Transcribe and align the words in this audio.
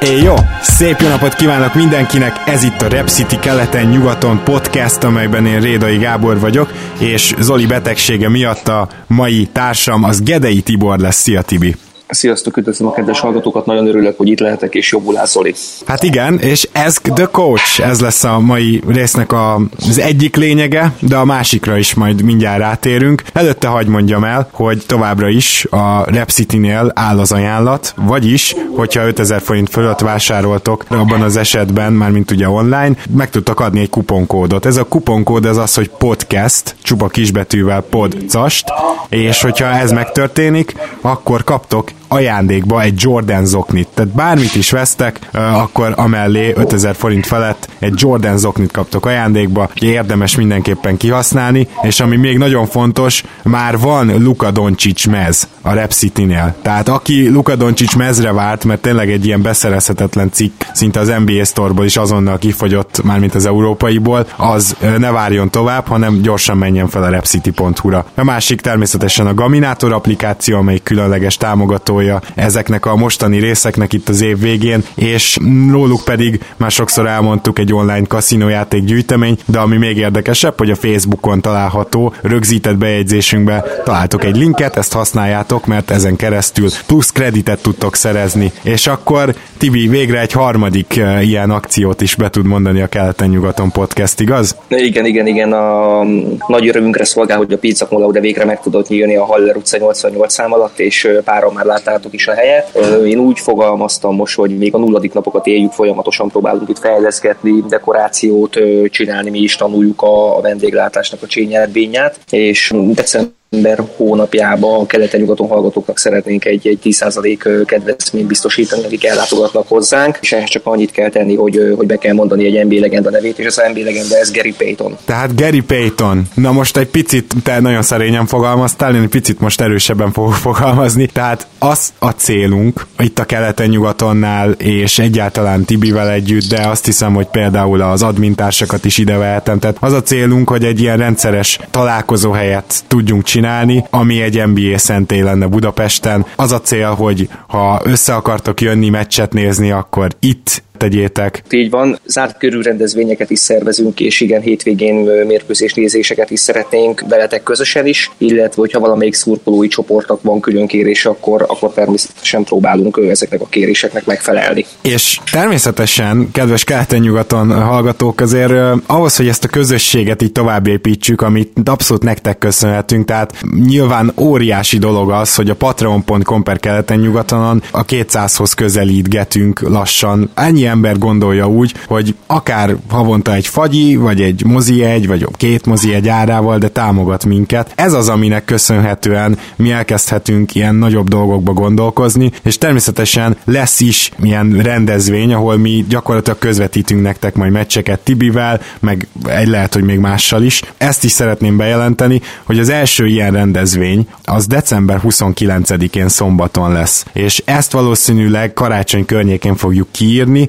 É, 0.00 0.22
jó! 0.22 0.34
Szép 0.62 1.00
jó 1.00 1.08
napot 1.08 1.34
kívánok 1.34 1.74
mindenkinek! 1.74 2.42
Ez 2.46 2.62
itt 2.62 2.82
a 2.82 2.88
Rep 2.88 3.08
City 3.08 3.38
keleten-nyugaton 3.38 4.40
podcast, 4.44 5.04
amelyben 5.04 5.46
én 5.46 5.60
Rédai 5.60 5.96
Gábor 5.96 6.40
vagyok, 6.40 6.72
és 6.98 7.34
Zoli 7.40 7.66
betegsége 7.66 8.28
miatt 8.28 8.68
a 8.68 8.88
mai 9.06 9.48
társam 9.52 10.04
az 10.04 10.22
Gedei 10.22 10.60
Tibor 10.60 10.98
lesz. 10.98 11.16
Szia 11.16 11.42
Tibi! 11.42 11.85
Sziasztok, 12.08 12.56
üdvözlöm 12.56 12.88
a 12.88 12.92
kedves 12.92 13.20
hallgatókat, 13.20 13.66
nagyon 13.66 13.86
örülök, 13.86 14.16
hogy 14.16 14.28
itt 14.28 14.38
lehetek, 14.38 14.74
és 14.74 14.92
jobbulás 14.92 15.28
Zoli. 15.28 15.54
Hát 15.86 16.02
igen, 16.02 16.38
és 16.38 16.68
ez 16.72 16.98
the 17.14 17.28
coach, 17.30 17.80
ez 17.80 18.00
lesz 18.00 18.24
a 18.24 18.40
mai 18.40 18.82
résznek 18.88 19.32
a, 19.32 19.60
az 19.88 19.98
egyik 19.98 20.36
lényege, 20.36 20.92
de 21.00 21.16
a 21.16 21.24
másikra 21.24 21.76
is 21.76 21.94
majd 21.94 22.22
mindjárt 22.22 22.58
rátérünk. 22.58 23.22
Előtte 23.32 23.68
hagyd 23.68 23.88
mondjam 23.88 24.24
el, 24.24 24.48
hogy 24.52 24.82
továbbra 24.86 25.28
is 25.28 25.66
a 25.70 26.10
Rep 26.10 26.30
City-nél 26.30 26.90
áll 26.94 27.18
az 27.18 27.32
ajánlat, 27.32 27.94
vagyis, 27.96 28.54
hogyha 28.76 29.06
5000 29.06 29.40
forint 29.40 29.70
fölött 29.70 30.00
vásároltok, 30.00 30.84
abban 30.88 31.22
az 31.22 31.36
esetben, 31.36 31.92
már 31.92 32.10
mint 32.10 32.30
ugye 32.30 32.48
online, 32.48 32.96
meg 33.16 33.30
tudtak 33.30 33.60
adni 33.60 33.80
egy 33.80 33.90
kuponkódot. 33.90 34.66
Ez 34.66 34.76
a 34.76 34.84
kuponkód 34.84 35.44
ez 35.44 35.56
az, 35.56 35.74
hogy 35.74 35.88
podcast, 35.88 36.76
csupa 36.82 37.08
kisbetűvel 37.08 37.80
podcast, 37.80 38.64
és 39.08 39.42
hogyha 39.42 39.66
ez 39.66 39.92
megtörténik, 39.92 40.74
akkor 41.00 41.44
kaptok 41.44 41.94
ajándékba 42.08 42.82
egy 42.82 42.94
Jordan 42.96 43.44
zoknit. 43.44 43.88
Tehát 43.94 44.14
bármit 44.14 44.54
is 44.54 44.70
vesztek, 44.70 45.18
akkor 45.32 45.92
amellé 45.96 46.52
5000 46.56 46.94
forint 46.94 47.26
felett 47.26 47.68
egy 47.78 47.94
Jordan 47.96 48.38
zoknit 48.38 48.70
kaptok 48.70 49.06
ajándékba, 49.06 49.70
érdemes 49.74 50.36
mindenképpen 50.36 50.96
kihasználni, 50.96 51.68
és 51.82 52.00
ami 52.00 52.16
még 52.16 52.38
nagyon 52.38 52.66
fontos, 52.66 53.24
már 53.42 53.78
van 53.78 54.22
Luka 54.22 54.50
Doncic 54.50 55.04
mez 55.06 55.48
a 55.62 55.72
Rep 55.72 55.92
City-nél. 55.92 56.54
Tehát 56.62 56.88
aki 56.88 57.28
Luka 57.28 57.56
Doncic 57.56 57.94
mezre 57.94 58.32
várt, 58.32 58.64
mert 58.64 58.80
tényleg 58.80 59.10
egy 59.10 59.26
ilyen 59.26 59.42
beszerezhetetlen 59.42 60.30
cikk, 60.32 60.62
szinte 60.72 61.00
az 61.00 61.12
NBA 61.24 61.44
Store-ból 61.44 61.84
is 61.84 61.96
azonnal 61.96 62.38
kifogyott, 62.38 63.02
mármint 63.02 63.34
az 63.34 63.46
európaiból, 63.46 64.26
az 64.36 64.76
ne 64.98 65.10
várjon 65.10 65.50
tovább, 65.50 65.86
hanem 65.86 66.20
gyorsan 66.20 66.56
menjen 66.56 66.88
fel 66.88 67.02
a 67.02 67.08
repcity.hu-ra. 67.08 68.06
A 68.14 68.24
másik 68.24 68.60
természetesen 68.60 69.26
a 69.26 69.34
Gaminator 69.34 69.92
applikáció, 69.92 70.56
amely 70.56 70.78
különleges 70.82 71.36
támogató 71.36 72.00
támogatója 72.06 72.20
ezeknek 72.34 72.86
a 72.86 72.96
mostani 72.96 73.38
részeknek 73.38 73.92
itt 73.92 74.08
az 74.08 74.20
év 74.20 74.38
végén, 74.38 74.84
és 74.94 75.38
róluk 75.70 76.04
pedig 76.04 76.40
már 76.56 76.70
sokszor 76.70 77.06
elmondtuk 77.06 77.58
egy 77.58 77.72
online 77.72 78.06
kaszinójáték 78.06 78.84
gyűjtemény, 78.84 79.38
de 79.46 79.58
ami 79.58 79.76
még 79.76 79.96
érdekesebb, 79.96 80.58
hogy 80.58 80.70
a 80.70 80.74
Facebookon 80.74 81.40
található 81.40 82.14
rögzített 82.22 82.76
bejegyzésünkbe 82.76 83.64
találtok 83.84 84.24
egy 84.24 84.36
linket, 84.36 84.76
ezt 84.76 84.92
használjátok, 84.92 85.66
mert 85.66 85.90
ezen 85.90 86.16
keresztül 86.16 86.68
plusz 86.86 87.10
kreditet 87.10 87.62
tudtok 87.62 87.96
szerezni. 87.96 88.52
És 88.62 88.86
akkor 88.86 89.34
Tibi 89.58 89.88
végre 89.88 90.20
egy 90.20 90.32
harmadik 90.32 90.94
uh, 90.98 91.26
ilyen 91.26 91.50
akciót 91.50 92.00
is 92.00 92.14
be 92.14 92.30
tud 92.30 92.46
mondani 92.46 92.80
a 92.80 92.86
Keleten-nyugaton 92.86 93.70
podcast, 93.70 94.20
igaz? 94.20 94.56
Igen, 94.68 95.04
igen, 95.04 95.26
igen, 95.26 95.52
a 95.52 96.02
nagy 96.46 96.68
örömünkre 96.68 97.04
szolgál, 97.04 97.38
hogy 97.38 97.52
a 97.52 97.58
Pizza 97.58 97.88
de 98.12 98.20
végre 98.20 98.44
meg 98.44 98.60
tudott 98.60 98.88
nyílni 98.88 99.16
a 99.16 99.24
Haller 99.24 99.56
utca 99.56 99.76
88 99.78 100.32
szám 100.32 100.52
alatt, 100.52 100.78
és 100.78 101.08
páron 101.24 101.52
már 101.54 101.64
láttátok 101.86 102.12
is 102.12 102.28
a 102.28 102.34
helyet. 102.34 102.78
Én 103.04 103.18
úgy 103.18 103.38
fogalmaztam 103.38 104.14
most, 104.14 104.36
hogy 104.36 104.58
még 104.58 104.74
a 104.74 104.78
nulladik 104.78 105.12
napokat 105.12 105.46
éljük, 105.46 105.72
folyamatosan 105.72 106.28
próbálunk 106.28 106.68
itt 106.68 106.78
fejleszgetni, 106.78 107.64
dekorációt 107.68 108.58
csinálni, 108.90 109.30
mi 109.30 109.38
is 109.38 109.56
tanuljuk 109.56 110.02
a 110.02 110.40
vendéglátásnak 110.40 111.22
a 111.22 111.26
csényerbényát, 111.26 112.18
és 112.30 112.74
december 112.76 113.35
ember 113.50 113.82
hónapjában 113.96 114.80
a 114.80 114.86
keleten-nyugaton 114.86 115.48
hallgatóknak 115.48 115.98
szeretnénk 115.98 116.44
egy, 116.44 116.66
egy 116.66 116.78
10% 116.84 117.62
kedvezményt 117.66 118.26
biztosítani, 118.26 118.84
akik 118.84 119.04
ellátogatnak 119.04 119.68
hozzánk, 119.68 120.18
és 120.20 120.32
ehhez 120.32 120.48
csak 120.48 120.66
annyit 120.66 120.90
kell 120.90 121.10
tenni, 121.10 121.34
hogy, 121.34 121.74
hogy 121.76 121.86
be 121.86 121.96
kell 121.96 122.14
mondani 122.14 122.44
egy 122.44 122.66
NBA 122.66 122.80
legenda 122.80 123.10
nevét, 123.10 123.38
és 123.38 123.46
az 123.46 123.62
NBA 123.72 123.84
legenda 123.84 124.16
ez 124.16 124.32
Gary 124.32 124.54
Payton. 124.58 124.96
Tehát 125.04 125.40
Gary 125.40 125.60
Payton. 125.60 126.22
Na 126.34 126.52
most 126.52 126.76
egy 126.76 126.86
picit, 126.86 127.34
te 127.42 127.60
nagyon 127.60 127.82
szerényen 127.82 128.26
fogalmaztál, 128.26 128.94
én 128.94 129.02
egy 129.02 129.08
picit 129.08 129.40
most 129.40 129.60
erősebben 129.60 130.12
fogok 130.12 130.34
fogalmazni. 130.34 131.06
Tehát 131.06 131.46
az 131.58 131.92
a 131.98 132.10
célunk 132.10 132.86
itt 132.98 133.18
a 133.18 133.24
keleten-nyugatonnál, 133.24 134.50
és 134.50 134.98
egyáltalán 134.98 135.64
Tibivel 135.64 136.10
együtt, 136.10 136.48
de 136.48 136.66
azt 136.66 136.84
hiszem, 136.84 137.14
hogy 137.14 137.26
például 137.26 137.80
az 137.82 138.02
admintársakat 138.02 138.84
is 138.84 138.98
ide 138.98 139.16
vehetem. 139.16 139.58
Tehát 139.58 139.76
az 139.80 139.92
a 139.92 140.02
célunk, 140.02 140.48
hogy 140.48 140.64
egy 140.64 140.80
ilyen 140.80 140.96
rendszeres 140.96 141.58
találkozóhelyet 141.70 142.84
tudjunk 142.88 143.22
csinálni, 143.22 143.35
csinálni, 143.36 143.84
ami 143.90 144.22
egy 144.22 144.46
NBA 144.46 144.78
szentély 144.78 145.20
lenne 145.20 145.46
Budapesten. 145.46 146.26
Az 146.36 146.52
a 146.52 146.60
cél, 146.60 146.90
hogy 146.90 147.28
ha 147.46 147.80
össze 147.84 148.14
akartok 148.14 148.60
jönni, 148.60 148.88
meccset 148.88 149.32
nézni, 149.32 149.70
akkor 149.70 150.08
itt 150.20 150.62
tegyétek. 150.88 151.42
Így 151.50 151.70
van, 151.70 151.98
zárt 152.04 152.38
körű 152.38 152.60
rendezvényeket 152.60 153.30
is 153.30 153.38
szervezünk, 153.38 154.00
és 154.00 154.20
igen, 154.20 154.40
hétvégén 154.40 154.94
mérkőzés 155.26 155.74
nézéseket 155.74 156.30
is 156.30 156.40
szeretnénk 156.40 157.04
veletek 157.08 157.42
közösen 157.42 157.86
is, 157.86 158.10
illetve 158.18 158.60
hogyha 158.60 158.80
valamelyik 158.80 159.14
szurkolói 159.14 159.68
csoportnak 159.68 160.22
van 160.22 160.40
külön 160.40 160.66
kérés, 160.66 161.06
akkor, 161.06 161.44
akkor 161.48 161.72
természetesen 161.72 162.44
próbálunk 162.44 163.00
ezeknek 163.08 163.40
a 163.40 163.46
kéréseknek 163.46 164.04
megfelelni. 164.04 164.66
És 164.82 165.20
természetesen, 165.32 166.28
kedves 166.32 166.64
keleten-nyugaton 166.64 167.62
hallgatók, 167.62 168.20
azért 168.20 168.52
ahhoz, 168.86 169.16
hogy 169.16 169.28
ezt 169.28 169.44
a 169.44 169.48
közösséget 169.48 170.22
így 170.22 170.32
tovább 170.32 170.66
építsük, 170.66 171.20
amit 171.20 171.52
abszolút 171.64 172.02
nektek 172.02 172.38
köszönhetünk, 172.38 173.06
tehát 173.06 173.32
nyilván 173.66 174.12
óriási 174.16 174.78
dolog 174.78 175.10
az, 175.10 175.34
hogy 175.34 175.50
a 175.50 175.54
patreon.com 175.54 176.42
per 176.42 176.58
keleten-nyugatonon 176.58 177.62
a 177.70 177.84
200-hoz 177.84 178.52
közelítgetünk 178.52 179.60
lassan. 179.60 180.30
Ennyi 180.34 180.66
ember 180.76 180.98
gondolja 180.98 181.48
úgy, 181.48 181.74
hogy 181.86 182.14
akár 182.26 182.76
havonta 182.88 183.34
egy 183.34 183.46
fagyi, 183.46 183.96
vagy 183.96 184.20
egy 184.20 184.44
mozi 184.44 184.84
egy, 184.84 185.06
vagy 185.06 185.26
két 185.36 185.66
mozi 185.66 185.94
egy 185.94 186.08
árával, 186.08 186.58
de 186.58 186.68
támogat 186.68 187.24
minket. 187.24 187.72
Ez 187.74 187.92
az, 187.92 188.08
aminek 188.08 188.44
köszönhetően 188.44 189.38
mi 189.56 189.70
elkezdhetünk 189.70 190.54
ilyen 190.54 190.74
nagyobb 190.74 191.08
dolgokba 191.08 191.52
gondolkozni, 191.52 192.30
és 192.42 192.58
természetesen 192.58 193.36
lesz 193.44 193.80
is 193.80 194.10
ilyen 194.22 194.60
rendezvény, 194.62 195.32
ahol 195.32 195.56
mi 195.56 195.84
gyakorlatilag 195.88 196.38
közvetítünk 196.38 197.02
nektek 197.02 197.34
majd 197.34 197.52
meccseket 197.52 198.00
Tibivel, 198.00 198.60
meg 198.80 199.08
egy 199.24 199.48
lehet, 199.48 199.74
hogy 199.74 199.84
még 199.84 199.98
mással 199.98 200.42
is. 200.42 200.62
Ezt 200.76 201.04
is 201.04 201.10
szeretném 201.10 201.56
bejelenteni, 201.56 202.20
hogy 202.44 202.58
az 202.58 202.68
első 202.68 203.06
ilyen 203.06 203.32
rendezvény 203.32 204.08
az 204.24 204.46
december 204.46 205.00
29-én 205.02 206.08
szombaton 206.08 206.72
lesz, 206.72 207.06
és 207.12 207.42
ezt 207.44 207.72
valószínűleg 207.72 208.52
karácsony 208.52 209.04
környékén 209.04 209.56
fogjuk 209.56 209.88
kiírni, 209.90 210.48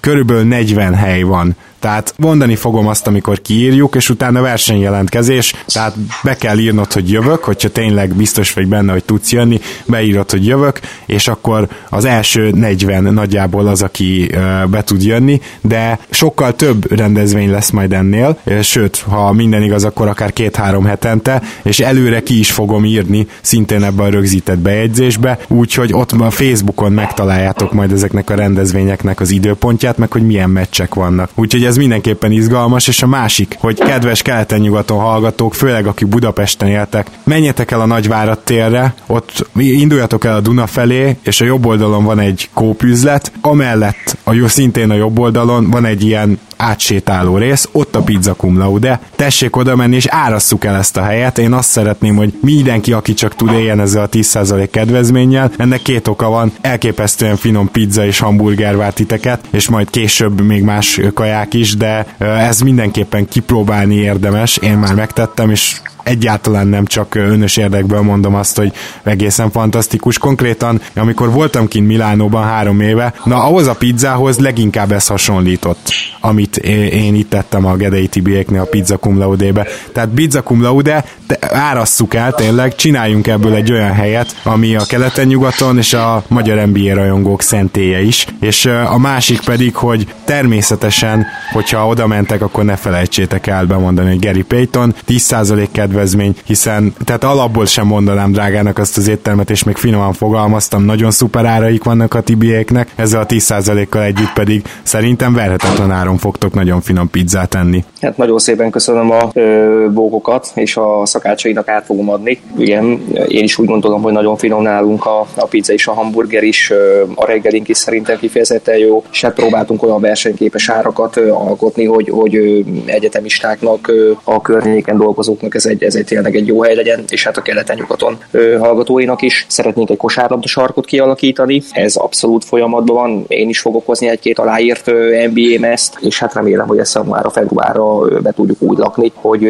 körülbelül 0.00 0.44
40 0.44 0.94
hely 0.94 1.22
van. 1.22 1.56
Tehát 1.80 2.14
mondani 2.16 2.54
fogom 2.54 2.86
azt, 2.86 3.06
amikor 3.06 3.42
kiírjuk, 3.42 3.94
és 3.94 4.10
utána 4.10 4.40
versenyjelentkezés, 4.40 5.54
tehát 5.66 5.94
be 6.22 6.36
kell 6.36 6.58
írnod, 6.58 6.92
hogy 6.92 7.10
jövök, 7.10 7.44
hogyha 7.44 7.68
tényleg 7.68 8.14
biztos 8.14 8.52
vagy 8.52 8.66
benne, 8.66 8.92
hogy 8.92 9.04
tudsz 9.04 9.32
jönni, 9.32 9.60
beírod, 9.86 10.30
hogy 10.30 10.46
jövök, 10.46 10.80
és 11.06 11.28
akkor 11.28 11.68
az 11.88 12.04
első 12.04 12.50
40 12.50 13.02
nagyjából 13.02 13.66
az, 13.66 13.82
aki 13.82 14.30
be 14.70 14.84
tud 14.84 15.02
jönni, 15.02 15.40
de 15.60 15.98
sokkal 16.10 16.54
több 16.54 16.92
rendezvény 16.92 17.50
lesz 17.50 17.70
majd 17.70 17.92
ennél, 17.92 18.38
sőt, 18.62 19.04
ha 19.08 19.32
minden 19.32 19.62
igaz, 19.62 19.84
akkor 19.84 20.08
akár 20.08 20.32
két-három 20.32 20.84
hetente, 20.84 21.42
és 21.62 21.80
előre 21.80 22.22
ki 22.22 22.38
is 22.38 22.50
fogom 22.50 22.84
írni 22.84 23.26
szintén 23.40 23.82
ebben 23.82 24.06
a 24.06 24.10
rögzített 24.10 24.58
bejegyzésbe, 24.58 25.38
úgyhogy 25.48 25.92
ott 25.92 26.12
a 26.12 26.30
Facebookon 26.30 26.92
megtaláljátok 26.92 27.72
majd 27.72 27.92
ezeknek 27.92 28.30
a 28.30 28.34
rendezvényeknek 28.34 29.20
az 29.20 29.30
időpontját, 29.30 29.87
meg 29.96 30.12
hogy 30.12 30.26
milyen 30.26 30.50
meccsek 30.50 30.94
vannak. 30.94 31.30
Úgyhogy 31.34 31.64
ez 31.64 31.76
mindenképpen 31.76 32.32
izgalmas, 32.32 32.88
és 32.88 33.02
a 33.02 33.06
másik, 33.06 33.56
hogy 33.58 33.78
kedves 33.78 34.22
keleten-nyugaton 34.22 34.98
hallgatók, 34.98 35.54
főleg 35.54 35.86
akik 35.86 36.08
Budapesten 36.08 36.68
éltek, 36.68 37.06
menjetek 37.24 37.70
el 37.70 37.80
a 37.80 37.86
Nagyvárat 37.86 38.44
térre, 38.44 38.94
ott 39.06 39.50
induljatok 39.56 40.24
el 40.24 40.34
a 40.34 40.40
Duna 40.40 40.66
felé, 40.66 41.16
és 41.22 41.40
a 41.40 41.44
jobb 41.44 41.66
oldalon 41.66 42.04
van 42.04 42.18
egy 42.18 42.50
kópüzlet, 42.54 43.32
amellett 43.40 44.16
a 44.24 44.32
jó 44.32 44.46
szintén 44.46 44.90
a 44.90 44.94
jobb 44.94 45.18
oldalon 45.18 45.70
van 45.70 45.84
egy 45.84 46.04
ilyen 46.04 46.38
átsétáló 46.58 47.36
rész, 47.36 47.68
ott 47.72 47.96
a 47.96 48.02
pizza 48.02 48.34
cum 48.34 48.58
laude, 48.58 49.00
tessék 49.16 49.56
oda 49.56 49.76
menni 49.76 49.96
és 49.96 50.06
árasszuk 50.06 50.64
el 50.64 50.76
ezt 50.76 50.96
a 50.96 51.02
helyet. 51.02 51.38
Én 51.38 51.52
azt 51.52 51.68
szeretném, 51.68 52.16
hogy 52.16 52.38
mindenki, 52.40 52.92
aki 52.92 53.14
csak 53.14 53.34
tud 53.34 53.52
éljen 53.52 53.80
ezzel 53.80 54.02
a 54.02 54.08
10% 54.08 54.68
kedvezménnyel, 54.70 55.50
ennek 55.56 55.82
két 55.82 56.08
oka 56.08 56.28
van, 56.28 56.52
elképesztően 56.60 57.36
finom 57.36 57.70
pizza 57.70 58.06
és 58.06 58.18
hamburger 58.18 58.76
vár 58.76 58.92
titeket, 58.92 59.44
és 59.50 59.68
majd 59.68 59.77
később 59.86 60.40
még 60.40 60.62
más 60.62 61.00
kaják 61.14 61.54
is, 61.54 61.76
de 61.76 62.06
ez 62.18 62.60
mindenképpen 62.60 63.28
kipróbálni 63.28 63.94
érdemes, 63.94 64.56
én 64.56 64.78
már 64.78 64.94
megtettem, 64.94 65.50
és 65.50 65.80
egyáltalán 66.08 66.66
nem 66.66 66.84
csak 66.84 67.14
önös 67.14 67.56
érdekből 67.56 68.00
mondom 68.00 68.34
azt, 68.34 68.56
hogy 68.56 68.72
egészen 69.02 69.50
fantasztikus. 69.50 70.18
Konkrétan, 70.18 70.80
amikor 70.96 71.30
voltam 71.30 71.68
kint 71.68 71.86
Milánóban 71.86 72.44
három 72.44 72.80
éve, 72.80 73.14
na 73.24 73.42
ahhoz 73.42 73.66
a 73.66 73.74
pizzához 73.74 74.38
leginkább 74.38 74.92
ez 74.92 75.06
hasonlított, 75.06 75.90
amit 76.20 76.56
én 76.56 77.14
itt 77.14 77.30
tettem 77.30 77.66
a 77.66 77.76
Gedei 77.76 78.06
Tibiéknél 78.06 78.60
a 78.60 78.64
pizza 78.64 78.96
cum 78.96 79.18
laude-be. 79.18 79.66
Tehát 79.92 80.08
pizza 80.08 80.42
cum 80.42 80.62
laude, 80.62 81.04
árasszuk 81.40 82.14
el 82.14 82.32
tényleg, 82.32 82.74
csináljunk 82.74 83.26
ebből 83.26 83.54
egy 83.54 83.72
olyan 83.72 83.92
helyet, 83.92 84.36
ami 84.42 84.76
a 84.76 84.84
keleten-nyugaton 84.88 85.78
és 85.78 85.92
a 85.92 86.22
magyar 86.28 86.66
NBA 86.66 86.94
rajongók 86.94 87.42
szentélye 87.42 88.02
is. 88.02 88.26
És 88.40 88.66
a 88.66 88.98
másik 88.98 89.40
pedig, 89.40 89.74
hogy 89.74 90.06
természetesen, 90.24 91.26
hogyha 91.52 91.86
oda 91.86 92.06
mentek, 92.06 92.42
akkor 92.42 92.64
ne 92.64 92.76
felejtsétek 92.76 93.46
el 93.46 93.66
bemondani, 93.66 94.08
hogy 94.08 94.24
Gary 94.24 94.42
Payton 94.42 94.94
10% 95.08 95.68
kedve 95.72 95.97
kedvezmény, 95.98 96.34
hiszen 96.46 96.92
tehát 97.04 97.24
alapból 97.24 97.66
sem 97.66 97.86
mondanám 97.86 98.32
drágának 98.32 98.78
azt 98.78 98.96
az 98.96 99.08
éttermet, 99.08 99.50
és 99.50 99.64
még 99.64 99.76
finoman 99.76 100.12
fogalmaztam, 100.12 100.84
nagyon 100.84 101.10
szuper 101.10 101.44
áraik 101.44 101.84
vannak 101.84 102.14
a 102.14 102.20
tibiéknek, 102.20 102.88
ezzel 102.96 103.20
a 103.20 103.26
10%-kal 103.26 104.02
együtt 104.02 104.32
pedig 104.32 104.62
szerintem 104.82 105.34
verhetetlen 105.34 105.90
áron 105.90 106.16
fogtok 106.16 106.54
nagyon 106.54 106.80
finom 106.80 107.10
pizzát 107.10 107.54
enni. 107.54 107.84
Hát 108.00 108.16
nagyon 108.16 108.38
szépen 108.38 108.70
köszönöm 108.70 109.10
a 109.10 109.30
ö, 109.32 109.86
bókokat, 109.92 110.50
és 110.54 110.76
a 110.76 111.06
szakácsainak 111.06 111.68
át 111.68 111.84
fogom 111.84 112.10
adni. 112.10 112.40
Igen, 112.56 112.84
én 113.28 113.44
is 113.44 113.58
úgy 113.58 113.66
gondolom, 113.66 114.02
hogy 114.02 114.12
nagyon 114.12 114.36
finom 114.36 114.62
nálunk 114.62 115.06
a, 115.06 115.26
a 115.36 115.46
pizza 115.46 115.72
és 115.72 115.86
a 115.86 115.92
hamburger 115.92 116.42
is, 116.42 116.70
ö, 116.70 117.02
a 117.14 117.26
reggelink 117.26 117.68
is 117.68 117.76
szerintem 117.76 118.18
kifejezetten 118.18 118.78
jó, 118.78 119.04
és 119.10 119.20
hát 119.20 119.34
próbáltunk 119.34 119.82
olyan 119.82 120.00
versenyképes 120.00 120.68
árakat 120.68 121.16
ö, 121.16 121.30
alkotni, 121.30 121.84
hogy, 121.84 122.08
hogy 122.10 122.36
ö, 122.36 122.60
egyetemistáknak, 122.84 123.88
ö, 123.88 124.12
a 124.24 124.40
környéken 124.40 124.96
dolgozóknak 124.96 125.54
ez 125.54 125.66
egy, 125.66 125.82
ez 125.88 125.94
egy 125.94 126.04
tényleg 126.04 126.36
egy 126.36 126.46
jó 126.46 126.62
hely 126.62 126.74
legyen, 126.74 127.04
és 127.08 127.24
hát 127.24 127.36
a 127.36 127.42
keleten-nyugaton 127.42 128.18
hallgatóinak 128.58 129.22
is 129.22 129.46
szeretnénk 129.48 129.90
egy 129.90 129.96
kosárlabda 129.96 130.48
sarkot 130.48 130.84
kialakítani. 130.84 131.62
Ez 131.70 131.96
abszolút 131.96 132.44
folyamatban 132.44 132.96
van. 132.98 133.24
Én 133.28 133.48
is 133.48 133.60
fogok 133.60 133.86
hozni 133.86 134.08
egy-két 134.08 134.38
aláírt 134.38 134.86
NBA 135.32 135.60
meszt, 135.60 135.98
és 136.00 136.18
hát 136.18 136.34
remélem, 136.34 136.66
hogy 136.66 136.78
ezt 136.78 136.94
januárra, 136.94 137.30
februárra 137.30 138.20
be 138.20 138.32
tudjuk 138.32 138.62
úgy 138.62 138.78
lakni, 138.78 139.12
hogy, 139.14 139.48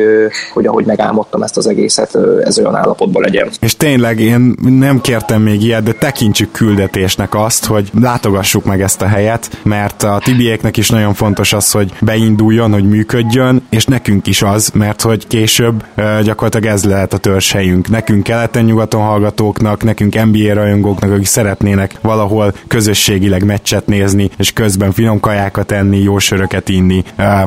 hogy 0.52 0.66
ahogy 0.66 0.84
megálmodtam 0.84 1.42
ezt 1.42 1.56
az 1.56 1.66
egészet, 1.66 2.18
ez 2.42 2.58
olyan 2.58 2.74
állapotban 2.74 3.22
legyen. 3.22 3.48
És 3.60 3.76
tényleg 3.76 4.20
én 4.20 4.54
nem 4.62 5.00
kértem 5.00 5.42
még 5.42 5.62
ilyet, 5.62 5.82
de 5.82 5.92
tekintsük 5.92 6.52
küldetésnek 6.52 7.34
azt, 7.34 7.64
hogy 7.64 7.90
látogassuk 8.00 8.64
meg 8.64 8.82
ezt 8.82 9.02
a 9.02 9.06
helyet, 9.06 9.50
mert 9.62 10.02
a 10.02 10.20
Tibiéknek 10.24 10.76
is 10.76 10.88
nagyon 10.88 11.14
fontos 11.14 11.52
az, 11.52 11.70
hogy 11.70 11.92
beinduljon, 12.00 12.72
hogy 12.72 12.88
működjön, 12.88 13.66
és 13.70 13.84
nekünk 13.84 14.26
is 14.26 14.42
az, 14.42 14.70
mert 14.74 15.02
hogy 15.02 15.26
később 15.26 15.84
gyakorlatilag 16.22 16.74
ez 16.74 16.84
lehet 16.84 17.12
a 17.12 17.18
törzshelyünk. 17.18 17.88
Nekünk 17.88 18.22
keleten-nyugaton 18.22 19.02
hallgatóknak, 19.02 19.84
nekünk 19.84 20.24
NBA 20.24 20.54
rajongóknak, 20.54 21.12
akik 21.12 21.26
szeretnének 21.26 21.94
valahol 22.02 22.54
közösségileg 22.68 23.44
meccset 23.44 23.86
nézni, 23.86 24.30
és 24.38 24.52
közben 24.52 24.92
finom 24.92 25.20
kajákat 25.20 25.72
enni, 25.72 25.98
jó 26.02 26.18
söröket 26.18 26.68
inni. 26.68 27.04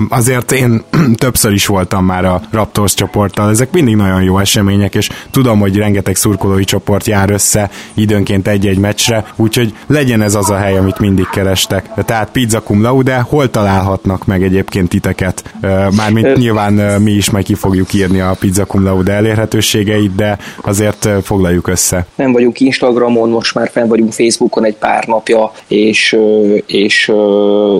Azért 0.09 0.51
én 0.51 0.83
többször 1.15 1.53
is 1.53 1.65
voltam 1.65 2.06
már 2.06 2.25
a 2.25 2.41
Raptors 2.51 2.94
csoporttal, 2.94 3.50
ezek 3.50 3.71
mindig 3.71 3.95
nagyon 3.95 4.23
jó 4.23 4.38
események, 4.39 4.95
és 4.95 5.09
tudom, 5.31 5.59
hogy 5.59 5.77
rengeteg 5.77 6.15
szurkolói 6.15 6.63
csoport 6.63 7.07
jár 7.07 7.29
össze 7.29 7.69
időnként 7.94 8.47
egy-egy 8.47 8.77
meccsre, 8.77 9.25
úgyhogy 9.35 9.73
legyen 9.88 10.21
ez 10.21 10.35
az 10.35 10.50
a 10.50 10.57
hely, 10.57 10.77
amit 10.77 11.00
mindig 11.00 11.29
kerestek. 11.29 11.89
Tehát 12.06 12.31
pizza 12.31 12.62
cum 12.62 12.81
laude, 12.81 13.19
hol 13.19 13.50
találhatnak 13.50 14.25
meg 14.25 14.44
egyébként 14.44 14.89
titeket? 14.89 15.53
Mármint 15.95 16.38
nyilván 16.38 17.01
mi 17.01 17.12
is 17.12 17.29
majd 17.29 17.45
ki 17.45 17.53
fogjuk 17.53 17.94
írni 17.94 18.19
a 18.19 18.35
pizza 18.39 18.61
cum 18.66 18.84
laude 18.84 19.13
elérhetőségeit, 19.13 20.16
de 20.16 20.38
azért 20.62 21.08
foglaljuk 21.24 21.68
össze. 21.68 22.06
Nem 22.16 22.31
vagyunk 22.31 22.60
Instagramon, 22.60 23.30
most 23.30 23.56
már 23.56 23.69
fenn 23.72 23.88
vagyunk 23.88 24.12
Facebookon 24.13 24.66
egy 24.66 24.75
pár 24.75 25.08
napja, 25.08 25.52
és, 25.68 26.18
és 26.66 27.08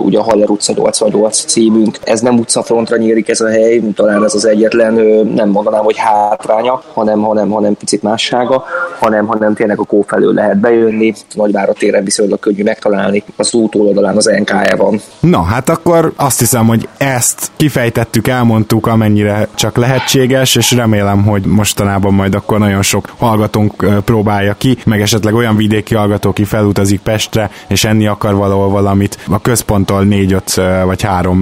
ugye 0.04 0.18
a 0.18 0.22
Haller 0.22 0.50
utca 0.50 0.72
88 0.72 1.44
címünk. 1.44 1.98
Ez 2.04 2.20
nem 2.20 2.38
utcafrontra 2.38 2.96
nyílik 2.96 3.28
ez 3.28 3.40
a 3.40 3.48
hely, 3.48 3.80
talán 3.94 4.24
ez 4.24 4.34
az 4.34 4.44
egyetlen, 4.44 4.94
nem 5.34 5.48
mondanám, 5.48 5.84
hogy 5.84 5.96
hátránya, 5.96 6.82
hanem, 6.92 7.20
hanem, 7.20 7.50
hanem 7.50 7.76
picit 7.76 8.02
mássága, 8.02 8.64
hanem, 8.98 9.26
hanem 9.26 9.54
tényleg 9.54 9.78
a 9.78 9.84
kó 9.84 10.04
felől 10.06 10.34
lehet 10.34 10.58
bejönni, 10.58 11.12
Nagyvárat 11.34 11.78
téren 11.78 12.04
viszonylag 12.04 12.38
könnyű 12.38 12.62
megtalálni, 12.62 13.22
az 13.36 13.54
út 13.54 13.74
oldalán 13.74 14.16
az 14.16 14.30
NK-ja 14.38 14.76
van. 14.76 15.00
Na, 15.20 15.42
hát 15.42 15.68
akkor 15.68 16.12
azt 16.16 16.38
hiszem, 16.38 16.66
hogy 16.66 16.88
ezt 16.96 17.50
kifejtettük, 17.56 18.28
elmondtuk, 18.28 18.86
amennyire 18.86 19.48
csak 19.54 19.76
lehetséges, 19.76 20.56
és 20.56 20.71
remélem, 20.74 21.22
hogy 21.22 21.44
mostanában 21.44 22.14
majd 22.14 22.34
akkor 22.34 22.58
nagyon 22.58 22.82
sok 22.82 23.08
hallgatónk 23.16 23.86
próbálja 24.04 24.54
ki, 24.54 24.76
meg 24.84 25.00
esetleg 25.00 25.34
olyan 25.34 25.56
vidéki 25.56 25.94
hallgató, 25.94 26.30
aki 26.30 26.44
felutazik 26.44 27.00
Pestre, 27.00 27.50
és 27.68 27.84
enni 27.84 28.06
akar 28.06 28.34
valahol 28.34 28.68
valamit, 28.68 29.18
a 29.28 29.40
központtól 29.40 30.06
4-5 30.10 30.82
vagy 30.84 31.02
3 31.02 31.38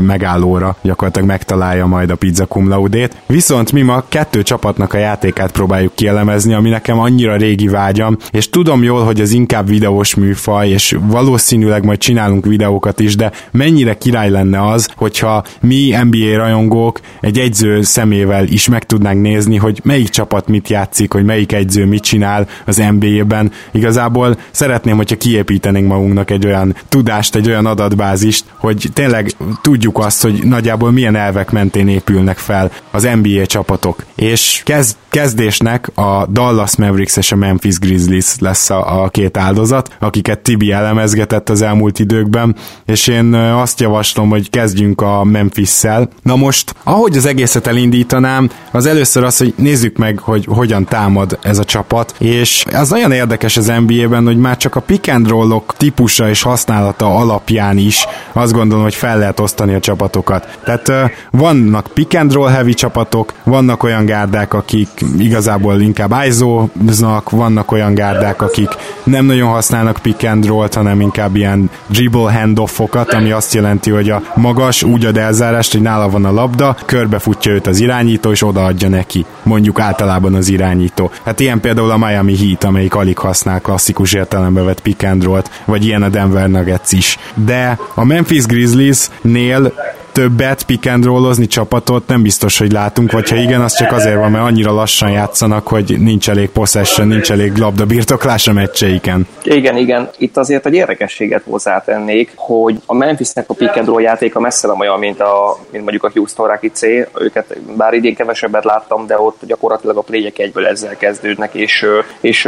megállóra 0.00 0.76
gyakorlatilag 0.82 1.28
megtalálja 1.28 1.86
majd 1.86 2.10
a 2.10 2.16
pizza 2.16 2.46
cum 2.46 2.68
laudét. 2.68 3.16
Viszont 3.26 3.72
mi 3.72 3.82
ma 3.82 4.04
kettő 4.08 4.42
csapatnak 4.42 4.94
a 4.94 4.98
játékát 4.98 5.52
próbáljuk 5.52 5.94
kielemezni, 5.94 6.54
ami 6.54 6.68
nekem 6.68 6.98
annyira 6.98 7.36
régi 7.36 7.68
vágyam, 7.68 8.16
és 8.30 8.50
tudom 8.50 8.82
jól, 8.82 9.04
hogy 9.04 9.20
az 9.20 9.30
inkább 9.30 9.68
videós 9.68 10.14
műfaj, 10.14 10.68
és 10.68 10.96
valószínűleg 11.00 11.84
majd 11.84 11.98
csinálunk 11.98 12.46
videókat 12.46 13.00
is, 13.00 13.16
de 13.16 13.32
mennyire 13.50 13.94
király 13.94 14.30
lenne 14.30 14.66
az, 14.66 14.88
hogyha 14.96 15.44
mi 15.60 15.96
NBA 16.02 16.36
rajongók 16.36 17.00
egy 17.20 17.38
egyző 17.38 17.82
szemével 17.82 18.44
is 18.46 18.68
meg 18.72 18.86
tudnánk 18.86 19.22
nézni, 19.22 19.56
hogy 19.56 19.80
melyik 19.84 20.08
csapat 20.08 20.48
mit 20.48 20.68
játszik, 20.68 21.12
hogy 21.12 21.24
melyik 21.24 21.52
egyző 21.52 21.86
mit 21.86 22.02
csinál 22.02 22.48
az 22.66 22.82
NBA-ben. 22.98 23.52
Igazából 23.70 24.36
szeretném, 24.50 24.96
hogyha 24.96 25.16
kiépítenénk 25.16 25.88
magunknak 25.88 26.30
egy 26.30 26.46
olyan 26.46 26.76
tudást, 26.88 27.34
egy 27.34 27.48
olyan 27.48 27.66
adatbázist, 27.66 28.44
hogy 28.56 28.88
tényleg 28.92 29.30
tudjuk 29.62 29.98
azt, 29.98 30.22
hogy 30.22 30.44
nagyjából 30.44 30.90
milyen 30.90 31.16
elvek 31.16 31.50
mentén 31.50 31.88
épülnek 31.88 32.38
fel 32.38 32.70
az 32.90 33.08
NBA 33.22 33.46
csapatok. 33.46 34.04
És 34.14 34.62
kezd, 34.64 34.96
kezdésnek 35.08 35.90
a 35.94 36.26
Dallas 36.26 36.76
Mavericks 36.76 37.16
és 37.16 37.32
a 37.32 37.36
Memphis 37.36 37.78
Grizzlies 37.78 38.34
lesz 38.38 38.70
a, 38.70 39.02
a 39.02 39.08
két 39.08 39.36
áldozat, 39.36 39.96
akiket 39.98 40.38
Tibi 40.38 40.72
elemezgetett 40.72 41.48
az 41.48 41.62
elmúlt 41.62 41.98
időkben, 41.98 42.56
és 42.86 43.06
én 43.06 43.34
azt 43.34 43.80
javaslom, 43.80 44.28
hogy 44.28 44.50
kezdjünk 44.50 45.00
a 45.00 45.24
Memphis-szel. 45.24 46.08
Na 46.22 46.36
most, 46.36 46.74
ahogy 46.82 47.16
az 47.16 47.26
egészet 47.26 47.66
elindítanám, 47.66 48.50
az 48.72 48.86
először 48.86 49.24
az, 49.24 49.36
hogy 49.36 49.54
nézzük 49.56 49.96
meg, 49.96 50.18
hogy 50.18 50.44
hogyan 50.48 50.84
támad 50.84 51.38
ez 51.42 51.58
a 51.58 51.64
csapat, 51.64 52.14
és 52.18 52.64
az 52.72 52.90
nagyon 52.90 53.12
érdekes 53.12 53.56
az 53.56 53.72
NBA-ben, 53.86 54.24
hogy 54.24 54.38
már 54.38 54.56
csak 54.56 54.76
a 54.76 54.80
pick 54.80 55.08
and 55.08 55.28
roll-ok 55.28 55.74
típusa 55.76 56.28
és 56.28 56.42
használata 56.42 57.16
alapján 57.16 57.78
is 57.78 58.06
azt 58.32 58.52
gondolom, 58.52 58.82
hogy 58.82 58.94
fel 58.94 59.18
lehet 59.18 59.40
osztani 59.40 59.74
a 59.74 59.80
csapatokat. 59.80 60.58
Tehát 60.64 60.92
vannak 61.30 61.86
pick 61.94 62.14
and 62.14 62.32
roll 62.32 62.50
heavy 62.50 62.74
csapatok, 62.74 63.32
vannak 63.44 63.82
olyan 63.82 64.04
gárdák, 64.04 64.54
akik 64.54 64.88
igazából 65.18 65.80
inkább 65.80 66.14
ISO-znak, 66.26 67.30
vannak 67.30 67.72
olyan 67.72 67.94
gárdák, 67.94 68.42
akik 68.42 68.70
nem 69.04 69.24
nagyon 69.24 69.48
használnak 69.48 69.98
pick 70.02 70.24
and 70.24 70.46
roll-t, 70.46 70.74
hanem 70.74 71.00
inkább 71.00 71.36
ilyen 71.36 71.70
dribble 71.86 72.32
handoffokat, 72.32 73.12
ami 73.12 73.30
azt 73.30 73.54
jelenti, 73.54 73.90
hogy 73.90 74.10
a 74.10 74.22
magas 74.34 74.82
úgy 74.82 75.04
ad 75.04 75.16
elzárást, 75.16 75.72
hogy 75.72 75.82
nála 75.82 76.08
van 76.08 76.24
a 76.24 76.32
labda, 76.32 76.76
körbefutja 76.86 77.52
őt 77.52 77.66
az 77.66 77.80
irányító, 77.80 78.30
és 78.30 78.42
odaadja 78.62 78.88
neki. 78.88 79.24
Mondjuk 79.42 79.80
általában 79.80 80.34
az 80.34 80.48
irányító. 80.48 81.10
Hát 81.24 81.40
ilyen 81.40 81.60
például 81.60 81.90
a 81.90 81.96
Miami 81.96 82.36
Heat, 82.36 82.64
amelyik 82.64 82.94
alig 82.94 83.18
használ 83.18 83.60
klasszikus 83.60 84.12
értelembe 84.12 84.62
vett 84.62 84.80
pick 84.80 85.02
and 85.02 85.24
roll-t, 85.24 85.50
vagy 85.64 85.84
ilyen 85.84 86.02
a 86.02 86.08
Denver 86.08 86.48
Nuggets 86.48 86.92
is. 86.92 87.18
De 87.34 87.78
a 87.94 88.04
Memphis 88.04 88.46
Grizzlies-nél 88.46 89.72
többet 90.12 90.62
pick 90.62 90.86
and 90.86 91.04
rollozni 91.04 91.46
csapatot 91.46 92.06
nem 92.06 92.22
biztos, 92.22 92.58
hogy 92.58 92.72
látunk, 92.72 93.12
vagy 93.12 93.30
ha 93.30 93.36
igen, 93.36 93.60
az 93.60 93.76
csak 93.76 93.92
azért 93.92 94.16
van, 94.16 94.30
mert 94.30 94.44
annyira 94.44 94.72
lassan 94.72 95.10
játszanak, 95.10 95.66
hogy 95.66 95.96
nincs 95.98 96.30
elég 96.30 96.48
possession, 96.48 97.08
nincs 97.08 97.30
elég 97.30 97.56
labda 97.56 97.86
birtoklás 97.86 98.48
a 98.48 98.52
meccseiken. 98.52 99.26
Igen, 99.42 99.76
igen. 99.76 100.08
Itt 100.18 100.36
azért 100.36 100.66
egy 100.66 100.74
érdekességet 100.74 101.42
hozzátennék, 101.44 102.32
hogy 102.36 102.80
a 102.86 102.94
Memphisnek 102.94 103.44
a 103.48 103.54
pick 103.54 103.76
and 103.76 103.86
roll 103.86 104.00
játéka 104.02 104.40
messze 104.40 104.66
nem 104.66 104.78
olyan, 104.78 104.98
mint, 104.98 105.20
a, 105.20 105.58
mint 105.70 105.82
mondjuk 105.82 106.04
a 106.04 106.10
Houston 106.14 106.46
Rockets 106.46 106.82
őket 107.18 107.58
bár 107.76 107.92
idén 107.92 108.14
kevesebbet 108.14 108.64
láttam, 108.64 109.06
de 109.06 109.18
ott 109.18 109.40
gyakorlatilag 109.46 109.96
a 109.96 110.00
plégyek 110.00 110.38
egyből 110.38 110.66
ezzel 110.66 110.96
kezdődnek, 110.96 111.54
és, 111.54 111.86
és 112.20 112.42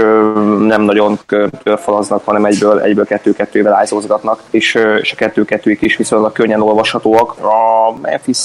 nem 0.59 0.83
nagyon 0.83 1.18
körfalaznak, 1.62 2.25
hanem 2.25 2.44
egyből, 2.44 2.80
egyből 2.80 3.04
kettő-kettővel 3.04 3.75
ájzózgatnak, 3.75 4.40
és, 4.50 4.78
és 5.00 5.12
a 5.12 5.16
kettő-kettőik 5.16 5.83
is 5.83 5.97
viszonylag 5.97 6.33
könnyen 6.33 6.61
olvashatóak 6.61 7.35
a 7.54 7.94
Memphis 8.02 8.38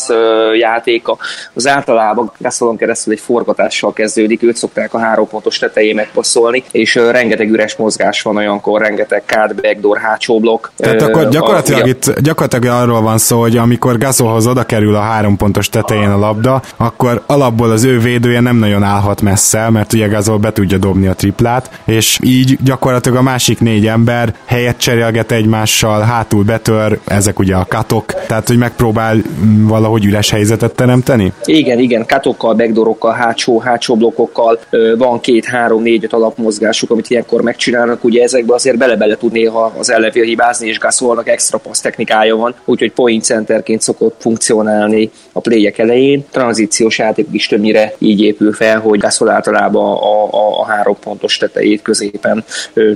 játéka 0.59 1.17
az 1.53 1.67
általában 1.67 2.31
Gasolon 2.37 2.77
keresztül 2.77 3.13
egy 3.13 3.19
forgatással 3.19 3.93
kezdődik, 3.93 4.43
őt 4.43 4.55
szokták 4.55 4.93
a 4.93 4.99
három 4.99 5.27
pontos 5.27 5.57
tetején 5.57 5.95
megpasszolni, 5.95 6.63
és 6.71 6.95
rengeteg 6.95 7.49
üres 7.49 7.75
mozgás 7.75 8.21
van 8.21 8.37
olyankor, 8.37 8.81
rengeteg 8.81 9.23
cut, 9.25 9.61
backdoor, 9.61 9.97
hátsó 9.97 10.39
blokk. 10.39 10.67
Tehát 10.77 11.01
akkor 11.01 11.29
gyakorlatilag 11.29 11.83
a, 11.83 11.87
itt 11.87 12.19
gyakorlatilag 12.19 12.81
arról 12.81 13.01
van 13.01 13.17
szó, 13.17 13.39
hogy 13.39 13.57
amikor 13.57 13.97
Gasolhoz 13.97 14.47
oda 14.47 14.63
kerül 14.63 14.95
a 14.95 15.01
három 15.01 15.37
pontos 15.37 15.69
tetején 15.69 16.09
a 16.09 16.17
labda, 16.17 16.61
akkor 16.77 17.23
alapból 17.25 17.71
az 17.71 17.83
ő 17.83 17.99
védője 17.99 18.39
nem 18.39 18.55
nagyon 18.55 18.83
állhat 18.83 19.21
messze, 19.21 19.69
mert 19.69 19.93
ugye 19.93 20.07
Gasol 20.07 20.37
be 20.37 20.51
tudja 20.51 20.77
dobni 20.77 21.07
a 21.07 21.13
triplát, 21.13 21.69
és 21.85 22.19
így 22.23 22.57
gyakorlatilag 22.63 23.17
a 23.17 23.21
másik 23.21 23.59
négy 23.59 23.87
ember 23.87 24.33
helyet 24.45 24.77
cserélget 24.77 25.31
egymással, 25.31 26.01
hátul 26.01 26.43
betör, 26.43 26.99
ezek 27.05 27.39
ugye 27.39 27.55
a 27.55 27.65
katok, 27.67 28.13
tehát 28.27 28.47
hogy 28.47 28.57
megpróbál 28.57 28.98
próbál 28.99 29.21
valahogy 29.67 30.05
üres 30.05 30.29
helyzetet 30.29 30.75
teremteni? 30.75 31.33
Igen, 31.45 31.79
igen, 31.79 32.05
katokkal, 32.05 32.53
backdoorokkal, 32.53 33.11
hátsó, 33.11 33.59
hátsó 33.59 33.95
blokkokkal 33.95 34.59
van 34.97 35.19
két, 35.19 35.45
három, 35.45 35.81
négy, 35.81 36.03
öt 36.03 36.13
alapmozgásuk, 36.13 36.91
amit 36.91 37.09
ilyenkor 37.09 37.41
megcsinálnak, 37.41 38.03
ugye 38.03 38.23
ezekbe 38.23 38.53
azért 38.53 38.77
bele-bele 38.77 39.15
tud 39.15 39.31
néha 39.31 39.73
az 39.77 39.91
ellenfél 39.91 40.23
hibázni, 40.23 40.67
és 40.67 40.79
Gasolnak 40.79 41.27
extra 41.29 41.57
passz 41.57 41.81
technikája 41.81 42.35
van, 42.35 42.55
úgyhogy 42.65 42.91
point 42.91 43.23
centerként 43.23 43.81
szokott 43.81 44.15
funkcionálni 44.19 45.11
a 45.31 45.39
pléjek 45.39 45.77
elején. 45.77 46.25
Tranzíciós 46.31 46.97
játék 46.97 47.27
is 47.31 47.47
többnyire 47.47 47.93
így 47.97 48.21
épül 48.21 48.53
fel, 48.53 48.79
hogy 48.79 48.99
Gasol 48.99 49.29
általában 49.29 49.97
a, 49.97 50.23
a, 50.23 50.59
a 50.59 50.65
három 50.65 50.95
pontos 51.03 51.37
tetejét 51.37 51.81
középen 51.81 52.43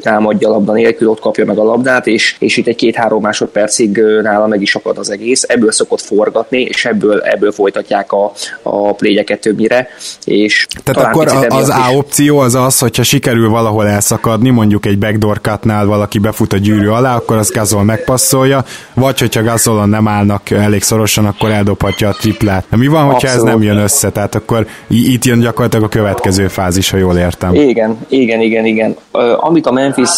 támadja 0.02 0.50
labda 0.50 0.74
nélkül, 0.74 1.10
ott 1.10 1.20
kapja 1.20 1.46
meg 1.46 1.58
a 1.58 1.64
labdát, 1.64 2.08
és, 2.08 2.36
és 2.40 2.58
itt 2.58 2.68
egy 2.68 2.76
két-három 2.76 3.22
másodpercig 3.22 3.98
nála 3.98 4.48
meg 4.48 4.62
is 4.62 4.76
akad 4.76 4.98
az 4.98 5.10
egész. 5.10 5.44
Ebből 5.48 5.72
szokott 5.72 5.93
forgatni, 6.02 6.62
és 6.62 6.86
ebből, 6.86 7.22
ebből 7.22 7.52
folytatják 7.52 8.12
a, 8.12 8.32
a 8.62 8.94
plégyeket 8.94 9.40
többnyire. 9.40 9.88
És 10.24 10.68
Tehát 10.84 11.10
akkor 11.10 11.28
az 11.48 11.70
A 11.70 11.96
opció 11.96 12.40
az 12.40 12.56
az, 12.56 12.80
hogyha 12.80 13.04
sikerül 13.04 13.50
valahol 13.50 13.88
elszakadni, 13.88 14.50
mondjuk 14.50 14.86
egy 14.86 14.98
backdoor 14.98 15.42
cutnál 15.42 15.86
valaki 15.86 16.20
befut 16.20 16.54
a 16.54 16.58
gyűrű 16.58 16.88
alá, 16.88 17.16
akkor 17.16 17.38
az 17.38 17.52
Gazol 17.52 17.84
megpasszolja, 17.84 18.64
vagy 18.94 19.20
hogyha 19.20 19.44
Gazolon 19.44 19.90
nem 19.90 20.08
állnak 20.08 20.50
elég 20.50 20.82
szorosan, 20.82 21.26
akkor 21.26 21.50
eldobhatja 21.52 22.10
a 22.10 22.14
triplát. 22.14 22.66
De 22.70 22.78
mi 22.78 22.88
van, 22.88 23.04
hogyha 23.04 23.28
Abszolút. 23.28 23.48
ez 23.48 23.54
nem 23.54 23.62
jön 23.62 23.78
össze? 23.78 24.10
Tehát 24.10 24.36
akkor 24.36 24.68
itt 24.88 25.26
jön 25.26 25.40
gyakorlatilag 25.40 25.86
a 25.86 25.90
következő 25.90 26.48
fázis, 26.48 26.90
ha 26.90 26.98
jól 26.98 27.18
értem. 27.18 27.54
Igen, 27.54 27.98
igen, 28.08 28.42
igen, 28.42 28.66
igen. 28.66 28.96
Amit 29.38 29.66
a 29.66 29.72
Memphis 29.72 30.10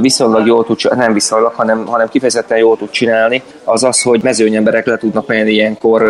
viszonylag 0.00 0.46
jól 0.46 0.64
tud, 0.64 0.96
nem 0.96 1.12
viszonylag, 1.12 1.52
hanem, 1.54 1.86
hanem 1.86 2.08
kifejezetten 2.08 2.58
jól 2.58 2.76
tud 2.76 2.90
csinálni, 2.90 3.42
az 3.64 3.84
az, 3.84 4.02
hogy 4.02 4.22
mezőnyemberek 4.22 4.86
le 4.86 4.96
tudnak 4.96 5.19
menni 5.26 5.50
ilyenkor 5.50 6.02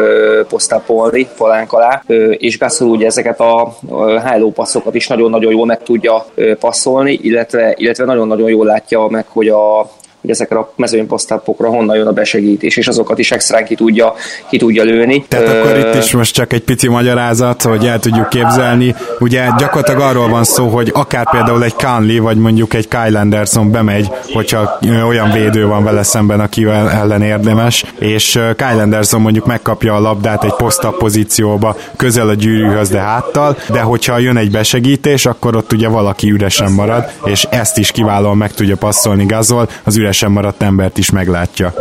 posztápolni 0.48 1.28
falánk 1.34 1.72
alá, 1.72 2.02
és 2.36 2.58
Gasol 2.58 2.88
ugye 2.88 3.06
ezeket 3.06 3.40
a 3.40 3.76
háló 4.24 4.50
passzokat 4.50 4.94
is 4.94 5.06
nagyon-nagyon 5.06 5.52
jól 5.52 5.66
meg 5.66 5.82
tudja 5.82 6.26
passzolni, 6.60 7.18
illetve, 7.22 7.74
illetve 7.76 8.04
nagyon-nagyon 8.04 8.48
jól 8.48 8.66
látja 8.66 9.06
meg, 9.10 9.24
hogy 9.28 9.48
a 9.48 9.90
hogy 10.20 10.30
ezekre 10.30 10.58
a 10.58 10.72
mezőnyposztápokra 10.76 11.68
honnan 11.68 11.96
jön 11.96 12.06
a 12.06 12.12
besegítés, 12.12 12.76
és 12.76 12.88
azokat 12.88 13.18
is 13.18 13.30
extrán 13.30 13.64
ki 13.64 13.74
tudja, 13.74 14.14
ki 14.48 14.58
tudja 14.58 14.82
lőni. 14.82 15.24
Tehát 15.28 15.48
uh, 15.48 15.54
akkor 15.54 15.78
itt 15.78 16.02
is 16.02 16.12
most 16.12 16.34
csak 16.34 16.52
egy 16.52 16.62
pici 16.62 16.88
magyarázat, 16.88 17.62
hogy 17.62 17.86
el 17.86 17.98
tudjuk 17.98 18.28
képzelni. 18.28 18.94
Ugye 19.18 19.48
gyakorlatilag 19.58 20.00
arról 20.00 20.28
van 20.28 20.44
szó, 20.44 20.68
hogy 20.68 20.90
akár 20.94 21.30
például 21.30 21.64
egy 21.64 21.74
Conley, 21.74 22.22
vagy 22.22 22.36
mondjuk 22.36 22.74
egy 22.74 22.88
Kyle 22.88 23.18
Anderson 23.18 23.70
bemegy, 23.70 24.10
hogyha 24.32 24.78
olyan 25.06 25.32
védő 25.32 25.66
van 25.66 25.84
vele 25.84 26.02
szemben, 26.02 26.40
akivel 26.40 26.90
ellen 26.90 27.22
érdemes, 27.22 27.84
és 27.98 28.32
Kyle 28.56 28.82
Anderson 28.82 29.20
mondjuk 29.20 29.46
megkapja 29.46 29.94
a 29.94 30.00
labdát 30.00 30.44
egy 30.44 30.54
posztap 30.54 30.96
pozícióba, 30.96 31.76
közel 31.96 32.28
a 32.28 32.34
gyűrűhöz, 32.34 32.88
de 32.88 32.98
háttal, 32.98 33.56
de 33.72 33.80
hogyha 33.80 34.18
jön 34.18 34.36
egy 34.36 34.50
besegítés, 34.50 35.26
akkor 35.26 35.56
ott 35.56 35.72
ugye 35.72 35.88
valaki 35.88 36.30
üresen 36.30 36.72
marad, 36.72 37.10
és 37.24 37.46
ezt 37.50 37.78
is 37.78 37.90
kiválóan 37.90 38.36
meg 38.36 38.52
tudja 38.52 38.76
passzolni 38.76 39.26
Gazol, 39.26 39.68
az 39.84 39.96
üres 39.96 40.09
üresen 40.10 40.32
maradt 40.32 40.62
embert 40.62 40.98
is 40.98 41.10
meglátja. 41.10 41.72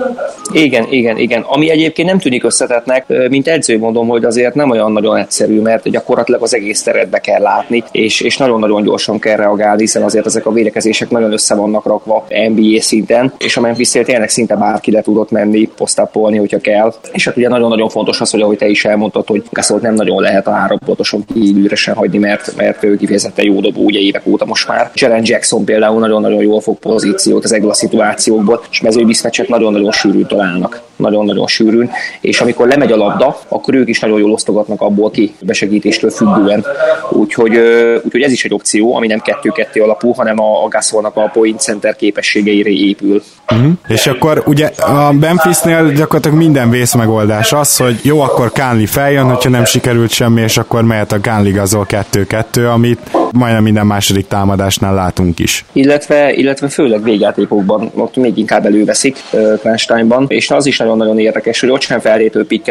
Igen, 0.52 0.86
igen, 0.90 1.18
igen. 1.18 1.42
Ami 1.42 1.70
egyébként 1.70 2.08
nem 2.08 2.20
tűnik 2.20 2.44
összetetnek, 2.44 3.06
mint 3.30 3.48
edző 3.48 3.78
mondom, 3.78 4.08
hogy 4.08 4.26
azért 4.26 4.54
nem 4.54 4.70
olyan 4.70 4.92
nagyon 4.92 5.18
egyszerű, 5.18 5.62
mert 5.62 5.90
gyakorlatilag 5.90 6.42
az 6.42 6.56
egész 6.56 6.84
teret 6.84 7.10
be 7.10 7.20
kell 7.20 7.42
látni, 7.42 7.84
és, 7.92 8.22
és 8.22 8.38
nagyon-nagyon 8.38 8.84
gyorsan 8.84 9.20
kell 9.20 9.36
reagálni, 9.36 9.82
hiszen 9.82 10.04
azért 10.04 10.26
ezek 10.26 10.46
a 10.46 10.52
védekezések 10.52 11.10
nagyon 11.10 11.32
össze 11.32 11.56
vannak 11.56 11.86
rakva 11.86 12.26
NBA 12.50 12.82
szinten, 12.82 13.34
és 13.38 13.58
a 13.58 13.62
memphis 13.62 13.90
tényleg 13.90 14.30
szinte 14.30 14.56
bárki 14.56 14.92
le 14.92 15.02
tudott 15.02 15.32
menni, 15.32 15.70
posztápolni, 15.78 16.38
hogyha 16.38 16.60
kell. 16.60 16.94
És 17.12 17.26
hát 17.26 17.38
ugye 17.38 17.50
nagyon-nagyon 17.50 17.90
fontos 17.90 18.22
az, 18.22 18.32
hogy 18.32 18.42
ahogy 18.42 18.58
te 18.58 18.68
is 18.68 18.86
elmondtad, 18.86 19.28
hogy 19.28 19.44
Gasolt 19.52 19.82
nem 19.82 19.94
nagyon 19.94 20.22
lehet 20.22 20.48
a 20.48 20.52
három 20.52 20.80
pontoson 20.86 21.26
kívülresen 21.34 21.96
hagyni, 21.96 22.18
mert, 22.18 22.56
mert 22.56 22.84
ő 22.84 22.98
kifejezetten 22.98 23.46
jó 23.46 23.60
dobó, 23.60 23.84
ugye 23.84 24.00
évek 24.00 24.22
óta 24.26 24.46
most 24.46 24.68
már. 24.68 24.92
Jaren 24.94 25.22
Jackson 25.26 25.66
például 25.66 26.00
nagyon-nagyon 26.00 26.42
jól 26.42 26.62
fog 26.62 26.78
pozíciót 26.78 27.44
ezekből 27.44 27.70
a 27.70 27.74
szituációkból, 27.74 28.64
és 28.72 28.82
mezői 28.82 29.16
nagyon-nagyon 29.48 29.92
sűrűn 29.92 30.26
találnak, 30.40 30.89
nagyon-nagyon 31.00 31.48
sűrűn, 31.48 31.90
és 32.22 32.42
amikor 32.42 32.68
lemegy 32.68 32.92
a 32.92 32.96
labda, 32.96 33.40
akkor 33.48 33.74
ők 33.74 33.90
is 33.90 34.00
nagyon 34.00 34.20
jól 34.20 34.32
osztogatnak 34.32 34.82
abból 34.82 35.12
ki, 35.12 35.34
besegítéstől 35.40 36.10
függően. 36.10 36.66
Úgyhogy, 37.10 37.58
úgyhogy 38.04 38.22
ez 38.22 38.32
is 38.32 38.46
egy 38.46 38.54
opció, 38.54 38.96
ami 38.96 39.08
nem 39.08 39.20
kettő-kettő 39.20 39.82
alapú, 39.82 40.12
hanem 40.12 40.40
a, 40.40 40.64
a 40.64 40.68
Gasolnak 40.68 41.16
a 41.16 41.30
point 41.34 41.60
center 41.60 41.96
képességeire 41.96 42.70
épül. 42.70 43.22
Uh-huh. 43.52 43.72
És 43.88 44.08
akkor 44.08 44.44
ugye 44.46 44.66
a 44.68 45.12
Memphisnél 45.12 45.92
gyakorlatilag 45.92 46.38
minden 46.38 46.70
vészmegoldás 46.70 47.54
az, 47.54 47.78
hogy 47.78 48.00
jó, 48.02 48.22
akkor 48.22 48.52
Kánli 48.52 48.86
feljön, 48.86 49.24
hogyha 49.24 49.50
nem 49.50 49.66
sikerült 49.66 50.12
semmi, 50.12 50.42
és 50.42 50.58
akkor 50.58 50.84
mehet 50.84 51.12
a 51.12 51.22
Kánli 51.22 51.52
gazol 51.52 51.86
2-2, 51.90 52.74
amit 52.74 53.00
majdnem 53.32 53.64
minden 53.64 53.86
második 53.86 54.28
támadásnál 54.28 54.94
látunk 54.94 55.40
is. 55.40 55.66
Illetve, 55.72 56.34
illetve 56.34 56.68
főleg 56.68 57.04
végjátékokban, 57.04 57.92
ott 57.96 58.16
még 58.16 58.38
inkább 58.38 58.66
előveszik 58.66 59.18
Klensteinban, 59.60 60.26
és 60.28 60.52
az 60.52 60.66
is 60.66 60.80
nagyon-nagyon 60.90 61.20
érdekes, 61.20 61.60
hogy 61.60 61.70
ott 61.70 61.82
sem 61.82 62.00
feltétlenül 62.00 62.48
pick 62.48 62.68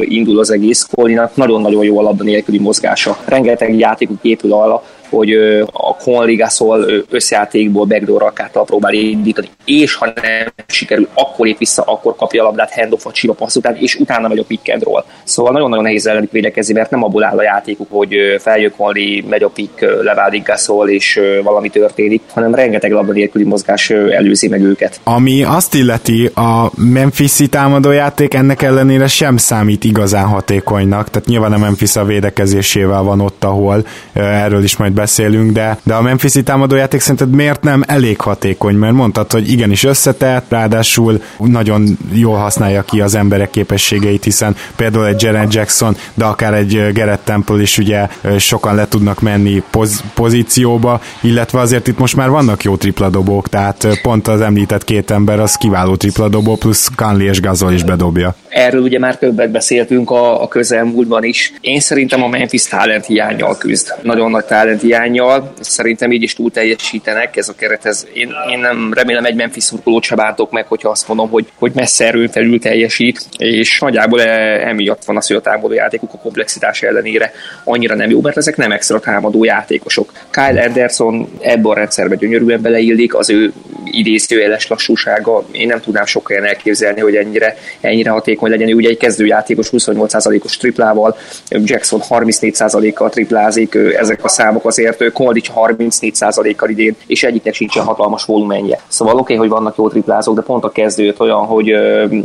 indul 0.00 0.38
az 0.38 0.50
egész, 0.50 0.88
Kolinak 0.92 1.36
nagyon-nagyon 1.36 1.84
jó 1.84 1.98
a 1.98 2.02
labda 2.02 2.24
nélküli 2.24 2.58
mozgása. 2.58 3.16
Rengeteg 3.24 3.78
játékuk 3.78 4.18
épül 4.22 4.52
arra, 4.52 4.82
hogy 5.10 5.32
a 5.72 5.96
Conley 5.96 6.36
Gasol 6.36 6.86
összjátékból 7.10 7.84
backdoor 7.84 8.20
rakáttal 8.20 8.64
próbál 8.64 8.92
indítani, 8.92 9.48
és 9.64 9.94
ha 9.94 10.12
nem 10.22 10.52
sikerül, 10.66 11.08
akkor 11.14 11.46
lép 11.46 11.58
vissza, 11.58 11.82
akkor 11.82 12.16
kapja 12.16 12.42
a 12.42 12.44
labdát, 12.44 12.72
handoffot, 12.72 13.14
sima 13.14 13.32
passz 13.32 13.56
után, 13.56 13.76
és 13.76 13.94
utána 13.94 14.28
megy 14.28 14.38
a 14.38 14.44
pick 14.44 14.72
and 14.72 14.82
roll. 14.82 15.04
Szóval 15.24 15.52
nagyon-nagyon 15.52 15.84
nehéz 15.84 16.06
ellenük 16.06 16.32
védekezni, 16.32 16.74
mert 16.74 16.90
nem 16.90 17.04
abból 17.04 17.24
áll 17.24 17.38
a 17.38 17.42
játékuk, 17.42 17.86
hogy 17.90 18.14
feljön 18.38 18.72
Conley, 18.76 19.28
megy 19.28 19.42
a 19.42 19.48
pick, 19.48 19.80
leválik 20.02 20.46
Gasol, 20.46 20.88
és 20.88 21.20
valami 21.42 21.68
történik, 21.68 22.22
hanem 22.32 22.54
rengeteg 22.54 22.92
labda 22.92 23.12
nélküli 23.12 23.44
mozgás 23.44 23.90
előzi 23.90 24.48
meg 24.48 24.62
őket. 24.62 25.00
Ami 25.04 25.42
azt 25.42 25.74
illeti, 25.74 26.30
a 26.34 26.70
Memphis-i 26.76 27.48
támadójáték 27.48 28.34
ennek 28.34 28.62
ellenére 28.62 29.06
sem 29.06 29.36
számít 29.36 29.84
igazán 29.84 30.26
hatékonynak, 30.26 31.10
tehát 31.10 31.28
nyilván 31.28 31.52
a 31.52 31.58
Memphis 31.58 31.96
a 31.96 32.04
védekezésével 32.04 33.02
van 33.02 33.20
ott, 33.20 33.44
ahol 33.44 33.86
erről 34.12 34.62
is 34.62 34.76
majd 34.76 34.92
beszélünk, 35.00 35.52
de, 35.52 35.78
de 35.82 35.94
a 35.94 36.02
Memphis-i 36.02 36.42
támadójáték 36.42 37.00
szerinted 37.00 37.30
miért 37.30 37.62
nem 37.62 37.82
elég 37.86 38.20
hatékony? 38.20 38.74
Mert 38.74 38.92
mondtad, 38.92 39.32
hogy 39.32 39.50
igenis 39.50 39.84
összetett, 39.84 40.44
ráadásul 40.48 41.22
nagyon 41.38 41.98
jól 42.12 42.36
használja 42.36 42.82
ki 42.82 43.00
az 43.00 43.14
emberek 43.14 43.50
képességeit, 43.50 44.24
hiszen 44.24 44.56
például 44.76 45.06
egy 45.06 45.22
Jaren 45.22 45.48
Jackson, 45.50 45.96
de 46.14 46.24
akár 46.24 46.54
egy 46.54 46.92
Gerett 46.92 47.24
Temple 47.24 47.60
is 47.60 47.78
ugye 47.78 48.08
sokan 48.38 48.74
le 48.74 48.88
tudnak 48.88 49.20
menni 49.20 49.62
poz- 49.70 50.02
pozícióba, 50.14 51.00
illetve 51.20 51.60
azért 51.60 51.88
itt 51.88 51.98
most 51.98 52.16
már 52.16 52.30
vannak 52.30 52.62
jó 52.62 52.76
tripladobók, 52.76 53.48
tehát 53.48 53.86
pont 54.02 54.28
az 54.28 54.40
említett 54.40 54.84
két 54.84 55.10
ember 55.10 55.40
az 55.40 55.56
kiváló 55.56 55.96
tripladobó, 55.96 56.56
plusz 56.56 56.88
Kanli 56.96 57.24
és 57.24 57.40
Gazol 57.40 57.72
is 57.72 57.82
bedobja. 57.82 58.34
Erről 58.48 58.82
ugye 58.82 58.98
már 58.98 59.18
többet 59.18 59.50
beszéltünk 59.50 60.10
a, 60.10 60.42
a 60.42 60.48
közelmúltban 60.48 61.24
is. 61.24 61.52
Én 61.60 61.80
szerintem 61.80 62.22
a 62.22 62.28
Memphis 62.28 62.64
talent 62.64 63.06
hiányjal 63.06 63.56
küzd. 63.58 63.94
Nagyon 64.02 64.30
nagy 64.30 64.44
talent 64.44 64.82
hiányjal. 64.90 65.52
Szerintem 65.60 66.12
így 66.12 66.22
is 66.22 66.34
túl 66.34 66.50
teljesítenek 66.50 67.36
ez 67.36 67.48
a 67.48 67.54
keret. 67.54 67.86
Ez, 67.86 68.06
én, 68.12 68.32
én 68.50 68.58
nem 68.58 68.92
remélem 68.92 69.24
egy 69.24 69.34
Memphis 69.34 69.64
szurkolót 69.64 70.02
se 70.02 70.34
meg, 70.50 70.66
hogyha 70.66 70.88
azt 70.88 71.08
mondom, 71.08 71.30
hogy, 71.30 71.46
hogy 71.58 71.72
messze 71.74 72.06
erőn 72.06 72.28
felül 72.28 72.58
teljesít, 72.58 73.26
és 73.38 73.78
nagyjából 73.78 74.20
e, 74.22 74.68
emiatt 74.68 75.04
van 75.04 75.16
az, 75.16 75.26
hogy 75.26 75.36
a 75.36 75.40
támadó 75.40 75.74
játékuk 75.74 76.12
a 76.12 76.18
komplexitás 76.18 76.82
ellenére 76.82 77.32
annyira 77.64 77.94
nem 77.94 78.10
jó, 78.10 78.20
mert 78.20 78.36
ezek 78.36 78.56
nem 78.56 78.72
extra 78.72 79.00
támadó 79.00 79.44
játékosok. 79.44 80.12
Kyle 80.30 80.62
Anderson 80.62 81.28
ebben 81.40 81.70
a 81.70 81.74
rendszerben 81.74 82.18
gyönyörűen 82.18 82.60
beleillik, 82.60 83.14
az 83.14 83.30
ő 83.30 83.52
idézőjeles 83.84 84.66
lassúsága, 84.66 85.44
én 85.52 85.66
nem 85.66 85.80
tudnám 85.80 86.04
sok 86.04 86.28
olyan 86.30 86.44
elképzelni, 86.44 87.00
hogy 87.00 87.16
ennyire, 87.16 87.56
ennyire 87.80 88.10
hatékony 88.10 88.50
legyen. 88.50 88.68
Ő 88.68 88.74
ugye 88.74 88.88
egy 88.88 88.96
kezdőjátékos 88.96 89.68
28%-os 89.72 90.56
triplával, 90.56 91.16
Jackson 91.48 92.00
34%-kal 92.08 93.10
triplázik, 93.10 93.74
ezek 93.74 94.24
a 94.24 94.28
számok 94.28 94.64
azért, 94.88 95.12
Koldic 95.12 95.46
34%-kal 95.54 96.68
idén, 96.68 96.96
és 97.06 97.22
egyiknek 97.22 97.54
sincsen 97.54 97.84
hatalmas 97.84 98.24
volumenje. 98.24 98.80
Szóval 98.88 99.14
oké, 99.14 99.22
okay, 99.22 99.36
hogy 99.36 99.48
vannak 99.48 99.76
jó 99.76 99.88
triplázók, 99.88 100.34
de 100.34 100.42
pont 100.42 100.64
a 100.64 100.70
kezdőt 100.70 101.20
olyan, 101.20 101.44
hogy 101.44 101.70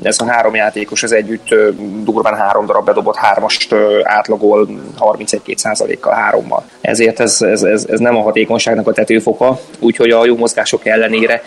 ez 0.03 0.19
a 0.19 0.25
három 0.25 0.55
játékos 0.55 1.03
az 1.03 1.11
együtt 1.11 1.55
durván 2.03 2.35
három 2.35 2.65
darab 2.65 2.85
bedobott 2.85 3.15
hármast 3.15 3.75
átlagol 4.03 4.67
31-2%-kal 4.99 6.13
hárommal. 6.13 6.65
Ezért 6.81 7.19
ez, 7.19 7.41
ez, 7.41 7.63
ez, 7.63 7.85
ez 7.89 7.99
nem 7.99 8.15
a 8.15 8.21
hatékonyságnak 8.21 8.87
a 8.87 8.91
tetőfoka, 8.91 9.59
úgyhogy 9.79 10.09
a 10.09 10.25
jó 10.25 10.37
mozgások 10.37 10.85
ellenére 10.85 11.43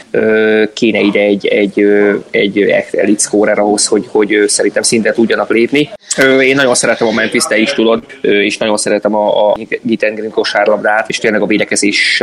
kéne 0.75 1.00
ide 1.00 1.21
egy, 1.21 1.47
egy, 1.47 1.81
egy 2.31 2.61
elite 2.93 3.23
scorer 3.23 3.59
ahhoz, 3.59 3.87
hogy, 3.87 4.07
hogy 4.11 4.45
szerintem 4.47 4.83
szintet 4.83 5.15
tudjanak 5.15 5.49
lépni. 5.49 5.91
Én 6.41 6.57
nagyon 6.57 6.75
szeretem 6.75 7.07
a 7.07 7.12
Memphis, 7.12 7.45
te 7.45 7.57
is 7.59 7.73
tudod, 7.73 8.03
és 8.21 8.59
nagyon 8.59 8.77
szeretem 8.77 9.15
a, 9.15 9.50
a 9.50 9.57
Gitengrin 9.83 10.31
kosárlabdát, 10.31 10.98
és 11.07 11.19
tényleg 11.19 11.43
a 11.43 11.47
védekezés 11.47 12.23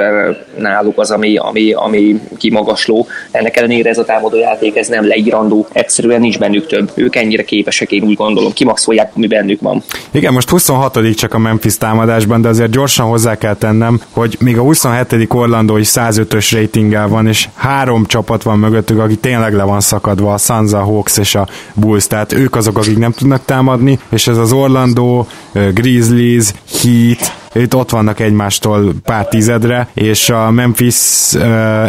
náluk 0.57 0.99
az, 0.99 1.11
ami, 1.11 1.37
ami, 1.37 1.73
ami 1.73 2.19
kimagasló. 2.37 3.07
Ennek 3.31 3.57
ellenére 3.57 3.89
ez 3.89 3.97
a 3.97 4.05
támadó 4.05 4.37
játék, 4.37 4.75
ez 4.75 4.87
nem 4.87 5.07
leírandó, 5.07 5.67
egyszerűen 5.71 6.19
nincs 6.19 6.39
bennük 6.39 6.67
több. 6.67 6.91
Ők 6.95 7.15
ennyire 7.15 7.43
képesek, 7.43 7.91
én 7.91 8.03
úgy 8.03 8.15
gondolom, 8.15 8.53
kimaxolják, 8.53 9.11
ami 9.15 9.27
bennük 9.27 9.61
van. 9.61 9.83
Igen, 10.11 10.33
most 10.33 10.49
26 10.49 11.15
csak 11.15 11.33
a 11.33 11.37
Memphis 11.37 11.77
támadásban, 11.77 12.41
de 12.41 12.47
azért 12.47 12.71
gyorsan 12.71 13.05
hozzá 13.05 13.37
kell 13.37 13.55
tennem, 13.55 14.01
hogy 14.11 14.37
még 14.39 14.57
a 14.57 14.61
27. 14.61 15.27
Orlando 15.29 15.77
is 15.77 15.89
105-ös 15.93 16.49
ratinggel 16.51 17.07
van, 17.07 17.27
és 17.27 17.47
három 17.55 18.05
csapat 18.05 18.43
van 18.43 18.59
mögöttük, 18.59 18.99
aki 18.99 19.15
tényleg 19.15 19.53
le 19.53 19.63
van 19.63 19.79
szakadva, 19.79 20.33
a 20.33 20.37
Suns, 20.37 20.73
a 20.73 20.83
Hawks 20.83 21.17
és 21.17 21.35
a 21.35 21.47
Bulls, 21.73 22.07
tehát 22.07 22.33
ők 22.33 22.55
azok, 22.55 22.77
akik 22.77 22.97
nem 22.97 23.11
tudnak 23.11 23.45
támadni, 23.45 23.99
és 24.11 24.27
ez 24.27 24.37
az 24.37 24.51
Orlando, 24.51 25.25
Grizzlies, 25.73 26.51
Heat, 26.81 27.44
itt 27.55 27.75
ott 27.75 27.89
vannak 27.89 28.19
egymástól 28.19 28.93
pár 29.03 29.27
tizedre, 29.27 29.87
és 29.93 30.29
a 30.29 30.51
Memphis 30.51 31.33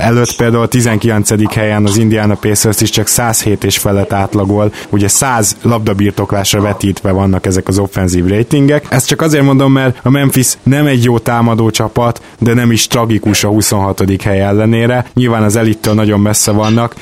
előtt 0.00 0.37
például 0.37 0.68
19. 0.68 1.54
helyen 1.54 1.85
az 1.85 1.96
Indiana 1.96 2.35
Pacers 2.35 2.80
is 2.80 2.90
csak 2.90 3.06
107 3.06 3.64
és 3.64 3.78
felett 3.78 4.12
átlagol, 4.12 4.73
ugye 4.90 5.08
100 5.08 5.56
labdabirtoklásra 5.62 6.61
vetítve 6.61 7.11
vannak 7.11 7.46
ezek 7.46 7.68
az 7.68 7.78
offenzív 7.78 8.26
ratingek. 8.26 8.87
Ezt 8.88 9.06
csak 9.06 9.20
azért 9.20 9.44
mondom, 9.44 9.73
mert 9.73 9.99
a 10.02 10.11
Memphis 10.11 10.52
nem 10.62 10.87
egy 10.87 11.04
jó 11.04 11.18
támadó 11.18 11.70
csapat, 11.70 12.23
de 12.38 12.54
nem 12.54 12.73
is 12.73 12.87
tragikus 12.87 13.44
a 13.44 13.49
26. 13.49 14.23
hely 14.23 14.40
ellenére. 14.40 15.06
Nyilván 15.14 15.42
az 15.42 15.56
elittől 15.56 15.94
nagyon 15.94 16.20
messze 16.20 16.50
vannak. 16.50 16.94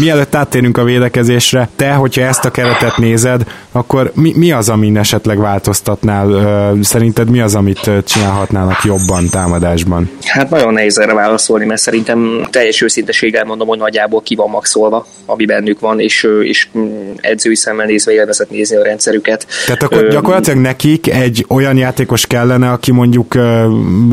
Mielőtt 0.00 0.34
áttérünk 0.34 0.78
a 0.78 0.84
védekezésre, 0.84 1.68
te, 1.76 1.92
hogyha 1.92 2.22
ezt 2.22 2.44
a 2.44 2.50
keretet 2.50 2.96
nézed, 2.96 3.46
akkor 3.72 4.12
mi, 4.14 4.32
mi 4.36 4.52
az, 4.52 4.68
amin 4.68 4.98
esetleg 4.98 5.38
változtatnál? 5.38 6.76
Szerinted 6.82 7.30
mi 7.30 7.40
az, 7.40 7.54
amit 7.54 7.90
csinálhatnának 8.08 8.84
jobban 8.84 9.28
támadásban? 9.28 10.10
Hát 10.24 10.50
nagyon 10.50 10.72
nehéz 10.72 10.98
erre 10.98 11.14
válaszolni, 11.14 11.64
mert 11.64 11.80
szerintem 11.80 12.46
teljes 12.50 12.80
őszinteséggel 12.80 13.44
mondom, 13.44 13.68
hogy 13.68 13.78
nagyjából 13.78 14.22
ki 14.22 14.34
van 14.34 14.50
maxolva, 14.50 15.06
ami 15.26 15.44
bennük 15.44 15.80
van, 15.80 16.00
és, 16.00 16.26
és 16.42 16.68
mm, 16.78 17.10
edzői 17.16 17.56
szemmel 17.56 17.86
nézve 17.86 18.12
élvezett 18.12 18.50
nézni 18.50 18.76
a 18.76 18.82
rendszerüket. 18.82 19.46
Tehát 19.66 19.82
akkor 19.82 20.08
gyakorlatilag 20.08 20.58
nekik 20.58 21.12
egy 21.12 21.44
olyan 21.48 21.76
játékos 21.76 22.26
kellene, 22.26 22.70
aki 22.70 22.92
mondjuk 22.92 23.34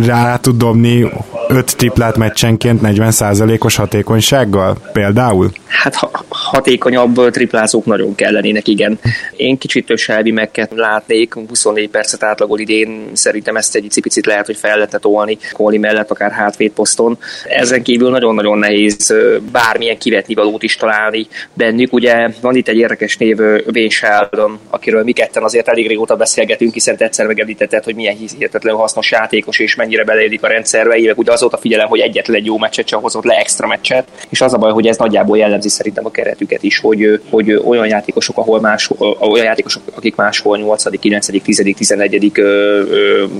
rá 0.05 0.37
tud 0.37 0.57
dobni 0.57 1.11
5 1.47 1.75
triplát 1.75 2.17
meccsenként 2.17 2.79
40%-os 2.83 3.75
hatékonysággal 3.75 4.77
például? 4.93 5.51
Hát 5.67 5.95
ha, 5.95 6.11
hatékonyabb 6.55 7.29
triplázók 7.29 7.85
nagyon 7.85 8.15
kellenének, 8.15 8.67
igen. 8.67 8.99
Én 9.35 9.57
kicsit 9.57 9.97
Selvi 9.97 10.31
meg 10.31 10.67
látnék, 10.75 11.33
24 11.33 11.89
percet 11.89 12.23
átlagol 12.23 12.59
idén, 12.59 13.09
szerintem 13.13 13.55
ezt 13.55 13.75
egy 13.75 13.99
picit 14.01 14.25
lehet, 14.25 14.45
hogy 14.45 14.57
fel 14.57 14.75
lehetne 14.75 14.97
tolni 14.97 15.37
Koli 15.51 15.77
mellett, 15.77 16.11
akár 16.11 16.31
hátvét 16.31 16.73
poszton. 16.73 17.17
Ezen 17.43 17.83
kívül 17.83 18.09
nagyon-nagyon 18.09 18.57
nehéz 18.57 19.13
bármilyen 19.51 19.97
kivetni 19.97 20.33
valót 20.33 20.63
is 20.63 20.75
találni 20.75 21.27
bennük. 21.53 21.93
Ugye 21.93 22.29
van 22.41 22.55
itt 22.55 22.67
egy 22.67 22.77
érdekes 22.77 23.17
név, 23.17 23.39
Wayne 23.39 23.89
Sheldon, 23.89 24.59
akiről 24.69 25.03
mi 25.03 25.11
ketten 25.11 25.43
azért 25.43 25.67
elég 25.67 25.87
régóta 25.87 26.15
beszélgetünk, 26.15 26.73
hiszen 26.73 26.95
egyszer 26.97 27.27
megemlítetted, 27.27 27.83
hogy 27.83 27.95
milyen 27.95 28.15
hihetetlenül 28.15 28.79
hasznos 28.79 29.11
játékos 29.11 29.59
és 29.59 29.75
mennyire 29.75 30.03
beleélik 30.03 30.43
a 30.43 30.47
rendszerbe. 30.47 30.95
Évek 30.95 31.17
ugye 31.17 31.31
azóta 31.31 31.57
figyelem, 31.57 31.87
hogy 31.87 31.99
egyetlen 31.99 32.37
egy 32.37 32.45
jó 32.45 32.57
meccset 32.57 32.85
csak 32.85 33.01
hozott 33.01 33.23
le 33.23 33.35
extra 33.35 33.67
meccset, 33.67 34.07
és 34.29 34.41
az 34.41 34.53
a 34.53 34.57
baj, 34.57 34.71
hogy 34.71 34.87
ez 34.87 34.97
nagyjából 34.97 35.37
jellemzi 35.37 35.69
szerintem 35.69 36.05
a 36.05 36.11
keretüket 36.45 36.63
is, 36.63 36.79
hogy, 36.79 37.21
hogy 37.29 37.61
olyan 37.65 37.87
játékosok, 37.87 38.37
ahol 38.37 38.59
más, 38.59 38.89
olyan 39.19 39.45
játékosok, 39.45 39.81
akik 39.95 40.15
máshol 40.15 40.57
8., 40.57 40.99
9., 40.99 41.41
10., 41.43 41.61
11. 41.77 42.31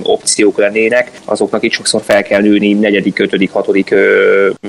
opciók 0.02 0.58
lennének, 0.58 1.10
azoknak 1.24 1.62
itt 1.62 1.72
sokszor 1.72 2.02
fel 2.04 2.22
kell 2.22 2.40
nőni 2.40 2.72
4., 2.72 3.12
5., 3.16 3.50
6. 3.52 3.94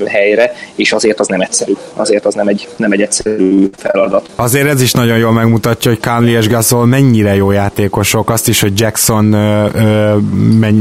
helyre, 0.06 0.54
és 0.76 0.92
azért 0.92 1.20
az 1.20 1.28
nem 1.28 1.42
egyszerű. 1.42 1.74
Azért 1.94 2.26
az 2.26 2.34
nem 2.34 2.48
egy, 2.48 2.68
nem 2.76 2.92
egy 2.92 3.02
egyszerű 3.02 3.70
feladat. 3.78 4.30
Azért 4.36 4.68
ez 4.68 4.82
is 4.82 4.92
nagyon 4.92 5.18
jól 5.18 5.32
megmutatja, 5.32 5.92
hogy 5.92 6.00
Kánli 6.00 6.32
és 6.32 6.48
Gasol 6.48 6.86
mennyire 6.86 7.36
jó 7.36 7.52
játékosok, 7.52 8.30
azt 8.30 8.48
is, 8.48 8.62
hogy 8.62 8.80
Jackson 8.80 9.26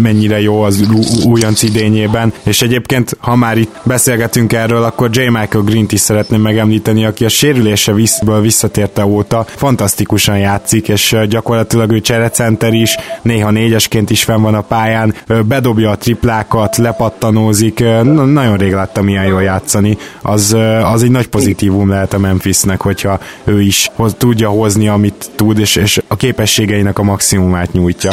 mennyire 0.01 0.41
jó 0.41 0.63
az 0.63 0.83
újonc 1.25 1.63
idényében, 1.63 2.33
és 2.43 2.63
egyébként, 2.63 3.17
ha 3.21 3.37
már 3.37 3.59
itt 3.59 3.75
beszélgetünk 3.83 4.53
erről, 4.53 4.83
akkor 4.83 5.11
J. 5.13 5.21
Michael 5.21 5.65
Green-t 5.65 5.93
is 5.93 6.01
szeretném 6.01 6.41
megemlíteni, 6.41 7.05
aki 7.05 7.25
a 7.25 7.29
sérülése 7.47 7.93
visszből 7.93 8.41
visszatérte 8.41 9.07
óta. 9.07 9.47
Fantasztikusan 9.49 10.39
játszik, 10.39 10.89
és 10.89 11.17
gyakorlatilag 11.29 11.93
ő 11.93 12.01
cserecenter 12.01 12.73
is, 12.73 12.97
néha 13.23 13.51
négyesként 13.51 14.11
is 14.11 14.25
fenn 14.25 14.43
van 14.43 14.55
a 14.55 14.61
pályán, 14.61 15.15
bedobja 15.45 15.91
a 15.91 15.97
triplákat, 15.97 16.77
lepattanózik, 16.77 17.79
nagyon 18.13 18.57
rég 18.57 18.73
láttam 18.73 19.09
ilyen 19.09 19.27
jól 19.27 19.43
játszani, 19.43 19.99
az, 20.23 20.57
az 20.83 21.03
egy 21.03 21.11
nagy 21.11 21.29
pozitívum 21.29 21.89
lehet 21.89 22.13
a 22.13 22.19
Memphisnek, 22.19 22.81
hogyha 22.81 23.21
ő 23.45 23.63
is 23.63 23.91
hoz, 23.95 24.15
tudja 24.19 24.49
hozni, 24.49 24.89
amit 24.89 25.31
tud, 25.35 25.59
és, 25.59 25.77
és 25.77 26.03
a 26.07 26.17
képességeinek 26.17 26.99
a 26.99 27.03
maximumát 27.03 27.73
nyújtja. 27.73 28.11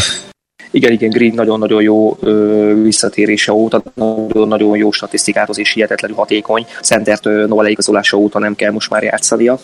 Igen, 0.73 0.91
igen, 0.91 1.09
Green 1.09 1.33
nagyon-nagyon 1.33 1.81
jó 1.81 2.17
ö, 2.19 2.73
visszatérése 2.83 3.53
óta, 3.53 3.83
nagyon-nagyon 3.93 4.77
jó 4.77 4.91
statisztikához 4.91 5.59
és 5.59 5.73
hihetetlenül 5.73 6.17
hatékony. 6.17 6.65
Centert 6.81 7.23
Nola 7.23 7.69
igazolása 7.69 8.17
óta 8.17 8.39
nem 8.39 8.55
kell 8.55 8.71
most 8.71 8.89
már 8.89 9.03
játszania. 9.03 9.59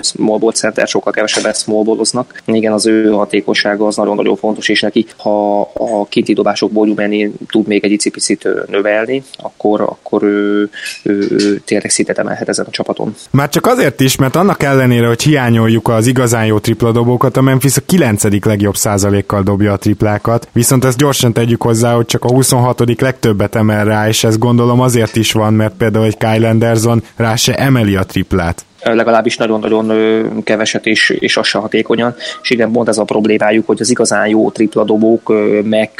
Small 0.00 0.38
ball 0.38 0.52
center 0.52 0.88
sokkal 0.88 1.12
kevesebbet 1.12 1.56
small 1.56 1.84
balloznak. 1.84 2.42
Igen, 2.44 2.72
az 2.72 2.86
ő 2.86 3.10
hatékonysága 3.10 3.86
az 3.86 3.96
nagyon-nagyon 3.96 4.36
fontos, 4.36 4.68
és 4.68 4.80
neki, 4.80 5.06
ha 5.16 5.60
a 5.60 6.06
kinti 6.08 6.32
dobások 6.32 6.72
volumenén 6.72 7.32
tud 7.50 7.66
még 7.66 7.84
egy 7.84 7.92
icipicit 7.92 8.48
növelni, 8.68 9.22
akkor, 9.36 9.80
akkor 9.80 10.22
ő, 10.22 10.70
ő, 11.02 11.26
ő 11.30 11.58
tényleg 11.64 11.90
szintet 11.90 12.18
emelhet 12.18 12.48
ezen 12.48 12.66
a 12.68 12.70
csapaton. 12.70 13.14
Már 13.30 13.48
csak 13.48 13.66
azért 13.66 14.00
is, 14.00 14.16
mert 14.16 14.36
annak 14.36 14.62
ellenére, 14.62 15.06
hogy 15.06 15.22
hiányoljuk 15.22 15.88
az 15.88 16.06
igazán 16.06 16.46
jó 16.46 16.58
tripla 16.58 16.92
dobókat, 16.92 17.36
a 17.36 17.40
Memphis 17.40 17.76
a 17.76 17.80
9. 17.86 18.44
legjobb 18.44 18.76
százalékkal 18.76 19.42
dobja 19.42 19.72
a 19.72 19.76
triplákat, 19.76 20.41
viszont 20.52 20.84
ezt 20.84 20.98
gyorsan 20.98 21.32
tegyük 21.32 21.62
hozzá, 21.62 21.94
hogy 21.94 22.06
csak 22.06 22.24
a 22.24 22.30
26. 22.30 23.00
legtöbbet 23.00 23.54
emel 23.54 23.84
rá, 23.84 24.08
és 24.08 24.24
ez 24.24 24.38
gondolom 24.38 24.80
azért 24.80 25.16
is 25.16 25.32
van, 25.32 25.54
mert 25.54 25.74
például 25.74 26.04
egy 26.04 26.16
Kyle 26.16 26.48
Anderson 26.48 27.02
rá 27.16 27.36
se 27.36 27.54
emeli 27.54 27.96
a 27.96 28.04
triplát 28.04 28.64
legalábbis 28.82 29.36
nagyon-nagyon 29.36 30.42
keveset 30.44 30.86
és, 30.86 31.10
és 31.10 31.36
az 31.36 31.46
se 31.46 31.58
hatékonyan, 31.58 32.14
és 32.42 32.50
igen, 32.50 32.72
pont 32.72 32.88
ez 32.88 32.98
a 32.98 33.04
problémájuk, 33.04 33.66
hogy 33.66 33.80
az 33.80 33.90
igazán 33.90 34.28
jó 34.28 34.50
tripla 34.50 34.84
dobók, 34.84 35.32
meg 35.64 35.90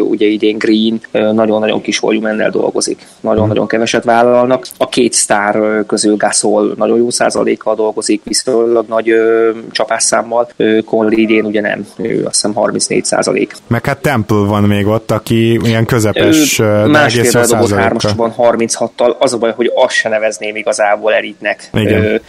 ugye 0.00 0.26
idén 0.26 0.58
Green 0.58 1.00
nagyon-nagyon 1.10 1.80
kis 1.80 1.98
volumennel 1.98 2.50
dolgozik, 2.50 3.06
nagyon-nagyon 3.20 3.66
keveset 3.66 4.04
vállalnak. 4.04 4.66
A 4.78 4.88
két 4.88 5.12
sztár 5.12 5.84
közül 5.86 6.16
Gasol 6.16 6.74
nagyon 6.76 6.96
jó 6.96 7.10
százalékkal 7.10 7.74
dolgozik, 7.74 8.22
viszonylag 8.24 8.84
nagy 8.88 9.12
csapásszámmal, 9.70 10.48
Conley 10.84 11.18
idén 11.18 11.44
ugye 11.44 11.60
nem, 11.60 11.86
ő 11.96 12.24
azt 12.24 12.34
hiszem 12.34 12.54
34 12.54 13.04
százalék. 13.04 13.52
Meg 13.66 13.86
hát 13.86 13.98
Temple 13.98 14.46
van 14.46 14.62
még 14.62 14.86
ott, 14.86 15.10
aki 15.10 15.60
ilyen 15.64 15.84
közepes 15.84 16.56
másfél 16.86 17.42
dobott 17.42 17.70
hármasban 17.70 18.34
36-tal, 18.38 19.18
az 19.18 19.32
a 19.32 19.38
baj, 19.38 19.52
hogy 19.56 19.70
azt 19.74 19.94
se 19.94 20.08
nevezném 20.08 20.56
igazából 20.56 21.12
elitnek. 21.12 21.70
Igen 21.72 22.20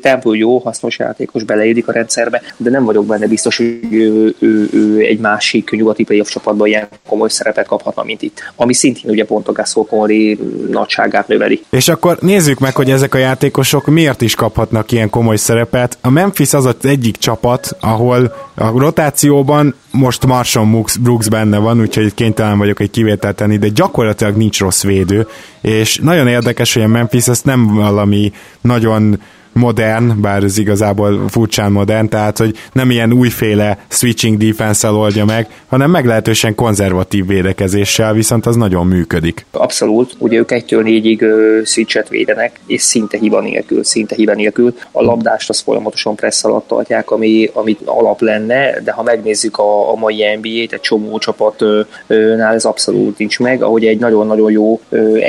Temple 0.00 0.36
jó, 0.36 0.58
hasznos 0.58 0.98
játékos, 0.98 1.42
beleédik 1.42 1.88
a 1.88 1.92
rendszerbe, 1.92 2.42
de 2.56 2.70
nem 2.70 2.84
vagyok 2.84 3.06
benne 3.06 3.26
biztos, 3.26 3.56
hogy 3.56 3.78
ő, 3.90 4.34
ő, 4.38 4.68
ő 4.72 5.00
egy 5.00 5.18
másik 5.18 5.70
nyugati 5.70 6.04
playoff 6.04 6.28
csapatban 6.28 6.66
ilyen 6.66 6.88
komoly 7.08 7.28
szerepet 7.28 7.66
kaphatna, 7.66 8.02
mint 8.02 8.22
itt. 8.22 8.40
Ami 8.56 8.74
szintén 8.74 9.10
ugye 9.10 9.24
pont 9.24 9.48
a 9.48 9.52
Gasol 9.52 9.84
Conley 9.86 10.36
nagyságát 10.70 11.28
növeli. 11.28 11.64
És 11.70 11.88
akkor 11.88 12.18
nézzük 12.20 12.58
meg, 12.58 12.74
hogy 12.74 12.90
ezek 12.90 13.14
a 13.14 13.18
játékosok 13.18 13.86
miért 13.86 14.22
is 14.22 14.34
kaphatnak 14.34 14.92
ilyen 14.92 15.10
komoly 15.10 15.36
szerepet. 15.36 15.98
A 16.00 16.10
Memphis 16.10 16.52
az 16.52 16.64
az 16.64 16.74
egyik 16.82 17.16
csapat, 17.16 17.76
ahol 17.80 18.34
a 18.54 18.78
rotációban 18.78 19.74
most 19.94 20.26
Marshall 20.26 20.84
Brooks 21.00 21.28
benne 21.28 21.58
van, 21.58 21.80
úgyhogy 21.80 22.14
kénytelen 22.14 22.58
vagyok 22.58 22.80
egy 22.80 22.90
kivételt 22.90 23.36
tenni, 23.36 23.56
de 23.56 23.68
gyakorlatilag 23.68 24.36
nincs 24.36 24.60
rossz 24.60 24.82
védő, 24.82 25.26
és 25.60 25.98
nagyon 26.02 26.28
érdekes, 26.28 26.74
hogy 26.74 26.82
a 26.82 26.88
Memphis 26.88 27.28
ezt 27.28 27.44
nem 27.44 27.74
valami 27.74 28.32
nagyon 28.60 29.20
modern, 29.54 30.20
bár 30.20 30.42
ez 30.42 30.58
igazából 30.58 31.28
furcsán 31.28 31.72
modern, 31.72 32.08
tehát 32.08 32.38
hogy 32.38 32.56
nem 32.72 32.90
ilyen 32.90 33.12
újféle 33.12 33.78
switching 33.88 34.36
defense 34.36 34.90
oldja 34.90 35.24
meg, 35.24 35.48
hanem 35.66 35.90
meglehetősen 35.90 36.54
konzervatív 36.54 37.26
védekezéssel, 37.26 38.12
viszont 38.12 38.46
az 38.46 38.56
nagyon 38.56 38.86
működik. 38.86 39.46
Abszolút, 39.50 40.14
ugye 40.18 40.38
ők 40.38 40.50
egytől 40.50 40.82
négyig 40.82 41.24
switchet 41.64 42.08
védenek, 42.08 42.60
és 42.66 42.82
szinte 42.82 43.18
hiba 43.18 43.40
nélkül, 43.40 43.84
szinte 43.84 44.14
hiba 44.14 44.34
nélkül. 44.34 44.74
A 44.90 45.02
labdást 45.02 45.48
az 45.48 45.60
folyamatosan 45.60 46.14
pressz 46.14 46.44
alatt 46.44 46.68
tartják, 46.68 47.10
ami, 47.10 47.50
ami 47.52 47.76
alap 47.84 48.20
lenne, 48.20 48.80
de 48.84 48.92
ha 48.92 49.02
megnézzük 49.02 49.58
a, 49.58 49.92
a 49.92 49.94
mai 49.94 50.36
NBA-t, 50.40 50.72
egy 50.72 50.80
csomó 50.80 51.18
csapatnál 51.18 52.54
ez 52.54 52.64
abszolút 52.64 53.18
nincs 53.18 53.38
meg, 53.38 53.62
ahogy 53.62 53.86
egy 53.86 53.98
nagyon-nagyon 53.98 54.50
jó 54.50 54.80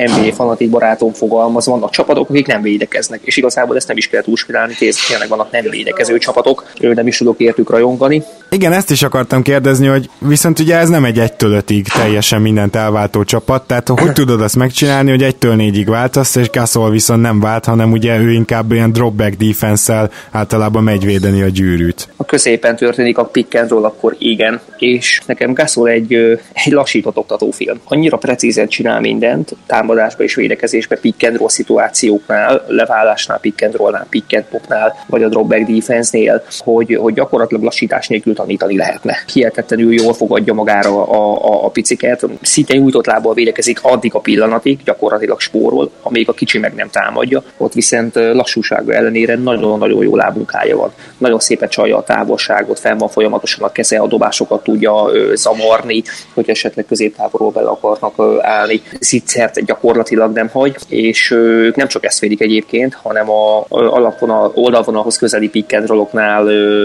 NBA 0.06 0.34
fanatik 0.34 0.70
barátom 0.70 1.14
fogalmaz, 1.14 1.66
vannak 1.66 1.90
csapatok, 1.90 2.30
akik 2.30 2.48
nem 2.48 2.62
védekeznek, 2.62 3.20
és 3.24 3.38
igazából 3.38 3.76
ezt 3.76 3.88
nem 3.88 3.98
is 3.98 4.08
kell 4.16 4.24
túlspirálni, 4.24 4.74
tényleg 5.08 5.28
vannak 5.28 5.52
nem 5.52 5.66
védekező 5.70 6.18
csapatok, 6.18 6.72
nem 6.80 7.08
is 7.08 7.18
tudok 7.18 7.40
értük 7.40 7.70
rajongani. 7.70 8.24
Igen, 8.50 8.74
ezt 8.74 8.92
is 8.92 9.04
akartam 9.04 9.42
kérdezni, 9.42 9.88
hogy 9.88 10.10
viszont 10.20 10.60
ugye 10.60 10.78
ez 10.78 10.90
nem 10.90 11.06
egy 11.06 11.18
1-től 11.20 11.64
5 11.70 11.94
teljesen 11.94 12.42
mindent 12.42 12.76
elváltó 12.76 13.24
csapat, 13.24 13.68
tehát 13.68 13.88
hogy 13.88 14.12
tudod 14.22 14.42
azt 14.42 14.56
megcsinálni, 14.56 15.10
hogy 15.10 15.36
1-től 15.40 15.56
4-ig 15.58 15.86
váltasz, 15.88 16.36
és 16.36 16.50
Gasol 16.50 16.90
viszont 16.90 17.22
nem 17.22 17.40
vált, 17.40 17.66
hanem 17.66 17.92
ugye 17.92 18.18
ő 18.18 18.32
inkább 18.32 18.72
ilyen 18.72 18.92
dropback 18.92 19.38
defense 19.38 20.10
általában 20.32 20.84
megy 20.84 21.06
védeni 21.06 21.42
a 21.42 21.48
gyűrűt. 21.48 22.08
A 22.16 22.26
középen 22.26 22.76
történik 22.76 23.18
a 23.18 23.26
pick 23.26 23.56
and 23.56 23.70
roll, 23.70 23.84
akkor 23.84 24.16
igen, 24.18 24.60
és 24.78 25.22
nekem 25.26 25.54
Gasol 25.54 25.90
egy, 25.90 26.14
egy 26.54 26.74
lassított 26.74 27.18
oktatófilm. 27.18 27.80
Annyira 27.84 28.18
precízen 28.18 28.68
csinál 28.68 29.00
mindent, 29.00 29.56
támadásba 29.66 30.24
és 30.24 30.36
védekezésbe, 30.36 30.96
pick 30.96 31.24
and 31.28 31.38
roll 31.38 31.50
szituációknál, 31.50 32.66
leválásnál, 32.68 33.40
pick 33.40 33.62
and 33.62 33.76
rollnál, 33.76 34.05
pick 34.10 34.36
and 34.36 34.46
popnál, 34.46 34.96
vagy 35.08 35.24
a 35.24 35.30
dropback 35.30 35.68
defense-nél, 35.68 36.44
hogy, 36.60 36.98
hogy 37.02 37.14
gyakorlatilag 37.14 37.64
lassítás 37.64 38.08
nélkül 38.08 38.36
tanítani 38.36 38.78
lehetne. 38.78 39.18
Hihetetlenül 39.34 39.94
jól 39.94 40.14
fogadja 40.14 40.54
magára 40.54 41.08
a, 41.08 41.46
a, 41.54 41.66
a 41.66 41.70
piciket, 41.70 42.26
szinte 42.42 42.78
nyújtott 42.78 43.06
lábbal 43.06 43.34
védekezik 43.34 43.84
addig 43.84 44.16
a 44.16 44.20
pillanatig, 44.20 44.80
gyakorlatilag 44.84 45.40
spórol, 45.40 45.92
amíg 46.02 46.30
a 46.30 46.34
kicsi 46.34 46.60
meg 46.60 46.74
nem 46.74 46.90
támadja. 46.90 47.44
Ott 47.58 47.74
viszont 47.74 48.16
lassúsága 48.16 48.94
ellenére 48.94 49.36
nagyon-nagyon 49.36 50.04
jó 50.04 50.16
lábmunkája 50.16 50.78
van. 50.78 50.92
Nagyon 51.18 51.40
szépen 51.40 51.70
csalja 51.70 51.98
a 51.98 52.04
távolságot, 52.04 52.80
fenn 52.80 52.98
van 52.98 53.10
folyamatosan 53.10 53.64
a 53.64 53.72
keze, 53.72 53.98
a 53.98 54.08
dobásokat 54.08 54.64
tudja 54.64 55.10
zavarni, 55.34 56.04
hogy 56.34 56.50
esetleg 56.50 56.86
középtávolról 56.86 57.52
bele 57.52 57.70
akarnak 57.70 58.42
állni. 58.42 58.82
Zicsert 59.00 59.66
gyakorlatilag 59.66 60.34
nem 60.34 60.50
hagy, 60.50 60.76
és 60.88 61.32
ők 61.32 61.76
nem 61.76 61.88
csak 61.88 62.06
ezt 62.06 62.20
védik 62.20 62.42
egyébként, 62.42 62.94
hanem 62.94 63.30
a, 63.30 63.66
a 63.70 63.95
alapvonal, 63.96 64.52
oldalvonalhoz 64.56 65.18
közeli 65.18 65.50
pick 65.50 65.74
and 65.74 65.88
rolloknál 65.88 66.44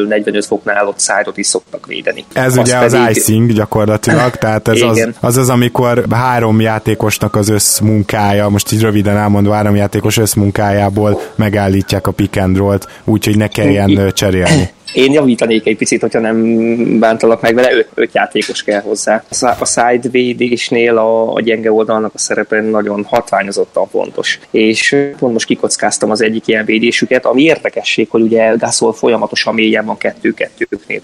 45 0.08 0.44
foknál 0.46 0.86
ott 0.86 0.98
szájtot 0.98 1.36
is 1.36 1.46
szoktak 1.46 1.86
védeni. 1.86 2.24
Ez 2.32 2.56
Azt 2.56 2.58
ugye 2.58 2.78
pedig... 2.78 3.00
az 3.00 3.16
icing 3.16 3.52
gyakorlatilag, 3.52 4.30
tehát 4.30 4.68
ez 4.68 4.80
az, 4.82 5.08
az 5.20 5.36
az, 5.36 5.48
amikor 5.48 6.04
három 6.10 6.60
játékosnak 6.60 7.34
az 7.34 7.48
összmunkája, 7.48 8.48
most 8.48 8.72
így 8.72 8.82
röviden 8.82 9.16
elmondva 9.16 9.54
három 9.54 9.76
játékos 9.76 10.16
összmunkájából 10.16 11.20
megállítják 11.34 12.06
a 12.06 12.10
pick 12.10 12.36
and 12.36 12.56
roll-t, 12.56 12.86
úgyhogy 13.04 13.36
ne 13.36 13.48
kelljen 13.48 14.12
cserélni. 14.14 14.70
Én 14.92 15.12
javítanék 15.12 15.66
egy 15.66 15.76
picit, 15.76 16.00
hogyha 16.00 16.20
nem 16.20 16.98
bántalak 16.98 17.40
meg 17.40 17.54
vele, 17.54 17.72
öt, 17.72 17.88
öt 17.94 18.14
játékos 18.14 18.62
kell 18.62 18.80
hozzá. 18.80 19.24
A 19.58 19.64
side 19.66 20.08
védésnél 20.10 20.96
a, 20.96 21.32
a 21.32 21.40
gyenge 21.40 21.72
oldalnak 21.72 22.14
a 22.14 22.18
szerepe 22.18 22.60
nagyon 22.60 23.04
hatványozottan 23.04 23.88
fontos. 23.88 24.38
És 24.50 24.96
pont 25.18 25.32
most 25.32 25.46
kikockáztam 25.46 26.10
az 26.10 26.22
egyik 26.22 26.46
ilyen 26.46 26.64
védésüket, 26.64 27.24
ami 27.24 27.42
érdekesség, 27.42 28.08
hogy 28.10 28.22
ugye 28.22 28.54
Gasol 28.56 28.92
folyamatosan 28.92 29.54
mélyen 29.54 29.84
van 29.84 29.96
kettő-kettőknél, 29.96 31.00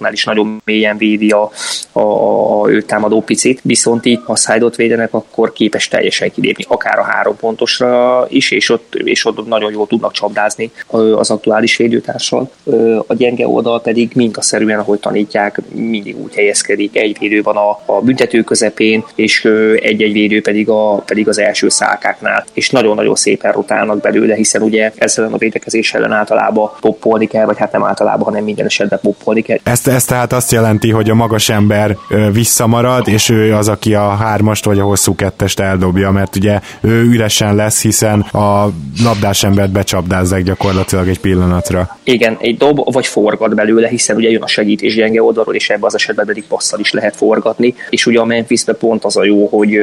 and 0.00 0.12
is 0.12 0.24
nagyon 0.24 0.62
mélyen 0.64 0.96
védi 0.96 1.30
a, 1.30 1.50
a, 1.92 2.00
a 2.62 2.70
ő 2.70 2.82
támadó 2.82 3.22
picit, 3.22 3.60
viszont 3.62 4.04
itt 4.04 4.24
ha 4.24 4.36
side 4.36 4.66
védenek, 4.76 5.14
akkor 5.14 5.52
képes 5.52 5.88
teljesen 5.88 6.30
kilépni, 6.30 6.64
akár 6.68 6.98
a 6.98 7.02
három 7.02 7.36
pontosra 7.36 8.26
is, 8.28 8.50
és 8.50 8.70
ott, 8.70 8.94
és 8.94 9.24
ott 9.24 9.46
nagyon 9.46 9.72
jól 9.72 9.86
tudnak 9.86 10.12
csapdázni 10.12 10.70
az 11.16 11.30
aktuális 11.30 11.76
védőtársal. 11.76 12.50
A 13.06 13.14
gyenge 13.18 13.48
oldal 13.48 13.80
pedig 13.80 14.10
minkaszerűen, 14.14 14.78
ahogy 14.78 14.98
tanítják, 14.98 15.60
mindig 15.72 16.16
úgy 16.22 16.34
helyezkedik. 16.34 16.96
Egy 16.96 17.16
védő 17.20 17.42
van 17.42 17.56
a, 17.56 17.92
a 17.92 18.00
büntető 18.00 18.42
közepén, 18.42 19.04
és 19.14 19.44
egy-egy 19.80 20.12
védő 20.12 20.40
pedig, 20.40 20.68
a, 20.68 20.94
pedig 20.94 21.28
az 21.28 21.38
első 21.38 21.68
szálkáknál. 21.68 22.44
És 22.52 22.70
nagyon-nagyon 22.70 23.14
szépen 23.14 23.52
rotálnak 23.52 24.00
belőle, 24.00 24.34
hiszen 24.34 24.62
ugye 24.62 24.92
ezzel 24.96 25.32
a 25.32 25.36
védekezés 25.36 25.94
ellen 25.94 26.12
általában 26.12 26.70
poppolni 26.80 27.26
kell, 27.26 27.44
vagy 27.44 27.58
hát 27.58 27.72
nem 27.72 27.84
általában, 27.84 28.24
hanem 28.24 28.44
minden 28.44 28.66
esetben 28.66 28.98
poppolni 29.02 29.42
kell. 29.42 29.58
Ezt, 29.62 29.88
ezt 29.88 30.08
tehát 30.08 30.32
azt 30.32 30.52
jelenti, 30.52 30.90
hogy 30.90 31.10
a 31.10 31.14
magas 31.14 31.48
ember 31.48 31.96
visszamarad, 32.32 33.08
és 33.08 33.28
ő 33.28 33.54
az, 33.54 33.68
aki 33.68 33.94
a 33.94 34.08
hármast 34.08 34.64
vagy 34.64 34.78
a 34.78 34.84
hosszú 34.84 35.14
kettest 35.14 35.60
eldobja, 35.60 36.10
mert 36.10 36.36
ugye 36.36 36.60
ő 36.80 37.02
üresen 37.02 37.54
lesz, 37.54 37.82
hiszen 37.82 38.20
a 38.20 38.70
labdás 39.04 39.44
embert 39.44 39.70
becsapdázzák 39.70 40.42
gyakorlatilag 40.42 41.08
egy 41.08 41.20
pillanatra. 41.20 41.98
Igen, 42.02 42.36
egy 42.40 42.56
dob 42.56 42.92
vagy 42.92 43.06
forgat 43.08 43.54
belőle, 43.54 43.88
hiszen 43.88 44.16
ugye 44.16 44.30
jön 44.30 44.42
a 44.42 44.46
segítés 44.46 44.94
gyenge 44.94 45.22
oldalról, 45.22 45.54
és 45.54 45.70
ebben 45.70 45.84
az 45.84 45.94
esetben 45.94 46.26
pedig 46.26 46.44
passzal 46.46 46.80
is 46.80 46.92
lehet 46.92 47.16
forgatni. 47.16 47.74
És 47.90 48.06
ugye 48.06 48.18
a 48.18 48.24
memphis 48.24 48.64
pont 48.78 49.04
az 49.04 49.16
a 49.16 49.24
jó, 49.24 49.46
hogy, 49.46 49.78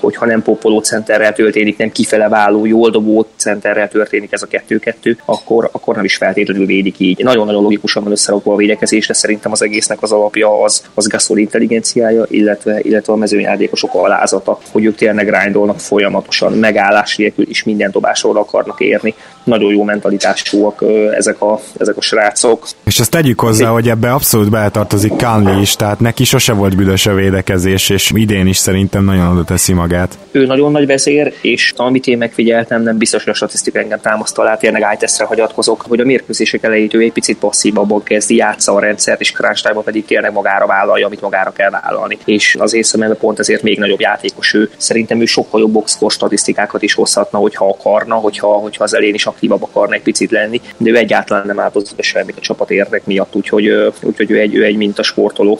hogy 0.00 0.16
ha 0.16 0.26
nem 0.26 0.42
popoló 0.42 0.78
centerrel 0.78 1.32
történik, 1.32 1.76
nem 1.76 1.92
kifele 1.92 2.28
váló, 2.28 2.66
jól 2.66 2.90
dobó 2.90 3.26
centerrel 3.36 3.88
történik 3.88 4.32
ez 4.32 4.42
a 4.42 4.46
kettő-kettő, 4.46 5.18
akkor, 5.24 5.68
akkor 5.72 5.94
nem 5.94 6.04
is 6.04 6.16
feltétlenül 6.16 6.66
védik 6.66 6.98
így. 6.98 7.18
Nagyon-nagyon 7.22 7.62
logikusan 7.62 8.02
van 8.02 8.12
összerakva 8.12 8.52
a 8.52 8.56
védekezés, 8.56 9.06
de 9.06 9.12
szerintem 9.12 9.52
az 9.52 9.62
egésznek 9.62 10.02
az 10.02 10.12
alapja 10.12 10.62
az, 10.62 10.82
az 10.94 11.06
Gasol 11.08 11.38
intelligenciája, 11.38 12.24
illetve, 12.28 12.80
illetve 12.82 13.12
a 13.12 13.16
mezőnyjátékosok 13.16 13.94
alázata, 13.94 14.58
hogy 14.72 14.84
ők 14.84 14.96
tényleg 14.96 15.26
grindolnak 15.26 15.80
folyamatosan, 15.80 16.52
megállás 16.52 17.16
nélkül 17.16 17.48
is 17.48 17.64
minden 17.64 17.90
dobásról 17.90 18.36
akarnak 18.36 18.80
érni. 18.80 19.14
Nagyon 19.44 19.70
jó 19.72 19.82
mentalitásúak 19.82 20.84
ezek 21.16 21.42
a, 21.42 21.60
ezek 21.78 21.96
a 21.96 22.00
srácok 22.00 22.66
És 22.84 22.98
ezt 22.98 23.10
tegyük 23.10 23.40
hozzá, 23.40 23.68
hogy 23.68 23.88
ebbe 23.88 24.12
abszolút 24.12 24.50
beletartozik 24.50 25.12
Conley 25.16 25.60
is, 25.60 25.76
tehát 25.76 26.00
neki 26.00 26.24
sose 26.24 26.52
volt 26.52 26.76
büdös 26.76 27.06
a 27.06 27.14
védekezés, 27.14 27.88
és 27.88 28.10
idén 28.14 28.46
is 28.46 28.56
szerintem 28.56 29.04
nagyon 29.04 29.26
oda 29.26 29.44
teszi 29.44 29.72
magát. 29.72 30.18
Ő 30.30 30.46
nagyon 30.46 30.72
nagy 30.72 30.86
vezér, 30.86 31.32
és 31.40 31.72
amit 31.76 32.06
én 32.06 32.18
megfigyeltem, 32.18 32.82
nem 32.82 32.98
biztos, 32.98 33.24
hogy 33.24 33.32
a 33.32 33.36
statisztika 33.36 33.78
engem 33.78 34.00
támaszt 34.00 34.38
alá, 34.38 34.56
tényleg 34.56 34.82
ájteszre 34.82 35.24
hagyatkozok, 35.24 35.84
hogy 35.88 36.00
a 36.00 36.04
mérkőzések 36.04 36.62
elejét 36.62 36.94
ő 36.94 37.00
egy 37.00 37.12
picit 37.12 37.38
passzívabban 37.38 38.02
kezdi, 38.02 38.34
játsza 38.36 38.74
a 38.74 38.80
rendszert, 38.80 39.20
és 39.20 39.32
crunch 39.32 39.82
pedig 39.84 40.04
tényleg 40.04 40.32
magára 40.32 40.66
vállalja, 40.66 41.06
amit 41.06 41.20
magára 41.20 41.52
kell 41.52 41.70
vállalni. 41.70 42.18
És 42.24 42.56
az 42.58 42.74
észemben 42.74 43.16
pont 43.16 43.38
ezért 43.38 43.62
még 43.62 43.78
nagyobb 43.78 44.00
játékos 44.00 44.54
ő. 44.54 44.70
Szerintem 44.76 45.20
ő 45.20 45.24
sokkal 45.24 45.60
jobb 45.60 45.72
boxkor 45.72 46.10
statisztikákat 46.10 46.82
is 46.82 46.94
hozhatna, 46.94 47.38
hogyha 47.38 47.68
akarna, 47.68 48.14
hogyha, 48.14 48.46
hogyha 48.46 48.84
az 48.84 48.94
elén 48.94 49.14
is 49.14 49.26
aktívabb 49.30 49.62
akarna 49.62 49.94
egy 49.94 50.02
picit 50.02 50.30
lenni, 50.30 50.60
de 50.76 50.90
ő 50.90 50.96
egyáltalán 50.96 51.46
nem 51.46 51.60
áldozott 51.60 51.96
be 51.96 52.02
semmit 52.02 52.36
a 52.36 52.40
csapat 52.40 52.70
érdek 52.70 53.06
miatt, 53.06 53.36
úgyhogy, 53.36 53.92
úgyhogy 54.02 54.30
ő 54.30 54.38
egy, 54.38 54.54
ő 54.54 54.64
egy 54.64 54.76
mintasportoló. 54.76 55.58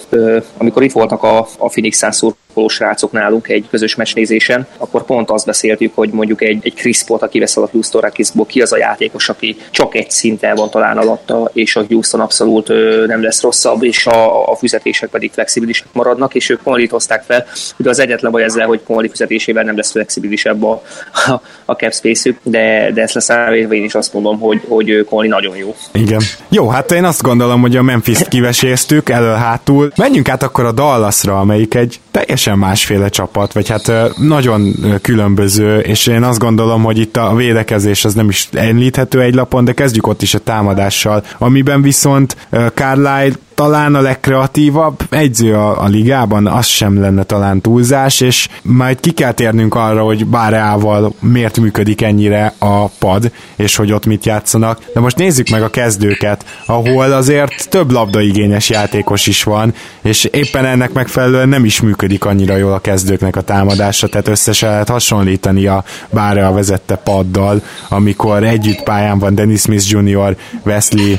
Amikor 0.57 0.83
itt 0.83 0.93
voltak 0.93 1.23
a, 1.23 1.39
a 1.59 1.69
Phoenix 1.69 1.99
Suns 1.99 2.35
srácok 2.69 3.13
nálunk 3.13 3.49
egy 3.49 3.67
közös 3.71 3.95
meccsnézésen, 3.95 4.67
akkor 4.77 5.05
pont 5.05 5.31
azt 5.31 5.47
beszéltük, 5.47 5.95
hogy 5.95 6.11
mondjuk 6.11 6.43
egy, 6.43 6.59
egy 6.63 6.75
Crispot, 6.75 7.23
aki 7.23 7.39
veszel 7.39 7.63
a 7.63 7.69
Houston 7.73 8.01
Rocketsból, 8.01 8.47
ki 8.47 8.61
az 8.63 8.73
a 8.73 8.77
játékos, 8.77 9.29
aki 9.29 9.57
csak 9.71 9.95
egy 9.95 10.11
szinten 10.11 10.55
van 10.55 10.71
talán 10.71 10.99
alatta, 10.99 11.51
és 11.53 11.77
a 11.77 11.85
Houston 11.89 12.21
abszolút 12.21 12.69
nem 13.07 13.23
lesz 13.23 13.43
rosszabb, 13.43 13.85
és 13.85 14.07
a, 14.07 14.51
a 14.51 14.57
fizetések 14.57 15.11
pedig 15.11 15.31
flexibilisek 15.33 15.87
maradnak, 15.93 16.35
és 16.35 16.51
ők 16.51 16.63
Conley 16.63 16.87
hozták 16.91 17.23
fel. 17.23 17.47
Ugye 17.79 17.89
az 17.89 17.99
egyetlen 17.99 18.31
baj 18.31 18.43
ezzel, 18.43 18.67
hogy 18.67 18.83
Conley 18.83 19.11
fizetésével 19.11 19.65
nem 19.65 19.77
lesz 19.77 19.91
flexibilisebb 19.91 20.65
a, 20.65 20.83
a, 21.27 21.41
a 21.65 21.73
cap 21.73 21.93
space 21.93 22.35
de, 22.43 22.91
de 22.95 23.03
ezt 23.03 23.15
leszámítva 23.15 23.60
én 23.71 23.85
is 23.85 23.95
azt 23.95 24.13
mondom, 24.13 24.39
hogy, 24.39 24.61
hogy 24.69 25.07
Conley 25.09 25.29
nagyon 25.29 25.57
jó. 25.57 25.75
Igen. 25.93 26.21
Jó, 26.49 26.69
hát 26.69 26.93
én 26.93 27.05
azt 27.05 27.23
gondolom, 27.23 27.61
hogy 27.61 27.77
a 27.77 27.83
Memphis-t 27.83 28.29
kiveséztük 28.29 29.09
elől-hátul. 29.09 29.93
Menjünk 29.97 30.29
át 30.29 30.43
akkor 30.43 30.65
a 30.65 30.73
Dallasra, 30.73 31.39
amelyik 31.41 31.75
egy 31.75 32.01
teljesen 32.11 32.59
másféle 32.59 33.09
csapat, 33.09 33.53
vagy 33.53 33.69
hát 33.69 33.93
nagyon 34.17 34.75
különböző, 35.03 35.79
és 35.79 36.07
én 36.07 36.23
azt 36.23 36.39
gondolom, 36.39 36.83
hogy 36.83 36.99
itt 36.99 37.17
a 37.17 37.35
védekezés 37.35 38.05
az 38.05 38.15
nem 38.15 38.29
is 38.29 38.49
említhető 38.53 39.21
egy 39.21 39.35
lapon, 39.35 39.65
de 39.65 39.73
kezdjük 39.73 40.07
ott 40.07 40.23
is 40.23 40.35
a 40.35 40.39
támadással, 40.39 41.25
amiben 41.39 41.83
viszont 41.83 42.37
Carlisle 42.75 43.33
talán 43.61 43.95
a 43.95 44.01
legkreatívabb 44.01 45.03
egyző 45.11 45.55
a, 45.55 45.83
a 45.83 45.87
ligában, 45.87 46.47
az 46.47 46.67
sem 46.67 47.01
lenne 47.01 47.23
talán 47.23 47.61
túlzás, 47.61 48.21
és 48.21 48.49
majd 48.63 49.01
ki 49.01 49.11
kell 49.11 49.33
térnünk 49.33 49.75
arra, 49.75 50.03
hogy 50.03 50.27
Báreával 50.27 51.15
miért 51.19 51.59
működik 51.59 52.03
ennyire 52.03 52.55
a 52.59 52.87
pad, 52.87 53.33
és 53.57 53.77
hogy 53.77 53.93
ott 53.93 54.07
mit 54.07 54.27
játszanak. 54.27 54.81
De 54.95 55.01
most 55.01 55.17
nézzük 55.17 55.49
meg 55.49 55.63
a 55.63 55.71
kezdőket, 55.71 56.45
ahol 56.67 57.13
azért 57.13 57.69
több 57.69 57.91
labdaigényes 57.91 58.71
játékos 58.71 59.27
is 59.27 59.43
van, 59.43 59.75
és 60.03 60.25
éppen 60.25 60.65
ennek 60.65 60.93
megfelelően 60.93 61.49
nem 61.49 61.65
is 61.65 61.81
működik 61.81 62.25
annyira 62.25 62.57
jól 62.57 62.73
a 62.73 62.81
kezdőknek 62.81 63.37
a 63.37 63.43
támadása, 63.43 64.09
tehát 64.09 64.29
össze 64.29 64.67
lehet 64.67 64.89
hasonlítani 64.89 65.67
a 65.67 65.85
Bárea 66.11 66.53
vezette 66.53 66.97
paddal, 66.97 67.63
amikor 67.89 68.45
együtt 68.45 68.83
pályán 68.83 69.19
van 69.19 69.35
Dennis 69.35 69.61
Smith 69.61 69.91
Jr., 69.91 70.37
Wesley 70.63 71.17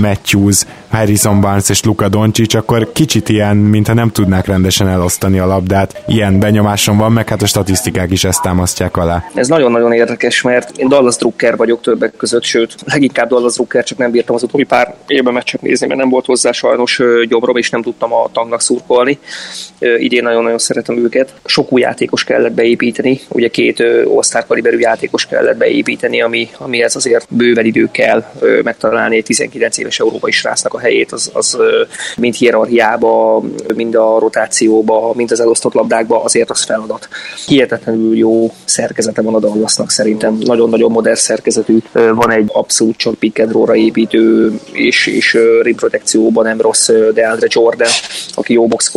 Matthews, 0.00 0.64
Harrison 0.88 1.40
Barnes 1.40 1.68
és 1.68 1.82
Luka 1.82 2.08
Doncic, 2.08 2.54
akkor 2.54 2.92
kicsit 2.92 3.28
ilyen, 3.28 3.56
mintha 3.56 3.94
nem 3.94 4.10
tudnák 4.10 4.46
rendesen 4.46 4.88
elosztani 4.88 5.38
a 5.38 5.46
labdát. 5.46 6.02
Ilyen 6.06 6.38
benyomásom 6.38 6.96
van, 6.96 7.12
meg 7.12 7.28
hát 7.28 7.42
a 7.42 7.46
statisztikák 7.46 8.10
is 8.10 8.24
ezt 8.24 8.42
támasztják 8.42 8.96
alá. 8.96 9.24
Ez 9.34 9.48
nagyon-nagyon 9.48 9.92
érdekes, 9.92 10.42
mert 10.42 10.76
én 10.76 10.88
Dallas 10.88 11.16
Drucker 11.16 11.56
vagyok 11.56 11.80
többek 11.80 12.16
között, 12.16 12.42
sőt, 12.42 12.74
leginkább 12.84 13.28
Dallas 13.28 13.54
Drucker, 13.54 13.84
csak 13.84 13.98
nem 13.98 14.10
bírtam 14.10 14.34
az 14.34 14.42
utóbbi 14.42 14.64
pár 14.64 14.94
évben 15.06 15.32
meccset 15.32 15.62
nézni, 15.62 15.86
mert 15.86 16.00
nem 16.00 16.08
volt 16.08 16.26
hozzá 16.26 16.52
sajnos 16.52 17.00
gyomrom, 17.28 17.56
és 17.56 17.70
nem 17.70 17.82
tudtam 17.82 18.12
a 18.12 18.28
tangnak 18.32 18.60
szurkolni. 18.60 19.18
Idén 19.78 20.22
nagyon-nagyon 20.22 20.58
szeretem 20.58 20.98
őket. 20.98 21.34
Sok 21.44 21.72
új 21.72 21.80
játékos 21.80 22.24
kellett 22.24 22.52
beépíteni, 22.52 23.20
ugye 23.28 23.48
két 23.48 23.82
osztár 24.04 24.46
kaliberű 24.46 24.78
játékos 24.78 25.26
kellett 25.26 25.56
beépíteni, 25.56 26.22
ami, 26.22 26.48
ami 26.58 26.82
ez 26.82 26.96
azért 26.96 27.26
bőven 27.30 27.64
idő 27.64 27.88
kell 27.92 28.24
megtalálni 28.62 29.16
egy 29.16 29.24
19 29.24 29.65
éves 29.74 30.00
európai 30.00 30.30
srácnak 30.30 30.74
a 30.74 30.78
helyét, 30.78 31.12
az, 31.12 31.30
az 31.32 31.58
mind 32.16 32.34
hierarchiába, 32.34 33.42
mind 33.74 33.94
a 33.94 34.18
rotációba, 34.18 35.12
mind 35.14 35.30
az 35.30 35.40
elosztott 35.40 35.72
labdákba 35.72 36.22
azért 36.22 36.50
az 36.50 36.64
feladat. 36.64 37.08
Hihetetlenül 37.46 38.16
jó 38.16 38.52
szerkezete 38.64 39.22
van 39.22 39.34
a 39.34 39.38
Dallasnak 39.38 39.90
szerintem, 39.90 40.38
nagyon-nagyon 40.40 40.90
modern 40.90 41.16
szerkezetű, 41.16 41.78
van 41.92 42.30
egy 42.30 42.50
abszolút 42.52 42.96
csak 42.96 43.14
pick 43.14 43.38
and 43.38 43.76
építő, 43.76 44.52
és, 44.72 45.06
és 45.06 45.38
rim 45.62 45.74
protekcióban 45.74 46.44
nem 46.44 46.60
rossz 46.60 46.90
DeAndre 47.14 47.46
Jordan, 47.50 47.88
aki 48.34 48.52
jó 48.52 48.66
box 48.66 48.92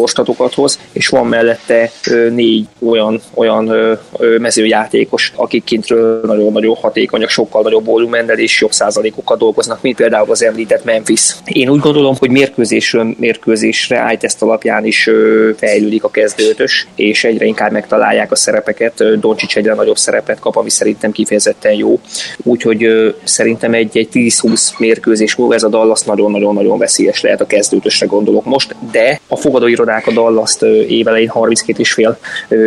hoz, 0.55 0.79
és 0.91 1.07
van 1.07 1.27
mellette 1.27 1.91
négy 2.29 2.67
olyan, 2.79 3.21
olyan 3.33 3.97
mezőjátékos, 4.39 5.33
akik 5.35 5.63
kintről 5.63 6.21
nagyon-nagyon 6.25 6.75
hatékonyak, 6.75 7.29
sokkal 7.29 7.61
nagyobb 7.61 7.85
volumennel 7.85 8.37
és 8.37 8.61
jobb 8.61 8.71
százalékokkal 8.71 9.37
dolgoznak, 9.37 9.81
mint 9.81 9.95
például 9.95 10.31
az 10.31 10.43
említett 10.59 10.83
Memphis. 10.83 11.35
Én 11.45 11.69
úgy 11.69 11.79
gondolom, 11.79 12.15
hogy 12.19 12.29
mérkőzésről 12.29 13.15
mérkőzésre 13.17 14.09
iTest 14.13 14.41
alapján 14.41 14.85
is 14.85 15.09
fejlődik 15.57 16.03
a 16.03 16.09
kezdőtös, 16.09 16.87
és 16.95 17.23
egyre 17.23 17.45
inkább 17.45 17.71
megtalálják 17.71 18.31
a 18.31 18.35
szerepeket. 18.35 19.19
Doncsics 19.19 19.57
egyre 19.57 19.73
nagyobb 19.73 19.97
szerepet 19.97 20.39
kap, 20.39 20.55
ami 20.55 20.69
szerintem 20.69 21.11
kifejezetten 21.11 21.73
jó. 21.73 21.99
Úgyhogy 22.43 22.87
szerintem 23.23 23.73
egy, 23.73 23.97
egy 23.97 24.09
10-20 24.13 24.77
mérkőzés 24.77 25.35
múlva 25.35 25.53
ez 25.53 25.63
a 25.63 25.67
Dallas 25.67 26.01
nagyon-nagyon-nagyon 26.01 26.77
veszélyes 26.77 27.21
lehet 27.21 27.41
a 27.41 27.45
kezdőtösre 27.45 28.05
gondolok 28.05 28.45
most, 28.45 28.75
de 28.91 29.19
a 29.27 29.35
fogadóirodák 29.35 30.07
a 30.07 30.11
Dallas-t 30.11 30.61
évelején 30.87 31.29
32 31.29 31.79
és 31.79 31.91
fél 31.91 32.17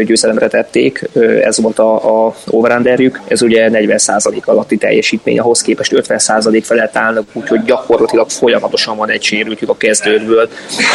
győzelemre 0.05 0.48
tették, 0.48 1.09
ez 1.42 1.61
volt 1.61 1.78
a, 1.78 2.26
a 2.26 2.35
overunderjük, 2.46 3.20
ez 3.28 3.42
ugye 3.42 3.68
40% 3.72 4.44
alatti 4.44 4.76
teljesítmény, 4.76 5.38
ahhoz 5.38 5.62
képest 5.62 5.92
50% 5.94 6.61
felett 6.64 6.96
állnak, 6.96 7.24
úgyhogy 7.33 7.64
gyakorlatilag 7.83 8.31
folyamatosan 8.31 8.97
van 8.97 9.11
egy 9.11 9.23
sérültjük 9.23 9.71
a 9.71 9.77
kezdődből. 9.77 10.49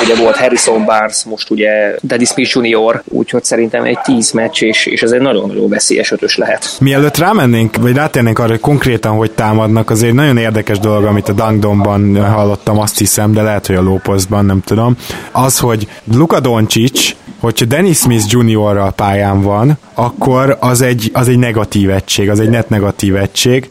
Ugye 0.04 0.15
volt 0.15 0.36
Harrison 0.36 0.86
Barnes, 0.86 1.23
most 1.23 1.50
ugye 1.50 1.95
Dennis 2.02 2.30
Smith 2.30 2.56
Jr., 2.56 3.02
úgyhogy 3.06 3.43
szerintem 3.43 3.84
egy 3.84 4.00
10 4.00 4.32
meccs, 4.32 4.63
és, 4.63 4.86
és 4.86 5.02
ez 5.02 5.12
egy 5.12 5.21
nagyon-nagyon 5.21 5.69
veszélyes 5.69 6.12
ötös 6.12 6.38
lehet. 6.38 6.76
Mielőtt 6.80 7.17
rámennénk, 7.17 7.76
vagy 7.76 7.95
rátérnénk 7.95 8.39
arra, 8.39 8.50
hogy 8.50 8.60
konkrétan 8.60 9.15
hogy 9.15 9.32
támadnak, 9.32 9.89
azért 9.89 10.13
nagyon 10.13 10.38
érdekes 10.38 10.80
dolog, 10.80 11.04
amit 11.04 11.30
a 11.30 11.34
Dangdomban 11.34 12.26
hallottam, 12.32 12.80
azt 12.80 12.97
hiszem, 12.97 13.34
de 13.34 13.41
lehet, 13.41 13.67
hogy 13.67 13.76
a 13.76 13.82
Lópozban, 13.82 14.45
nem 14.45 14.62
tudom, 14.65 14.97
az, 15.32 15.60
hogy 15.60 15.88
Luka 16.13 16.39
Doncic 16.39 17.15
hogyha 17.39 17.65
Dennis 17.65 17.97
Smith 17.97 18.26
Jr. 18.28 18.91
pályán 18.91 19.41
van, 19.41 19.78
akkor 19.93 20.58
az 20.60 20.82
egy, 20.82 21.10
az 21.13 21.28
egy 21.28 21.38
negatív 21.38 21.89
egység, 21.89 22.30
az 22.30 22.39
egy 22.39 22.50
net 22.50 22.69
negatív 22.69 23.15
egység. 23.15 23.69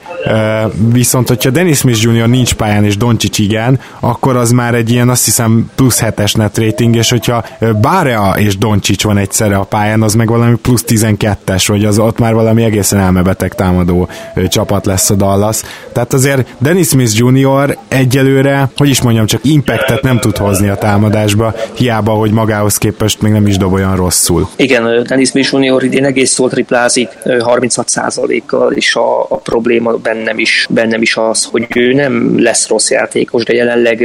Viszont, 0.92 1.28
hogyha 1.28 1.50
Dennis 1.50 1.78
Smith 1.78 2.02
Jr. 2.02 2.28
nincs 2.28 2.54
pályán 2.54 2.84
és 2.84 2.96
Doncic 2.96 3.38
igen, 3.38 3.80
akkor 4.00 4.36
az 4.36 4.50
már 4.50 4.74
egy 4.74 4.90
ilyen 4.90 5.08
azt 5.08 5.24
hiszem 5.24 5.70
plusz 5.74 6.02
7-es 6.04 6.36
net 6.36 6.58
rating, 6.58 6.96
és 6.96 7.10
hogyha 7.10 7.44
Bárea 7.80 8.34
és 8.38 8.58
Doncic 8.58 9.02
van 9.02 9.18
egyszerre 9.18 9.56
a 9.56 9.62
pályán, 9.62 10.02
az 10.02 10.14
meg 10.14 10.28
valami 10.28 10.56
plusz 10.56 10.84
12-es, 10.86 11.64
vagy 11.66 11.84
az 11.84 11.98
ott 11.98 12.18
már 12.18 12.34
valami 12.34 12.62
egészen 12.62 12.98
elmebeteg 12.98 13.54
támadó 13.54 14.08
csapat 14.48 14.86
lesz 14.86 15.10
a 15.10 15.14
Dallas. 15.14 15.60
Tehát 15.92 16.12
azért 16.12 16.46
Dennis 16.58 16.86
Smith 16.86 17.18
Jr. 17.18 17.78
egyelőre, 17.88 18.70
hogy 18.76 18.88
is 18.88 19.02
mondjam, 19.02 19.26
csak 19.26 19.44
impactet 19.44 20.02
nem 20.02 20.18
tud 20.18 20.36
hozni 20.36 20.68
a 20.68 20.76
támadásba, 20.76 21.54
hiába, 21.72 22.12
hogy 22.12 22.30
magához 22.30 22.78
képest 22.78 23.22
még 23.22 23.32
nem 23.32 23.46
is 23.46 23.55
dob 23.56 23.72
olyan 23.72 23.96
rosszul. 23.96 24.48
Igen, 24.56 25.02
Dennis 25.02 25.28
Smith 25.28 25.52
Jr. 25.52 25.82
idén 25.82 26.04
egész 26.04 26.38
jól 26.38 26.48
triplázik 26.48 27.08
36%-kal, 27.24 28.72
és 28.72 28.94
a, 28.94 29.20
a 29.20 29.36
probléma 29.36 29.92
bennem 29.92 30.38
is, 30.38 30.66
bennem 30.70 31.02
is 31.02 31.16
az, 31.16 31.44
hogy 31.44 31.66
ő 31.76 31.92
nem 31.92 32.42
lesz 32.42 32.68
rossz 32.68 32.90
játékos, 32.90 33.44
de 33.44 33.54
jelenleg 33.54 34.00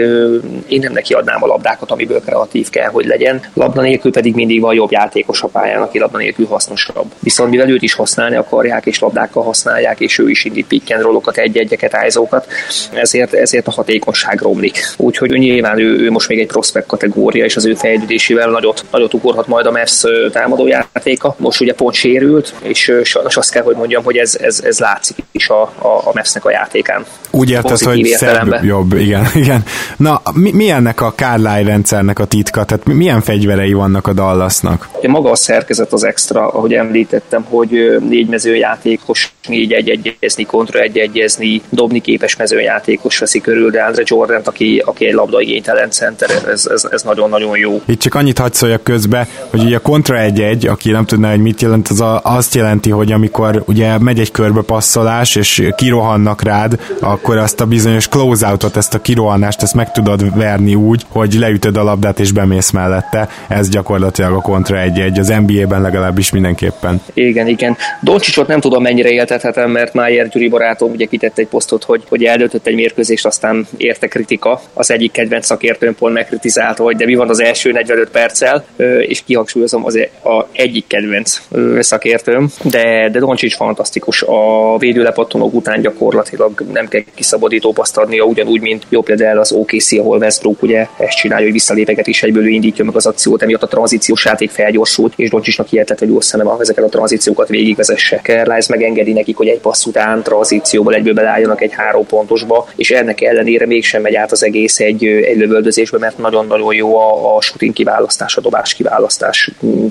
én 0.68 0.80
nem 0.80 0.92
neki 0.94 1.14
adnám 1.14 1.44
a 1.44 1.48
labdákat, 1.48 1.92
amiből 1.92 2.22
kreatív 2.22 2.70
kell, 2.70 2.90
hogy 2.90 3.06
legyen. 3.06 3.42
Labda 3.54 3.82
nélkül 3.82 4.12
pedig 4.12 4.36
mindig 4.36 4.62
van 4.62 4.74
jobb 4.74 4.92
játékos 4.92 5.42
a 5.42 5.48
pályán, 5.48 5.82
aki 5.82 6.00
labda 6.00 6.18
nélkül 6.18 6.46
hasznosabb. 6.46 7.06
Viszont 7.20 7.50
mivel 7.50 7.70
őt 7.70 7.82
is 7.82 7.94
használni 7.94 8.36
akarják, 8.36 8.86
és 8.86 9.00
labdákkal 9.00 9.44
használják, 9.44 10.00
és 10.00 10.20
ő 10.20 10.30
is 10.30 10.46
indít 10.46 10.68
pick 10.68 10.94
and 10.94 11.04
roll-okat, 11.04 11.38
egy-egyeket, 11.38 11.96
ájzókat, 11.96 12.48
ezért, 12.94 13.34
ezért 13.34 13.68
a 13.68 13.72
hatékonyság 13.72 14.42
romlik. 14.42 14.80
Úgyhogy 14.98 15.30
nyilván 15.30 15.80
ő, 15.80 16.00
ő 16.00 16.12
most 16.12 16.28
még 16.28 16.40
egy 16.40 16.48
prospekt 16.48 16.88
kategória, 16.88 17.46
és 17.46 17.56
az 17.56 17.66
ő 17.66 17.74
fejlődésével 17.74 18.50
nagyot, 18.50 18.86
nagyot 18.92 19.14
ugorhat 19.14 19.41
majd 19.48 19.66
a 19.66 19.72
Mavs 19.72 20.04
támadójátéka. 20.32 21.36
Most 21.38 21.62
ugye 21.62 21.74
pont 21.74 21.94
sérült, 21.94 22.54
és 22.62 22.92
sajnos 23.04 23.38
azt 23.38 23.52
kell, 23.52 23.64
hogy 23.64 23.76
mondjam, 23.76 24.04
hogy 24.04 24.18
ez, 24.18 24.38
ez, 24.42 24.62
ez 24.64 24.80
látszik 24.80 25.16
is 25.32 25.50
a, 25.50 25.62
a, 25.62 26.02
a 26.04 26.12
Mavsnek 26.14 26.46
a 26.46 26.52
játékán. 26.52 27.06
Úgy 27.32 27.50
érted, 27.50 27.80
hogy 27.80 28.06
szebb, 28.06 28.64
jobb, 28.64 28.94
igen, 28.94 29.28
igen. 29.44 29.64
Na, 29.98 30.22
mi, 30.34 30.52
mi 30.52 30.70
ennek 30.70 31.02
a 31.02 31.14
Carlisle 31.16 31.64
rendszernek 31.64 32.20
a 32.20 32.26
titka? 32.26 32.64
Tehát 32.64 32.86
milyen 32.86 33.22
fegyverei 33.22 33.74
vannak 33.74 34.08
a 34.08 34.14
Dallasnak? 34.14 34.90
Maga 35.08 35.32
a 35.32 35.36
szerkezet 35.36 35.94
az 35.94 36.04
extra, 36.04 36.48
ahogy 36.48 36.74
említettem, 36.74 37.44
hogy 37.44 37.98
négy 38.10 38.28
mezőjátékos 38.28 39.34
így 39.50 39.72
egy-egyezni, 39.72 40.46
kontra 40.46 40.80
egy-egyezni, 40.80 41.62
dobni 41.70 42.02
képes 42.02 42.36
mezőjátékos 42.36 43.20
veszi 43.20 43.42
körül, 43.42 43.70
de 43.70 43.82
Andre 43.84 44.04
Jordan, 44.06 44.42
aki, 44.46 44.84
aki 44.86 45.06
egy 45.06 45.14
labdaigénytelen 45.14 45.92
center, 45.92 46.30
ez, 46.30 46.66
ez, 46.66 46.88
ez, 46.92 47.02
nagyon-nagyon 47.04 47.58
jó. 47.58 47.82
Itt 47.86 48.00
csak 48.00 48.16
annyit 48.16 48.40
hadd 48.40 48.52
szóljak 48.52 48.84
közbe, 48.84 49.28
hogy 49.50 49.64
ugye 49.64 49.76
a 49.76 49.80
kontra 49.80 50.20
egy-egy, 50.20 50.68
aki 50.68 50.92
nem 50.92 51.06
tudná, 51.06 51.30
hogy 51.30 51.42
mit 51.42 51.62
jelent, 51.62 51.88
az 51.88 52.02
a, 52.02 52.20
azt 52.24 52.56
jelenti, 52.56 52.90
hogy 52.90 53.12
amikor 53.12 53.64
ugye 53.68 53.98
megy 53.98 54.20
egy 54.20 54.32
körbe 54.32 54.62
passzolás, 54.62 55.36
és 55.36 55.68
kirohannak 55.76 56.42
rád, 56.42 56.80
akkor 57.00 57.38
azt 57.38 57.62
a 57.62 57.66
bizonyos 57.66 58.08
close-outot, 58.08 58.78
ezt 58.78 58.94
a 58.94 59.02
kirohanást, 59.02 59.62
ezt 59.62 59.74
meg 59.74 59.92
tudod 59.92 60.38
verni 60.38 60.76
úgy, 60.76 61.02
hogy 61.08 61.34
leütöd 61.34 61.78
a 61.78 61.84
labdát 61.84 62.20
és 62.20 62.32
bemész 62.32 62.70
mellette. 62.70 63.30
Ez 63.48 63.70
gyakorlatilag 63.70 64.34
a 64.34 64.42
kontra 64.42 64.80
egy-egy, 64.80 65.20
az 65.20 65.34
NBA-ben 65.46 65.82
legalábbis 65.82 66.32
mindenképpen. 66.32 67.02
Igen, 67.14 67.48
igen. 67.48 67.78
Doncsicsot 68.02 68.48
nem 68.48 68.60
tudom 68.60 68.82
mennyire 68.82 69.10
éltethetem, 69.10 69.72
mert 69.72 69.94
Májer 69.94 70.30
Gyuri 70.30 70.48
barátom 70.48 70.92
ugye 70.92 71.06
kitett 71.06 71.38
egy 71.38 71.48
posztot, 71.48 71.84
hogy, 71.84 72.04
hogy 72.10 72.24
eldöntött 72.24 72.68
egy 72.68 72.76
mérkőzést, 72.76 73.26
aztán 73.26 73.68
érte 73.78 74.08
kritika. 74.08 74.62
Az 74.74 74.92
egyik 74.92 75.12
kedvenc 75.12 75.46
szakértőn 75.46 75.96
pont 75.96 76.14
megkritizálta, 76.14 76.84
hogy 76.84 76.96
de 76.96 77.06
mi 77.06 77.16
van 77.16 77.30
az 77.30 77.42
első 77.42 77.72
45 77.72 78.10
perccel, 78.10 78.66
és 79.08 79.21
kihangsúlyozom, 79.26 79.86
az 79.86 79.96
a 80.24 80.48
egyik 80.52 80.88
kedvenc 80.88 81.42
szakértőm, 81.80 82.50
de, 82.64 83.10
de 83.10 83.20
Doncsics 83.20 83.56
fantasztikus. 83.56 84.22
A 84.22 84.78
védőlepattonók 84.78 85.54
után 85.54 85.82
gyakorlatilag 85.82 86.64
nem 86.72 86.88
kell 86.88 87.02
kiszabadító 87.16 87.72
paszt 87.72 87.98
adnia, 87.98 88.24
ugyanúgy, 88.24 88.62
mint 88.62 88.86
jó 88.90 89.02
például 89.02 89.40
az 89.40 89.52
OKC, 89.52 89.92
ahol 89.92 90.18
Westbrook 90.18 90.62
ugye 90.62 90.88
ezt 90.98 91.18
csinálja, 91.18 91.44
hogy 91.44 91.54
visszalépeget 91.54 92.08
is 92.08 92.24
egyből 92.24 92.48
indítja 92.48 92.86
meg 92.86 92.96
az 92.96 93.06
akciót, 93.06 93.42
emiatt 93.42 93.64
a 93.64 93.68
tranzíciós 93.68 94.26
játék 94.26 94.50
felgyorsult, 94.50 95.14
és 95.16 95.30
Doncsicsnak 95.30 95.68
hihetetlenül 95.68 96.16
jó 96.16 96.22
szeme 96.22 96.44
van, 96.44 96.62
ezeket 96.62 96.84
a 96.84 96.90
tranzíciókat 96.90 97.48
végigvezesse. 97.48 98.20
Kerlájz 98.22 98.68
megengedi 98.68 99.14
nekik, 99.14 99.38
hogy 99.38 99.48
egy 99.48 99.60
passz 99.60 99.86
után 99.86 100.24
tranzícióból 100.24 100.94
egyből 100.94 101.14
belálljanak 101.14 101.62
egy 101.62 101.74
három 101.74 102.06
pontosba, 102.06 102.68
és 102.76 102.92
ennek 102.92 103.22
ellenére 103.22 103.66
mégsem 103.66 104.02
megy 104.02 104.16
át 104.16 104.32
az 104.32 104.44
egész 104.44 104.80
egy, 104.80 105.06
egy 105.06 105.38
lövöldözésbe, 105.38 105.98
mert 105.98 106.18
nagyon-nagyon 106.18 106.74
jó 106.74 106.98
a, 106.98 107.36
a 107.36 107.42
shooting 107.42 107.74
kiválasztás, 107.74 108.38
a 108.38 108.42
dobás 108.42 108.74
kiválasztás. 108.74 109.11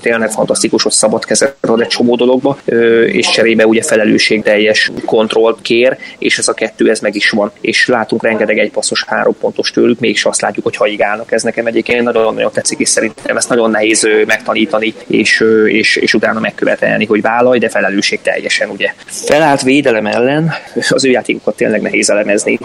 Tényleg 0.01 0.31
fantasztikus, 0.31 0.83
hogy 0.83 0.93
szabad 0.93 1.25
kezet 1.25 1.57
ad 1.61 1.81
egy 1.81 1.87
csomó 1.87 2.17
dologba, 2.17 2.59
és 3.07 3.29
cserébe 3.29 3.67
ugye 3.67 3.83
felelősségteljes 3.83 4.91
kontrollt 5.05 5.63
kér, 5.63 5.97
és 6.19 6.39
ez 6.39 6.49
a 6.49 6.55
kettő 6.55 6.91
ez 6.91 7.01
meg 7.01 7.15
is 7.15 7.31
van. 7.31 7.53
És 7.61 7.87
látunk 7.87 8.23
rengeteg 8.23 8.59
egy 8.59 8.71
passzos 8.71 9.05
három 9.07 9.37
pontos 9.41 9.71
tőlük, 9.71 10.01
mégis 10.01 10.25
azt 10.25 10.41
látjuk, 10.41 10.65
hogy 10.65 10.77
haigálnak. 10.77 11.33
Ez 11.33 11.43
nekem 11.43 11.67
egyébként 11.67 12.03
nagyon-nagyon 12.03 12.53
tetszik, 12.53 12.79
és 12.79 12.89
szerintem 12.89 13.37
ezt 13.37 13.49
nagyon 13.49 13.71
nehéz 13.71 14.09
megtanítani, 14.27 14.95
és, 15.07 15.45
és, 15.67 15.97
és 15.97 16.15
utána 16.15 16.41
megkövetelni, 16.41 17.07
hogy 17.07 17.21
vállalj, 17.21 17.59
de 17.59 17.69
felelősség 17.69 18.21
teljesen, 18.21 18.71
ugye. 18.71 18.93
Felállt 19.07 19.63
védelem 19.63 20.07
ellen 20.07 20.53
az 20.89 21.05
ő 21.05 21.11
játékokat 21.11 21.57
tényleg 21.57 21.83
nehéz 21.83 22.11
elemezni. 22.11 22.59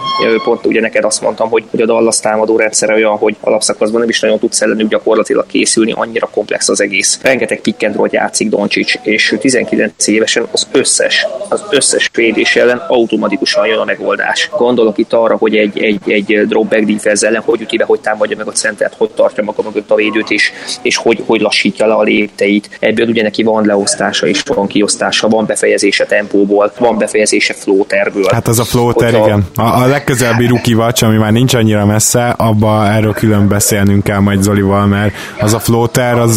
Pont 0.44 0.66
ugye 0.66 0.80
neked 0.80 1.04
azt 1.04 1.20
mondtam, 1.20 1.48
hogy, 1.48 1.64
hogy 1.70 1.80
a 1.80 1.86
Dallas 1.86 2.20
támadó 2.20 2.56
rendszer 2.56 2.90
olyan, 2.90 3.16
hogy 3.16 3.36
alapszakaszban 3.40 4.00
nem 4.00 4.08
is 4.08 4.20
nagyon 4.20 4.38
tudsz 4.38 4.62
ellenük 4.62 4.88
gyakorlatilag 4.88 5.46
készülni, 5.46 5.92
annyira 5.92 6.28
komplex 6.46 6.68
az 6.68 6.80
egész. 6.80 7.18
Rengeteg 7.22 7.60
pick 7.60 7.82
and 7.82 7.94
roll 7.94 8.08
játszik 8.10 8.48
Doncsics, 8.48 8.94
és 9.02 9.34
19 9.40 10.06
évesen 10.06 10.46
az 10.50 10.66
összes, 10.72 11.26
az 11.48 11.64
összes 11.70 12.10
védés 12.14 12.56
ellen 12.56 12.82
automatikusan 12.88 13.66
jön 13.66 13.78
a 13.78 13.84
megoldás. 13.84 14.50
Gondolok 14.56 14.98
itt 14.98 15.12
arra, 15.12 15.36
hogy 15.36 15.56
egy, 15.56 15.78
egy, 15.78 16.00
egy 16.06 16.46
dropback 16.46 16.84
defense 16.84 17.26
ellen 17.26 17.42
hogy 17.44 17.60
üti 17.60 17.76
be, 17.76 17.84
hogy 17.84 18.00
támadja 18.00 18.36
meg 18.36 18.46
a 18.46 18.52
centert, 18.52 18.94
hogy 18.96 19.10
tartja 19.10 19.44
maga 19.44 19.62
mögött 19.62 19.90
a 19.90 19.94
védőt, 19.94 20.30
és, 20.30 20.52
és 20.82 20.96
hogy, 20.96 21.22
hogy 21.26 21.40
lassítja 21.40 21.86
le 21.86 21.94
a 21.94 22.02
lépteit. 22.02 22.76
Ebből 22.80 23.08
ugye 23.08 23.22
neki 23.22 23.42
van 23.42 23.66
leosztása 23.66 24.26
és 24.26 24.42
van 24.42 24.66
kiosztása, 24.66 25.28
van 25.28 25.46
befejezése 25.46 26.04
tempóból, 26.04 26.72
van 26.78 26.98
befejezése 26.98 27.54
floaterből. 27.54 28.28
Hát 28.32 28.48
az 28.48 28.58
a 28.58 28.64
floater, 28.64 29.10
Hogyha... 29.10 29.26
igen. 29.26 29.46
A, 29.54 29.82
a 29.82 29.86
legközelebbi 29.86 30.46
ruki 30.54 30.74
vacs, 30.74 31.02
ami 31.02 31.16
már 31.16 31.32
nincs 31.32 31.54
annyira 31.54 31.86
messze, 31.86 32.28
abba 32.28 32.86
erről 32.86 33.12
külön 33.12 33.48
beszélnünk 33.48 34.04
kell 34.04 34.20
majd 34.20 34.42
Zolival, 34.42 34.86
mert 34.86 35.14
az 35.40 35.54
a 35.54 35.58
floater 35.58 36.18
az, 36.18 36.35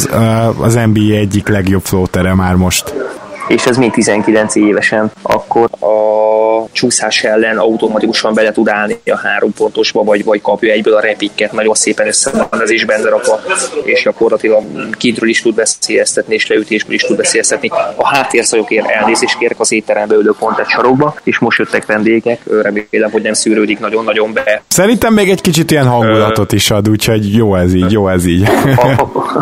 az 0.61 0.73
NBA 0.73 1.13
egyik 1.13 1.47
legjobb 1.47 1.83
floatere 1.83 2.35
már 2.35 2.55
most. 2.55 2.93
És 3.47 3.65
ez 3.65 3.77
még 3.77 3.91
19 3.91 4.55
évesen, 4.55 5.11
akkor 5.21 5.69
a 5.79 6.18
csúszás 6.79 7.23
ellen 7.23 7.57
automatikusan 7.57 8.33
bele 8.33 8.51
tud 8.51 8.67
állni 8.69 8.97
a 9.05 9.17
három 9.17 9.53
pontosba, 9.53 10.03
vagy, 10.03 10.23
vagy 10.23 10.41
kapja 10.41 10.71
egyből 10.71 10.93
a 10.93 10.99
repikket, 10.99 11.51
nagyon 11.51 11.73
szépen 11.73 12.07
össze 12.07 12.31
van 12.31 12.61
ez 12.61 12.69
is 12.69 12.85
benne 12.85 13.09
rakva, 13.09 13.39
és 13.83 14.03
gyakorlatilag 14.03 14.63
kintről 14.97 15.29
is 15.29 15.41
tud 15.41 15.55
veszélyeztetni, 15.55 16.33
és 16.33 16.47
leütésből 16.47 16.93
is 16.93 17.01
tud 17.01 17.17
veszélyeztetni. 17.17 17.69
A 17.95 18.07
háttérszajokért 18.07 18.89
elnézést 18.89 19.37
kérek 19.37 19.59
az 19.59 19.71
étterembe 19.71 20.15
ülök 20.15 20.37
pont 20.37 20.59
egy 20.59 20.67
sarokba, 20.67 21.15
és 21.23 21.39
most 21.39 21.57
jöttek 21.57 21.85
vendégek, 21.85 22.41
remélem, 22.61 23.11
hogy 23.11 23.21
nem 23.21 23.33
szűrődik 23.33 23.79
nagyon-nagyon 23.79 24.33
be. 24.33 24.63
Szerintem 24.67 25.13
még 25.13 25.29
egy 25.29 25.41
kicsit 25.41 25.71
ilyen 25.71 25.87
hangulatot 25.87 26.51
is 26.51 26.71
ad, 26.71 26.89
úgyhogy 26.89 27.35
jó 27.35 27.55
ez 27.55 27.73
így, 27.73 27.91
jó 27.91 28.09
ez 28.09 28.25
így. 28.25 28.47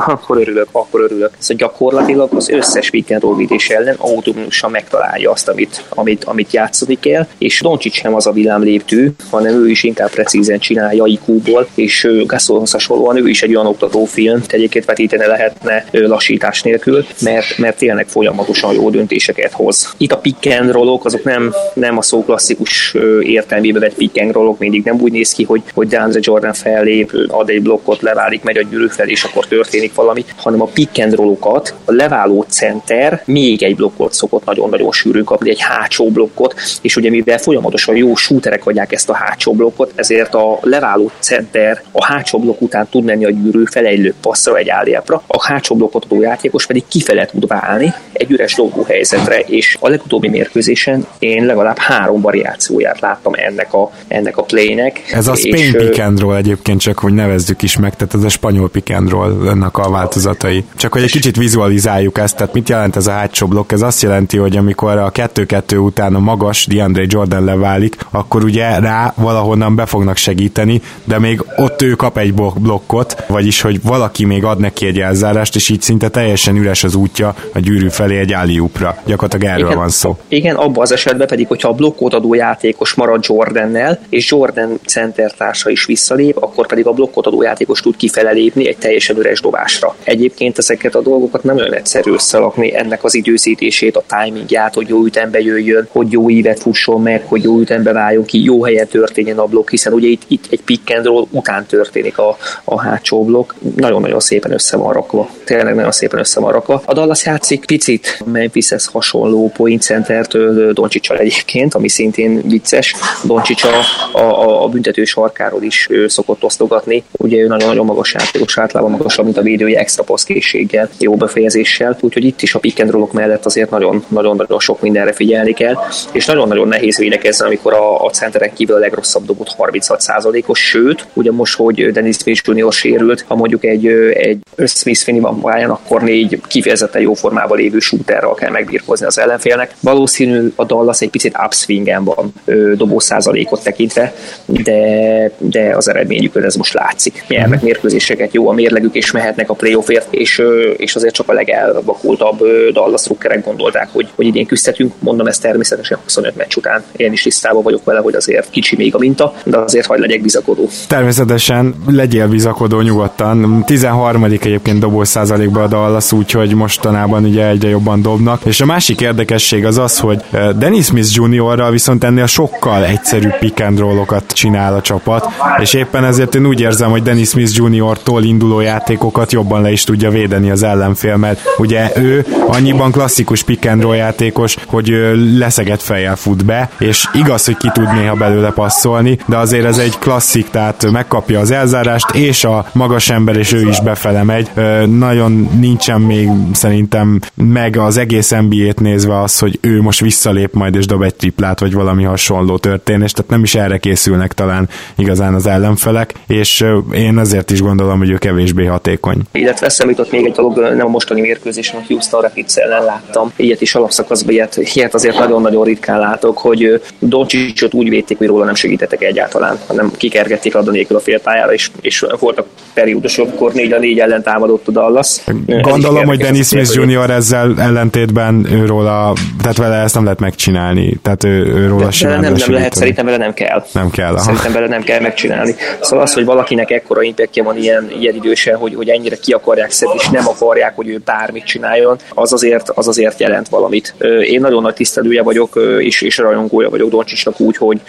akkor 0.06 0.38
örülök, 0.38 0.68
akkor 0.72 1.02
örülök. 1.02 1.32
Szóval 1.38 1.68
gyakorlatilag 1.68 2.34
az 2.34 2.50
összes 2.50 2.90
weekend 2.90 3.24
ellen 3.68 3.96
automatikusan 3.98 4.72
megtalálja 4.72 5.32
azt, 5.32 5.48
amit, 5.48 5.84
amit, 5.90 6.24
amit 6.24 6.54
játszani 6.54 7.00
kell, 7.00 7.27
és 7.38 7.62
Doncsics 7.62 7.96
sem 7.96 8.16
az 8.16 8.28
a 8.28 8.32
villámléptő, 8.32 9.12
hanem 9.30 9.54
ő 9.54 9.70
is 9.70 9.84
inkább 9.84 10.10
precízen 10.10 10.60
csinálja 10.60 11.06
IQ-ból, 11.06 11.68
és 11.76 12.08
Gasolhoz 12.26 12.72
hasonlóan 12.72 13.18
ő 13.18 13.30
is 13.30 13.44
egy 13.44 13.56
olyan 13.56 13.68
oktatófilm, 13.68 14.44
egyébként 14.48 14.86
vetíteni 14.86 15.26
lehetne 15.26 15.86
lassítás 15.92 16.62
nélkül, 16.62 17.06
mert, 17.22 17.58
mert 17.58 17.78
tényleg 17.78 18.08
folyamatosan 18.08 18.74
jó 18.74 18.90
döntéseket 18.90 19.52
hoz. 19.52 19.94
Itt 19.98 20.12
a 20.12 20.18
pick 20.18 20.46
and 20.60 20.72
rollok, 20.72 21.06
azok 21.06 21.24
nem, 21.24 21.54
nem 21.74 21.98
a 21.98 22.02
szó 22.02 22.24
klasszikus 22.24 22.96
értelmében 23.22 23.82
vett 23.82 23.94
pick 23.94 24.22
and 24.22 24.32
rollok, 24.32 24.60
mindig 24.60 24.84
nem 24.84 25.02
úgy 25.02 25.12
néz 25.12 25.32
ki, 25.32 25.44
hogy, 25.44 25.62
hogy 25.74 25.88
DeAndre 25.88 26.20
Jordan 26.24 26.54
fellép, 26.54 27.12
ad 27.28 27.50
egy 27.50 27.62
blokkot, 27.62 28.02
leválik, 28.02 28.44
megy 28.44 28.58
a 28.58 28.62
gyűrű 28.70 28.88
fel, 28.88 29.08
és 29.08 29.24
akkor 29.24 29.46
történik 29.46 29.94
valami, 29.94 30.26
hanem 30.36 30.62
a 30.62 30.66
pick 30.66 31.04
and 31.04 31.16
rollokat 31.16 31.74
a 31.86 31.92
leváló 31.92 32.46
center 32.50 33.22
még 33.26 33.64
egy 33.64 33.76
blokkot 33.76 34.14
szokott 34.14 34.46
nagyon-nagyon 34.46 34.92
sűrűn 34.92 35.24
kapni, 35.24 35.50
egy 35.50 35.62
hátsó 35.62 36.10
blokkot, 36.10 36.56
és 36.82 36.96
ugye 36.96 37.07
mivel 37.10 37.38
folyamatosan 37.38 37.96
jó 37.96 38.16
shooterek 38.16 38.66
adják 38.66 38.92
ezt 38.92 39.10
a 39.10 39.16
hátsó 39.16 39.54
blokkot, 39.54 39.92
ezért 39.96 40.34
a 40.34 40.60
leváló 40.62 41.12
center 41.20 41.82
a 41.92 42.06
hátsó 42.06 42.40
blokk 42.40 42.62
után 42.62 42.88
tud 42.90 43.04
menni 43.04 43.26
a 43.26 43.30
gyűrű 43.30 43.64
felejlő 43.66 44.14
passzra 44.22 44.58
egy 44.58 44.70
álljapra, 44.70 45.24
a 45.28 45.46
hátsó 45.46 45.76
blokkot 45.76 46.06
adó 46.06 46.22
játékos 46.22 46.66
pedig 46.66 46.84
kifele 46.88 47.26
tud 47.26 47.48
válni 47.48 47.94
egy 48.12 48.32
üres 48.32 48.54
dobó 48.56 48.84
helyzetre, 48.84 49.40
és 49.40 49.78
a 49.80 49.90
legutóbbi 49.90 50.30
mérkőzésen 50.30 51.06
én 51.20 51.46
legalább 51.46 51.78
három 51.78 52.22
variációját 52.22 53.00
láttam 53.00 53.34
ennek 53.36 53.74
a, 53.74 53.92
ennek 54.08 54.38
a 54.38 54.44
playnek. 54.44 55.02
Ez 55.12 55.28
a 55.28 55.36
Spain 55.36 55.74
pick 55.74 56.00
and 56.00 56.20
roll 56.20 56.36
egyébként 56.36 56.82
csak, 56.82 57.00
hogy 57.00 57.14
nevezzük 57.14 57.62
is 57.62 57.78
meg, 57.78 57.96
tehát 57.96 58.14
ez 58.14 58.24
a 58.24 58.30
spanyol 58.30 58.70
pick 58.70 58.90
and 58.96 59.10
roll 59.10 59.50
ennek 59.50 59.78
a 59.78 59.90
változatai. 59.90 60.66
Csak 60.76 60.94
hogy 60.94 61.04
egy 61.04 61.12
kicsit 61.12 61.36
vizualizáljuk 61.36 62.18
ezt, 62.18 62.36
tehát 62.36 62.54
mit 62.54 62.70
jelent 62.70 62.96
ez 62.96 63.08
a 63.08 63.12
hátsó 63.12 63.48
blokk? 63.48 63.72
Ez 63.72 63.82
azt 63.82 64.02
jelenti, 64.02 64.38
hogy 64.38 64.58
amikor 64.58 64.98
a 64.98 65.12
2-2 65.12 65.84
után 65.84 66.16
a 66.16 66.20
magas 66.20 66.66
DeAndre 66.98 67.18
Jordan 67.18 67.44
leválik, 67.44 67.96
akkor 68.12 68.44
ugye 68.44 68.80
rá 68.80 69.14
valahonnan 69.16 69.76
be 69.76 69.86
fognak 69.86 70.18
segíteni, 70.18 70.82
de 71.04 71.20
még 71.20 71.44
ott 71.56 71.82
ő 71.82 71.92
kap 71.92 72.18
egy 72.18 72.34
blokkot, 72.34 73.24
vagyis 73.28 73.62
hogy 73.62 73.82
valaki 73.84 74.26
még 74.26 74.44
ad 74.44 74.60
neki 74.60 74.86
egy 74.86 75.00
elzárást, 75.00 75.56
és 75.56 75.70
így 75.70 75.82
szinte 75.82 76.10
teljesen 76.10 76.56
üres 76.56 76.84
az 76.84 76.96
útja 76.96 77.36
a 77.54 77.60
gyűrű 77.60 77.90
felé 77.90 78.18
egy 78.20 78.34
áliúpra. 78.34 78.98
Gyakorlatilag 79.06 79.54
erről 79.54 79.66
igen, 79.66 79.78
van 79.78 79.90
szó. 79.90 80.18
Igen, 80.28 80.56
abban 80.56 80.82
az 80.82 80.92
esetben 80.92 81.28
pedig, 81.28 81.48
hogyha 81.48 81.70
a 81.70 81.74
blokkot 81.74 82.14
adó 82.14 82.34
játékos 82.34 82.94
marad 82.94 83.26
Jordannel, 83.28 84.00
és 84.10 84.32
Jordan 84.32 84.80
center 84.86 85.32
társa 85.32 85.70
is 85.70 85.86
visszalép, 85.86 86.38
akkor 86.38 86.68
pedig 86.68 86.88
a 86.88 86.92
blokkot 86.92 87.26
adó 87.26 87.42
játékos 87.42 87.82
tud 87.82 87.96
kifele 87.96 88.32
lépni 88.32 88.68
egy 88.68 88.78
teljesen 88.78 89.18
üres 89.18 89.42
dobásra. 89.42 89.96
Egyébként 90.04 90.58
ezeket 90.58 90.96
a 90.96 91.02
dolgokat 91.02 91.44
nem 91.44 91.56
olyan 91.56 91.74
egyszerű 91.74 92.12
összelakni, 92.12 92.76
ennek 92.78 93.04
az 93.04 93.16
időzítését, 93.16 93.98
a 93.98 94.04
timingját, 94.24 94.74
hogy 94.74 94.88
jó 94.88 95.06
ütembe 95.06 95.40
jöjjön, 95.40 95.88
hogy 95.92 96.12
jó 96.12 96.30
ívet 96.30 96.62
fusson 96.88 97.02
meg, 97.02 97.24
hogy 97.26 97.44
jó 97.44 97.60
ütembe 97.60 97.92
váljon 97.92 98.26
ki, 98.26 98.44
jó 98.44 98.64
helyen 98.64 98.88
történjen 98.88 99.38
a 99.38 99.46
blokk, 99.46 99.70
hiszen 99.70 99.94
ugye 99.94 100.08
itt, 100.08 100.22
itt 100.28 100.46
egy 100.50 100.62
pick 100.62 100.96
and 100.96 101.06
roll 101.06 101.26
után 101.32 101.66
történik 101.66 102.18
a, 102.18 102.38
a 102.64 102.82
hátsó 102.82 103.24
blokk. 103.24 103.52
Nagyon-nagyon 103.76 104.20
szépen 104.20 104.52
össze 104.52 104.78
van 104.78 104.94
rakva. 104.94 105.30
Tényleg 105.44 105.76
nagyon 105.76 105.92
szépen 105.92 106.20
össze 106.20 106.40
van 106.40 106.52
rakva. 106.52 106.82
A 106.86 106.94
Dallas 106.94 107.26
játszik 107.26 107.66
picit 107.66 108.24
Memphishez 108.26 108.86
hasonló 108.86 109.52
point 109.56 109.82
center-től 109.82 110.74
Doncsicsal 110.74 111.18
egyébként, 111.18 111.74
ami 111.74 111.90
szintén 111.90 112.42
vicces. 112.46 112.96
Doncsics 113.24 113.64
a, 113.64 114.18
a, 114.18 114.64
a 114.64 114.68
büntető 114.68 115.04
sarkáról 115.04 115.64
is 115.64 115.90
szokott 116.08 116.44
osztogatni. 116.44 117.04
Ugye 117.12 117.38
ő 117.38 117.48
nagyon-nagyon 117.48 117.86
magas 117.86 118.14
játékos, 118.14 118.58
általában 118.58 118.92
magasabb, 118.92 119.26
mint 119.26 119.38
a 119.38 119.42
védője 119.42 119.80
extra 119.80 120.04
passzkészséggel, 120.04 120.90
jó 121.00 121.16
befejezéssel, 121.16 121.98
úgyhogy 122.00 122.24
itt 122.24 122.42
is 122.42 122.56
a 122.56 122.60
pick 122.60 122.80
and 122.80 123.14
mellett 123.14 123.46
azért 123.46 123.70
nagyon-nagyon 123.70 124.60
sok 124.60 124.82
mindenre 124.82 125.14
figyelni 125.14 125.54
kell, 125.54 125.76
és 126.12 126.26
nagyon-nagyon 126.26 126.68
nehéz 126.78 126.98
védekezni, 126.98 127.46
amikor 127.46 127.74
a, 127.74 128.06
a 128.06 128.10
centeren 128.10 128.54
kívül 128.54 128.76
a 128.76 128.80
legrosszabb 128.80 129.26
dobott 129.26 129.56
36%-os, 129.58 130.60
sőt, 130.60 131.08
ugye 131.14 131.32
most, 131.32 131.56
hogy 131.56 131.92
Dennis 131.92 132.16
Smith 132.16 132.42
Jr. 132.46 132.74
sérült, 132.74 133.26
ha 133.28 133.36
mondjuk 133.36 133.66
egy, 133.66 133.88
egy 134.14 134.40
Smith 134.66 135.00
Finney 135.00 135.22
van 135.22 135.42
pályán, 135.42 135.70
akkor 135.70 136.02
négy 136.02 136.42
kifejezetten 136.48 137.02
jó 137.02 137.14
formában 137.14 137.58
lévő 137.58 137.80
shooterral 137.80 138.34
kell 138.34 138.50
megbírkozni 138.50 139.06
az 139.06 139.20
ellenfélnek. 139.20 139.76
Valószínű 139.80 140.52
a 140.56 140.66
Dallas 140.66 141.02
egy 141.02 141.10
picit 141.10 141.38
upswingen 141.46 142.04
van 142.04 142.34
dobó 142.76 143.00
százalékot 143.00 143.64
tekintve, 143.64 144.14
de, 144.46 145.32
de 145.38 145.76
az 145.76 145.90
eredményükön 145.90 146.44
ez 146.44 146.56
most 146.56 146.74
látszik. 146.74 147.26
Nyernek 147.28 147.62
mérkőzéseket, 147.62 148.34
jó 148.34 148.50
a 148.50 148.54
mérlegük, 148.54 148.96
és 148.96 149.12
mehetnek 149.12 149.50
a 149.50 149.54
playoffért, 149.54 150.14
és, 150.14 150.42
és 150.78 150.96
azért 150.96 151.14
csak 151.14 151.30
a 151.30 151.34
legelvakultabb 151.34 152.44
Dallas 152.72 153.08
rukkerek 153.08 153.46
gondolták, 153.46 153.90
hogy, 153.92 154.08
hogy 154.16 154.26
idén 154.26 154.46
küzdhetünk. 154.46 154.94
Mondom 155.00 155.28
ezt 155.28 155.42
természetesen 155.42 155.98
25 156.04 156.36
meccs 156.36 156.56
után. 156.56 156.67
Én 156.96 157.12
is 157.12 157.22
tisztában 157.22 157.64
vagyok 157.64 157.84
vele, 157.84 158.00
hogy 158.00 158.16
azért 158.16 158.50
kicsi 158.50 158.76
még 158.76 158.96
a 158.96 158.98
minta, 158.98 159.34
de 159.44 159.58
azért 159.58 159.86
hagyd 159.86 160.02
legyek 160.02 160.22
bizakodó. 160.22 160.70
Természetesen 160.88 161.76
legyél 161.88 162.28
bizakodó 162.28 162.82
nyugodtan. 162.82 163.64
13. 163.66 164.24
egyébként 164.24 164.80
dobó 164.80 165.04
százalékban 165.04 165.64
a 165.64 165.68
Dallas, 165.68 166.12
úgyhogy 166.12 166.54
mostanában 166.54 167.24
ugye 167.24 167.48
egyre 167.48 167.70
jobban 167.70 168.02
dobnak. 168.02 168.42
És 168.46 168.62
a 168.62 168.66
másik 168.66 169.02
érdekesség 169.02 169.66
az 169.66 169.78
az, 169.78 170.00
hogy 170.00 170.22
Dennis 170.58 170.86
Smith 170.86 171.10
Juniorral 171.12 171.72
viszont 171.72 172.04
ennél 172.04 172.26
sokkal 172.26 172.86
egyszerűbb 172.86 173.38
pick 173.38 173.60
and 173.60 173.86
csinál 174.28 174.74
a 174.74 174.82
csapat, 174.82 175.28
és 175.62 175.74
éppen 175.74 176.06
ezért 176.06 176.36
én 176.36 176.46
úgy 176.46 176.62
érzem, 176.62 176.90
hogy 176.90 177.02
Dennis 177.02 177.30
Smith 177.30 177.52
Junior-tól 177.56 178.24
induló 178.24 178.60
játékokat 178.60 179.32
jobban 179.32 179.62
le 179.62 179.72
is 179.72 179.84
tudja 179.84 180.10
védeni 180.10 180.50
az 180.50 180.64
ellenfél, 180.64 181.16
mert 181.16 181.40
ugye 181.58 181.92
ő 181.96 182.26
annyiban 182.48 182.92
klasszikus 182.92 183.44
pick 183.44 183.66
and 183.66 183.86
játékos, 183.96 184.56
hogy 184.68 184.92
leszeget 185.38 185.84
fejjel 185.84 186.16
fut 186.16 186.46
be, 186.46 186.57
és 186.80 187.08
igaz, 187.14 187.46
hogy 187.46 187.58
ki 187.58 187.70
tud 187.74 187.94
néha 187.94 188.16
belőle 188.16 188.52
passzolni, 188.52 189.18
de 189.26 189.38
azért 189.38 189.66
ez 189.66 189.78
egy 189.78 190.00
klasszik, 190.00 190.50
tehát 190.50 190.92
megkapja 190.92 191.40
az 191.40 191.52
elzárást, 191.52 192.16
és 192.16 192.44
a 192.44 192.66
magas 192.74 193.10
ember, 193.10 193.36
és 193.36 193.54
ő 193.54 193.68
is 193.68 193.82
befele 193.82 194.24
megy. 194.24 194.50
Nagyon 194.86 195.50
nincsen 195.60 196.02
még 196.02 196.30
szerintem 196.54 197.20
meg 197.34 197.78
az 197.78 197.98
egész 197.98 198.30
NBA-t 198.30 198.80
nézve 198.80 199.22
az, 199.22 199.40
hogy 199.40 199.60
ő 199.62 199.82
most 199.82 200.00
visszalép 200.00 200.54
majd 200.54 200.76
és 200.76 200.86
dob 200.86 201.02
egy 201.02 201.16
triplát, 201.16 201.60
vagy 201.60 201.74
valami 201.74 202.04
hasonló 202.04 202.58
történés, 202.58 203.12
tehát 203.12 203.32
nem 203.32 203.44
is 203.44 203.56
erre 203.56 203.78
készülnek 203.78 204.34
talán 204.34 204.70
igazán 204.96 205.34
az 205.34 205.48
ellenfelek, 205.48 206.14
és 206.28 206.66
én 206.92 207.18
azért 207.18 207.52
is 207.52 207.62
gondolom, 207.62 207.98
hogy 207.98 208.10
ő 208.10 208.18
kevésbé 208.18 208.66
hatékony. 208.66 209.22
Illetve 209.32 209.66
eszem 209.66 209.90
jutott 209.90 210.12
még 210.12 210.26
egy 210.26 210.32
dolog, 210.32 210.58
nem 210.58 210.86
a 210.86 210.90
mostani 210.90 211.22
mérkőzésen, 211.22 211.80
a 211.80 211.84
Houston 211.88 212.22
Rapids 212.22 212.56
ellen 212.56 212.84
láttam. 212.84 213.32
Ilyet 213.36 213.62
is 213.62 213.76
alapszakaszban, 213.76 214.34
ilyet, 214.34 214.60
ilyet 214.74 214.94
azért 214.94 215.18
nagyon-nagyon 215.18 215.64
ritkán 215.64 216.00
látok, 216.00 216.38
hogy 216.48 216.82
Doncsicsot 217.00 217.74
úgy 217.74 217.90
védték, 217.90 218.18
hogy 218.18 218.28
róla 218.28 218.46
nem 218.46 218.56
segítettek 218.56 219.04
egyáltalán, 219.04 219.60
hanem 219.68 219.92
kikergették 219.98 220.56
a 220.56 220.62
nélkül 220.62 220.98
a 220.98 221.00
félpályára, 221.00 221.54
és, 221.54 221.72
és 221.82 222.06
voltak 222.20 222.46
periódusok, 222.74 223.28
akkor 223.28 223.54
négy 223.54 223.72
a 223.72 223.80
négy 223.80 224.00
ellen 224.00 224.24
támadott 224.24 224.68
a 224.68 224.72
Dallas. 224.72 225.18
Gondolom, 225.46 226.06
hogy 226.06 226.18
Dennis 226.18 226.48
Smith 226.48 226.76
Jr. 226.76 227.10
ezzel 227.10 227.54
ellentétben 227.60 228.48
őróla, 228.52 229.14
tehát 229.42 229.58
vele 229.58 229.76
ezt 229.76 229.94
nem 229.94 230.04
lehet 230.04 230.20
megcsinálni, 230.20 231.00
tehát 231.02 231.24
ő, 231.24 231.46
őróla 231.46 231.86
de, 231.86 231.92
simán 231.92 232.20
nem, 232.20 232.34
nem 232.34 232.52
lehet, 232.52 232.74
szerintem 232.74 233.06
vele 233.06 233.18
nem 233.18 233.34
kell. 233.34 233.66
Nem 233.74 233.90
kell. 233.90 234.14
Aha. 234.14 234.20
Szerintem 234.20 234.52
vele 234.52 234.68
nem 234.68 234.82
kell 234.82 235.00
megcsinálni. 235.00 235.56
Szóval 235.82 236.06
az, 236.06 236.14
hogy 236.14 236.26
valakinek 236.26 236.72
ekkora 236.72 237.02
impactja 237.02 237.44
van 237.44 237.58
ilyen, 237.58 237.92
ilyen 238.00 238.16
idősen, 238.16 238.56
hogy, 238.56 238.76
hogy 238.76 238.90
ennyire 238.90 239.16
ki 239.16 239.32
akarják 239.32 239.72
szedni, 239.72 239.96
és 239.98 240.10
nem 240.10 240.28
akarják, 240.28 240.76
hogy 240.76 240.88
ő 240.88 241.02
bármit 241.06 241.46
csináljon, 241.46 241.98
az 242.14 242.34
azért, 242.34 242.70
az 242.70 242.88
azért 242.88 243.20
jelent 243.20 243.50
valamit. 243.50 243.96
Én 244.24 244.40
nagyon 244.40 244.62
nagy 244.62 244.74
tisztelője 244.74 245.24
vagyok, 245.24 245.60
és, 245.80 246.02
és 246.02 246.20
rajongója 246.38 246.70
vagyok 246.70 246.90
Doncsicsnak 246.90 247.40
úgy, 247.40 247.58
hogy 247.58 247.82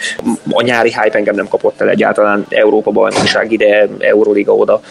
a 0.49 0.61
nyári 0.61 0.89
hype 0.89 1.17
engem 1.17 1.35
nem 1.35 1.47
kapott 1.47 1.81
el 1.81 1.89
egyáltalán 1.89 2.45
Európa 2.49 2.91
bajnokság 2.91 3.51
ide, 3.51 3.87
Euroliga 3.99 4.53
oda. 4.53 4.81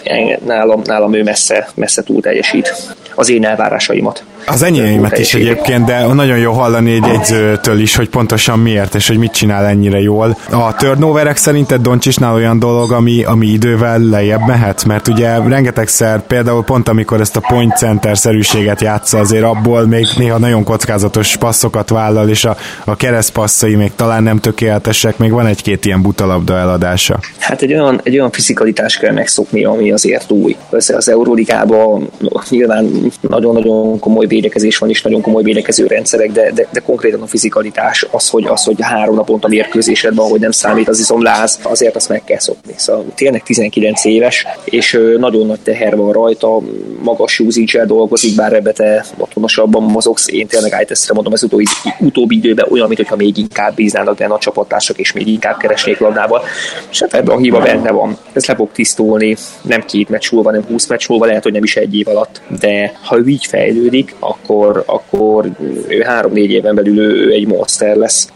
Nálam, 0.46 0.80
nálam 0.84 1.14
ő 1.14 1.22
messze, 1.22 1.68
messze 1.74 2.02
túl 2.02 2.20
teljesít 2.20 2.72
az 3.14 3.30
én 3.30 3.44
elvárásaimat. 3.44 4.24
Az 4.46 4.62
enyémet 4.62 5.18
is 5.18 5.34
egyébként, 5.34 5.84
de 5.84 6.06
nagyon 6.06 6.38
jó 6.38 6.52
hallani 6.52 6.92
egy 6.92 7.08
egyzőtől 7.08 7.80
is, 7.80 7.96
hogy 7.96 8.08
pontosan 8.08 8.58
miért, 8.58 8.94
és 8.94 9.08
hogy 9.08 9.18
mit 9.18 9.32
csinál 9.32 9.66
ennyire 9.66 10.00
jól. 10.00 10.36
A 10.50 10.74
turnoverek 10.74 11.36
szerinted 11.36 11.80
Doncsisnál 11.80 12.34
olyan 12.34 12.58
dolog, 12.58 12.92
ami, 12.92 13.24
ami 13.24 13.46
idővel 13.46 13.98
lejjebb 13.98 14.46
mehet? 14.46 14.84
Mert 14.84 15.08
ugye 15.08 15.38
rengetegszer, 15.38 16.26
például 16.26 16.64
pont 16.64 16.88
amikor 16.88 17.20
ezt 17.20 17.36
a 17.36 17.40
point 17.48 17.76
center 17.76 18.18
szerűséget 18.18 18.80
játsza, 18.80 19.18
azért 19.18 19.44
abból 19.44 19.86
még 19.86 20.06
néha 20.16 20.38
nagyon 20.38 20.64
kockázatos 20.64 21.36
passzokat 21.36 21.88
vállal, 21.88 22.28
és 22.28 22.44
a, 22.44 22.56
a 22.84 22.96
keresztpasszai 23.38 23.74
még 23.74 23.92
talán 23.96 24.22
nem 24.22 24.38
tökéletesek, 24.38 25.18
még 25.18 25.30
van 25.30 25.46
egy-két 25.46 25.84
ilyen 25.84 26.02
butalabda 26.02 26.56
eladása. 26.56 27.18
Hát 27.38 27.62
egy 27.62 27.72
olyan, 27.72 28.00
egy 28.02 28.14
olyan 28.14 28.30
fizikalitás 28.30 28.96
kell 28.96 29.12
megszokni, 29.12 29.64
ami 29.64 29.92
azért 29.92 30.30
új. 30.30 30.56
Össze 30.70 30.96
az 30.96 31.08
Euróligában 31.08 32.10
nyilván 32.50 33.10
nagyon-nagyon 33.20 33.98
komoly 33.98 34.26
védekezés 34.26 34.78
van, 34.78 34.88
és 34.88 35.02
nagyon 35.02 35.20
komoly 35.20 35.42
védekező 35.42 35.86
rendszerek, 35.86 36.32
de, 36.32 36.50
de, 36.52 36.66
de 36.72 36.80
konkrétan 36.80 37.22
a 37.22 37.26
fizikalitás, 37.26 38.06
az, 38.10 38.28
hogy, 38.28 38.46
az, 38.46 38.64
hogy 38.64 38.76
három 38.80 39.14
naponta 39.14 39.48
mérkőzésedben, 39.48 40.26
hogy 40.26 40.40
nem 40.40 40.50
számít 40.50 40.88
az 40.88 40.98
izomláz, 40.98 41.58
azért 41.62 41.96
azt 41.96 42.08
meg 42.08 42.24
kell 42.24 42.38
szokni. 42.38 42.72
Szóval 42.76 43.04
tényleg 43.14 43.42
19 43.42 44.04
éves, 44.04 44.46
és 44.64 44.98
nagyon 45.18 45.46
nagy 45.46 45.60
teher 45.60 45.96
van 45.96 46.12
rajta, 46.12 46.60
magas 47.02 47.40
usage 47.40 47.84
dolgozik, 47.84 48.34
bár 48.34 48.52
ebbe 48.52 48.72
te 48.72 49.04
otthonosabban 49.16 49.82
mozogsz, 49.82 50.28
én 50.28 50.46
tényleg 50.46 50.72
ájteszre 50.72 51.14
mondom, 51.14 51.32
ez 51.32 51.42
utóbbi, 51.42 51.64
utóbbi 51.98 52.36
időben 52.36 52.66
olyan, 52.70 52.88
mintha 52.88 53.16
még 53.16 53.27
inkább 53.36 53.74
bíznának 53.74 54.20
a 54.20 54.38
csapattársak, 54.38 54.98
és 54.98 55.12
még 55.12 55.26
inkább 55.26 55.56
keresnék 55.56 55.98
labdával. 55.98 56.42
És 56.90 57.00
hát 57.00 57.14
ebben 57.14 57.36
a 57.36 57.38
hiba 57.38 57.60
benne 57.60 57.90
van. 57.90 58.18
Ez 58.32 58.46
le 58.46 58.54
fog 58.54 58.72
tisztulni, 58.72 59.36
nem 59.62 59.84
két 59.84 60.08
meccs 60.08 60.32
múlva, 60.32 60.50
nem 60.50 60.64
20 60.64 60.86
meccs 60.86 61.08
múlva, 61.08 61.26
lehet, 61.26 61.42
hogy 61.42 61.52
nem 61.52 61.62
is 61.62 61.76
egy 61.76 61.96
év 61.96 62.08
alatt, 62.08 62.40
de 62.60 62.92
ha 63.02 63.18
ő 63.18 63.26
így 63.26 63.46
fejlődik, 63.46 64.14
akkor, 64.18 64.82
akkor 64.86 65.50
ő 65.88 66.00
három-négy 66.00 66.50
éven 66.50 66.74
belül 66.74 66.98
ő 66.98 67.32
egy 67.32 67.46
monster 67.46 67.96
lesz 67.96 68.28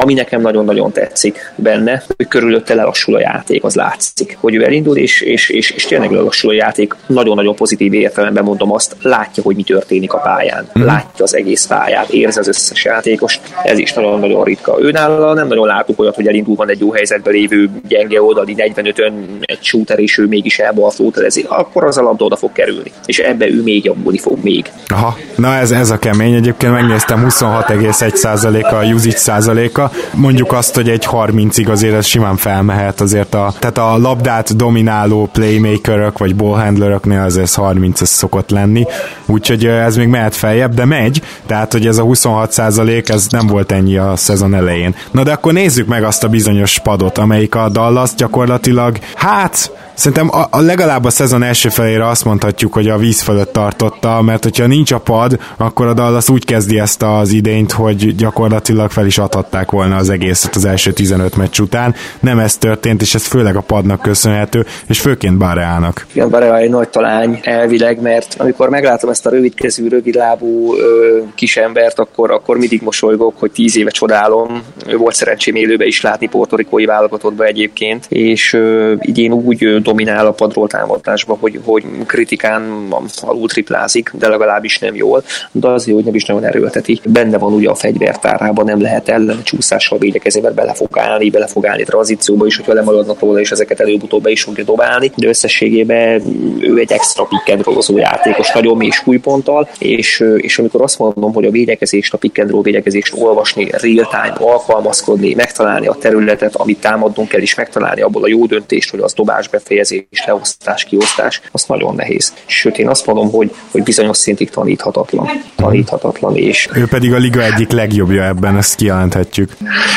ami 0.00 0.14
nekem 0.14 0.40
nagyon-nagyon 0.40 0.92
tetszik 0.92 1.52
benne, 1.54 2.02
hogy 2.16 2.28
körülötte 2.28 2.74
lelassul 2.74 3.14
a 3.14 3.20
játék, 3.20 3.64
az 3.64 3.74
látszik, 3.74 4.36
hogy 4.40 4.54
ő 4.54 4.64
elindul, 4.64 4.96
és, 4.96 5.20
és, 5.20 5.48
és, 5.48 5.70
és 5.70 5.86
tényleg 5.86 6.10
lelassul 6.10 6.50
a 6.50 6.52
játék, 6.52 6.94
nagyon-nagyon 7.06 7.54
pozitív 7.54 7.92
értelemben 7.92 8.44
mondom 8.44 8.72
azt, 8.72 8.96
látja, 9.02 9.42
hogy 9.42 9.56
mi 9.56 9.62
történik 9.62 10.12
a 10.12 10.18
pályán, 10.18 10.68
mm. 10.78 10.84
látja 10.84 11.24
az 11.24 11.34
egész 11.34 11.66
pályát, 11.66 12.08
érzi 12.08 12.38
az 12.38 12.48
összes 12.48 12.84
játékos, 12.84 13.40
ez 13.64 13.78
is 13.78 13.92
nagyon-nagyon 13.92 14.44
ritka. 14.44 14.76
Őnála 14.80 15.34
nem 15.34 15.46
nagyon 15.46 15.66
látunk 15.66 16.00
olyat, 16.00 16.14
hogy 16.14 16.26
elindul 16.26 16.54
van 16.54 16.70
egy 16.70 16.80
jó 16.80 16.92
helyzetben 16.92 17.32
lévő 17.32 17.70
gyenge 17.88 18.22
oldali 18.22 18.54
45-ön 18.56 19.12
egy 19.40 19.62
shooter, 19.62 19.98
és 19.98 20.18
ő 20.18 20.26
mégis 20.26 20.58
elbalflóterezi, 20.58 21.44
akkor 21.48 21.84
az 21.84 21.98
a 21.98 22.02
labda 22.02 22.24
oda 22.24 22.36
fog 22.36 22.52
kerülni, 22.52 22.92
és 23.06 23.18
ebbe 23.18 23.48
ő 23.48 23.62
még 23.62 23.84
javulni 23.84 24.18
fog 24.18 24.38
még. 24.42 24.70
Aha, 24.86 25.16
na 25.36 25.54
ez, 25.54 25.70
ez 25.70 25.90
a 25.90 25.98
kemény, 25.98 26.34
egyébként 26.34 26.72
megnéztem 26.72 27.26
26,1% 27.28 28.70
a 28.70 28.84
usage 28.84 29.16
százaléka, 29.16 29.87
Mondjuk 30.14 30.52
azt, 30.52 30.74
hogy 30.74 30.88
egy 30.88 31.08
30-ig 31.10 31.70
azért 31.70 31.94
ez 31.94 32.06
simán 32.06 32.36
felmehet, 32.36 33.00
azért 33.00 33.34
a, 33.34 33.54
tehát 33.58 33.78
a 33.78 33.98
labdát 33.98 34.56
domináló 34.56 35.28
playmakerök 35.32 36.18
vagy 36.18 36.36
ballhandleröknél 36.36 37.20
azért 37.20 37.54
30 37.54 38.00
ez 38.00 38.08
szokott 38.08 38.50
lenni, 38.50 38.86
úgyhogy 39.26 39.66
ez 39.66 39.96
még 39.96 40.08
mehet 40.08 40.34
feljebb, 40.34 40.74
de 40.74 40.84
megy, 40.84 41.22
tehát 41.46 41.72
hogy 41.72 41.86
ez 41.86 41.98
a 41.98 42.02
26 42.02 42.58
ez 42.58 43.26
nem 43.30 43.46
volt 43.46 43.72
ennyi 43.72 43.96
a 43.96 44.16
szezon 44.16 44.54
elején. 44.54 44.94
Na 45.10 45.22
de 45.22 45.32
akkor 45.32 45.52
nézzük 45.52 45.86
meg 45.86 46.04
azt 46.04 46.24
a 46.24 46.28
bizonyos 46.28 46.78
padot, 46.78 47.18
amelyik 47.18 47.54
a 47.54 47.68
Dallas 47.68 48.14
gyakorlatilag, 48.14 48.98
hát 49.14 49.70
Szerintem 49.98 50.28
a, 50.32 50.46
a 50.50 50.60
legalább 50.60 51.04
a 51.04 51.10
szezon 51.10 51.42
első 51.42 51.68
felére 51.68 52.08
azt 52.08 52.24
mondhatjuk, 52.24 52.72
hogy 52.72 52.88
a 52.88 52.98
víz 52.98 53.20
fölött 53.20 53.52
tartotta, 53.52 54.22
mert 54.22 54.42
hogyha 54.42 54.66
nincs 54.66 54.92
a 54.92 54.98
pad, 54.98 55.38
akkor 55.56 55.86
a 55.86 55.94
Dallas 55.94 56.28
úgy 56.28 56.44
kezdi 56.44 56.78
ezt 56.78 57.02
az 57.02 57.32
idényt, 57.32 57.72
hogy 57.72 58.14
gyakorlatilag 58.14 58.90
fel 58.90 59.06
is 59.06 59.18
adhatták 59.18 59.70
volna 59.70 59.96
az 59.96 60.10
egészet 60.10 60.54
az 60.54 60.64
első 60.64 60.92
15 60.92 61.36
meccs 61.36 61.60
után. 61.60 61.94
Nem 62.20 62.38
ez 62.38 62.56
történt, 62.56 63.02
és 63.02 63.14
ez 63.14 63.26
főleg 63.26 63.56
a 63.56 63.60
padnak 63.60 64.02
köszönhető, 64.02 64.66
és 64.88 65.00
főként 65.00 65.38
Bareának. 65.38 66.06
Igen, 66.12 66.30
Barea 66.30 66.56
egy 66.56 66.70
nagy 66.70 66.88
talány 66.88 67.40
elvileg, 67.42 68.00
mert 68.00 68.34
amikor 68.38 68.68
meglátom 68.68 69.10
ezt 69.10 69.26
a 69.26 69.30
rövidkezű, 69.30 69.88
rövidlábú 69.88 70.74
ö, 70.74 71.18
kisembert, 71.34 71.98
akkor, 71.98 72.30
akkor 72.30 72.58
mindig 72.58 72.82
mosolygok, 72.82 73.38
hogy 73.38 73.50
tíz 73.50 73.76
éve 73.76 73.90
csodálom. 73.90 74.62
Volt 74.96 75.14
szerencsém 75.14 75.54
élőbe 75.54 75.84
is 75.84 76.00
látni 76.00 76.26
portorikói 76.28 76.84
válogatottba 76.84 77.44
egyébként, 77.44 78.06
és 78.08 78.52
ö, 78.52 78.94
idén 79.00 79.32
úgy 79.32 79.62
dominál 79.88 80.26
a 80.26 80.32
padról 80.32 80.68
támadásba, 80.68 81.36
hogy, 81.40 81.60
hogy 81.64 81.84
kritikán 82.06 82.88
alul 83.20 83.48
triplázik, 83.48 84.12
de 84.18 84.28
legalábbis 84.28 84.78
nem 84.78 84.94
jól, 84.94 85.22
de 85.52 85.68
azért, 85.68 85.96
hogy 85.96 86.04
nem 86.04 86.14
is 86.14 86.24
nagyon 86.24 86.44
erőlteti. 86.44 87.00
Benne 87.04 87.38
van 87.38 87.52
ugye 87.52 87.68
a 87.68 87.74
fegyvertárában, 87.74 88.64
nem 88.64 88.80
lehet 88.80 89.08
ellen 89.08 89.42
csúszással 89.42 89.98
védekezével 89.98 90.52
bele 90.52 90.74
fog 90.74 90.98
állni, 90.98 91.30
bele 91.30 91.46
fog 91.46 91.66
állni 91.66 91.82
tranzícióba 91.82 92.46
is, 92.46 92.56
hogyha 92.56 92.72
lemaradnak 92.72 93.20
róla, 93.20 93.40
és 93.40 93.50
ezeket 93.50 93.80
előbb-utóbb 93.80 94.22
be 94.22 94.30
is 94.30 94.42
fogja 94.42 94.64
dobálni, 94.64 95.12
de 95.16 95.28
összességében 95.28 96.22
ő 96.60 96.78
egy 96.78 96.92
extra 96.92 97.24
pick 97.24 97.48
and 97.48 97.96
játékos, 97.98 98.52
nagyon 98.52 98.76
mély 98.76 98.90
súlyponttal, 98.90 99.68
és, 99.78 100.24
és 100.36 100.58
amikor 100.58 100.82
azt 100.82 100.98
mondom, 100.98 101.32
hogy 101.32 101.44
a 101.44 101.50
védekezést, 101.50 102.14
a 102.14 102.18
pick 102.18 102.38
and 102.38 102.50
roll 102.50 102.62
védekezést 102.62 103.14
olvasni, 103.18 103.70
real 103.70 104.08
time, 104.10 104.36
alkalmazkodni, 104.38 105.34
megtalálni 105.34 105.86
a 105.86 105.96
területet, 106.00 106.56
amit 106.56 106.80
támadnunk 106.80 107.28
kell, 107.28 107.40
és 107.40 107.54
megtalálni 107.54 108.00
abból 108.00 108.22
a 108.22 108.28
jó 108.28 108.46
döntést, 108.46 108.90
hogy 108.90 109.00
az 109.00 109.12
dobás, 109.12 109.48
befejezés, 109.78 110.24
leosztás, 110.26 110.84
kiosztás, 110.84 111.40
az 111.52 111.64
nagyon 111.64 111.94
nehéz. 111.94 112.32
Sőt, 112.46 112.78
én 112.78 112.88
azt 112.88 113.06
mondom, 113.06 113.30
hogy, 113.30 113.54
hogy 113.70 113.82
bizonyos 113.82 114.16
szintig 114.16 114.50
taníthatatlan. 114.50 115.28
Taníthatatlan, 115.56 116.36
és... 116.36 116.68
Ő 116.74 116.86
pedig 116.86 117.12
a 117.12 117.16
liga 117.16 117.44
egyik 117.44 117.70
legjobbja 117.70 118.24
ebben, 118.24 118.56
ezt 118.56 118.74
kijelenthetjük. 118.74 119.52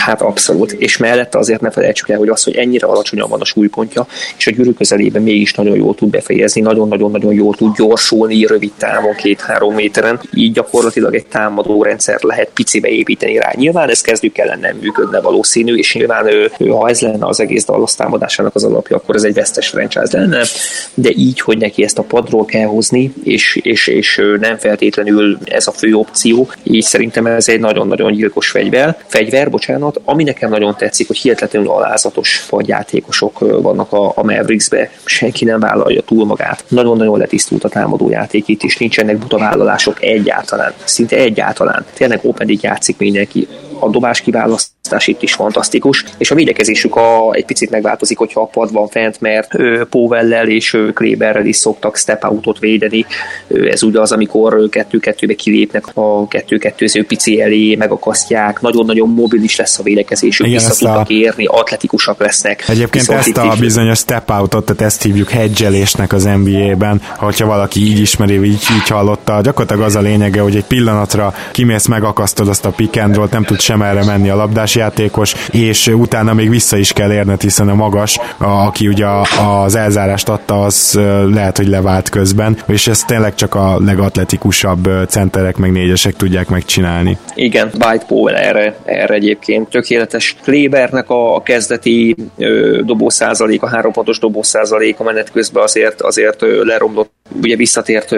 Hát 0.06 0.22
abszolút. 0.22 0.72
És 0.72 0.98
mellette 0.98 1.38
azért 1.38 1.62
ne 1.62 1.72
felejtsük 1.72 2.10
el, 2.10 2.18
hogy 2.18 2.30
az, 2.30 2.44
hogy 2.44 2.56
ennyire 2.56 2.88
alacsonyan 2.88 3.30
van 3.30 3.42
a 3.42 3.46
súlypontja, 3.46 4.08
és 4.38 4.48
a 4.48 4.52
gyűrű 4.52 4.72
közelében 4.72 5.22
mégis 5.22 5.54
nagyon 5.54 5.76
jól 5.76 5.96
tud 5.96 6.10
befejezni, 6.10 6.62
nagyon-nagyon-nagyon 6.62 7.34
jól 7.34 7.56
tud 7.56 7.76
gyorsulni 7.76 8.46
rövid 8.46 8.72
távon, 8.78 9.16
két-három 9.16 9.74
méteren. 9.74 10.20
Így 10.34 10.52
gyakorlatilag 10.54 11.16
egy 11.16 11.26
támadó 11.26 11.84
rendszer 11.84 12.20
lehet 12.22 12.50
picibe 12.54 12.88
építeni 12.88 13.38
rá. 13.38 13.52
Nyilván 13.56 13.90
ez 13.90 14.02
kezdjük 14.02 14.38
ellen 14.38 14.60
nem 14.60 14.78
működne 14.82 15.22
valószínű, 15.22 15.76
és 15.76 15.94
nyilván 15.94 16.28
ő, 16.28 16.52
ő, 16.58 16.68
ha 16.68 16.90
ez 16.90 17.02
lenne 17.02 17.28
az 17.28 17.40
egész 17.40 17.66
Dallas 17.66 17.96
támadásának 17.96 18.56
az 18.56 18.64
alapja, 18.64 18.96
akkor 18.96 19.16
ez 19.16 19.24
egy 19.24 19.34
vesztes 19.34 19.71
franchise 19.72 20.18
lenne, 20.18 20.44
de 20.94 21.10
így, 21.16 21.40
hogy 21.40 21.58
neki 21.58 21.84
ezt 21.84 21.98
a 21.98 22.04
padról 22.04 22.46
kell 22.46 22.66
hozni, 22.66 23.14
és, 23.24 23.60
és, 23.64 23.88
és 23.88 24.22
nem 24.40 24.58
feltétlenül 24.58 25.38
ez 25.44 25.68
a 25.68 25.72
fő 25.72 25.94
opció, 25.94 26.52
így 26.64 26.84
szerintem 26.84 27.26
ez 27.26 27.48
egy 27.48 27.60
nagyon-nagyon 27.60 28.12
gyilkos 28.12 28.50
fegyver, 28.50 28.98
fegyver, 29.08 29.50
bocsánat, 29.50 30.00
ami 30.06 30.24
nekem 30.24 30.50
nagyon 30.50 30.76
tetszik, 30.78 31.08
hogy 31.08 31.18
hihetetlenül 31.18 31.70
alázatos 31.70 32.48
játékosok 32.60 33.40
vannak 33.40 33.92
a, 33.92 34.12
a 34.16 34.24
Mavericksbe, 34.24 34.92
senki 35.06 35.46
nem 35.46 35.60
vállalja 35.60 36.02
túl 36.02 36.26
magát. 36.26 36.64
Nagyon-nagyon 36.68 37.18
letisztult 37.18 37.64
a 37.64 37.70
támadó 37.70 38.10
játék 38.10 38.48
itt, 38.48 38.64
és 38.64 38.78
nincsenek 38.78 39.18
buta 39.18 39.38
vállalások 39.38 40.04
egyáltalán, 40.04 40.74
szinte 40.84 41.16
egyáltalán. 41.16 41.86
Tényleg 41.94 42.20
open 42.24 42.58
játszik 42.62 42.98
mindenki, 42.98 43.48
a 43.80 43.90
dobás 43.90 44.22
kiválasztás 44.22 44.81
itt 45.00 45.22
is 45.22 45.34
fantasztikus, 45.34 46.06
és 46.18 46.32
a 46.32 46.36
védekezésük 46.36 46.96
a, 46.96 47.34
egy 47.34 47.46
picit 47.46 47.70
megváltozik, 47.70 48.18
hogyha 48.18 48.42
a 48.42 48.46
pad 48.46 48.72
van 48.72 48.88
fent, 48.88 49.22
mert 49.22 49.50
Powellel 49.90 50.48
és 50.48 50.78
Kleberrel 50.94 51.46
is 51.46 51.56
szoktak 51.56 51.98
step 51.98 52.24
outot 52.24 52.60
védeni. 52.60 53.06
Ez 53.48 53.84
ugye 53.84 54.00
az, 54.00 54.12
amikor 54.12 54.70
kettő-kettőbe 54.70 55.34
kilépnek 55.34 55.86
a 55.94 56.28
kettő-kettőző 56.28 57.06
pici 57.06 57.42
elé, 57.42 57.76
megakasztják, 57.76 58.62
nagyon-nagyon 58.62 59.10
mobilis 59.10 59.56
lesz 59.56 59.80
a 59.80 59.84
védekezésük, 59.84 60.48
Igen, 60.48 60.60
vissza 60.60 60.74
tudnak 60.74 61.10
a... 61.10 61.14
érni, 61.14 61.46
atletikusak 61.46 62.20
lesznek. 62.20 62.64
Egyébként 62.68 63.10
ezt 63.10 63.38
a 63.38 63.56
bizonyos 63.60 63.98
step 63.98 64.30
outot, 64.30 64.66
tehát 64.66 64.82
ezt 64.82 65.02
hívjuk 65.02 65.30
hedgelésnek 65.30 66.14
az 66.14 66.24
NBA-ben, 66.24 67.02
hogyha 67.18 67.46
valaki 67.46 67.80
így 67.80 68.00
ismeri, 68.00 68.44
így, 68.44 68.52
így 68.52 68.88
hallotta, 68.90 69.42
gyakorlatilag 69.42 69.84
az 69.84 69.96
a 69.96 70.02
lényege, 70.02 70.42
hogy 70.42 70.56
egy 70.56 70.66
pillanatra 70.66 71.34
kimész, 71.52 71.86
megakasztod 71.86 72.48
azt 72.48 72.66
a 72.66 72.70
pick 72.70 72.98
and 72.98 73.16
roll, 73.16 73.28
nem 73.32 73.44
tudsz 73.44 73.64
sem 73.64 73.82
erre 73.82 74.04
menni 74.04 74.30
a 74.30 74.36
labdás 74.36 74.76
játékos, 74.82 75.34
és 75.52 75.88
utána 75.88 76.34
még 76.34 76.50
vissza 76.50 76.78
is 76.78 76.94
kell 76.94 77.12
érned, 77.12 77.42
hiszen 77.42 77.70
a 77.70 77.76
magas, 77.76 78.18
a, 78.38 78.46
aki 78.46 78.88
ugye 78.88 79.06
az 79.64 79.76
elzárást 79.76 80.30
adta, 80.30 80.62
az 80.64 81.00
lehet, 81.34 81.58
hogy 81.58 81.68
levált 81.68 82.10
közben, 82.10 82.58
és 82.68 82.88
ezt 82.88 83.08
tényleg 83.08 83.36
csak 83.36 83.56
a 83.56 83.78
legatletikusabb 83.86 84.90
centerek 85.08 85.58
meg 85.58 85.72
négyesek 85.72 86.16
tudják 86.16 86.50
megcsinálni. 86.50 87.18
Igen, 87.36 87.72
White 87.86 88.06
Powell 88.08 88.36
erre, 88.36 88.76
erre 88.86 89.14
egyébként 89.14 89.70
tökéletes. 89.70 90.36
Klebernek 90.44 91.10
a 91.10 91.42
kezdeti 91.42 92.16
dobószázalék, 92.82 93.64
a 93.64 93.70
hárompontos 93.70 94.20
dobószázalék 94.20 95.00
a 95.00 95.04
menet 95.04 95.32
közben 95.32 95.64
azért, 95.64 96.02
azért 96.02 96.42
leromlott 96.64 97.21
ugye 97.42 97.56
visszatért 97.56 98.16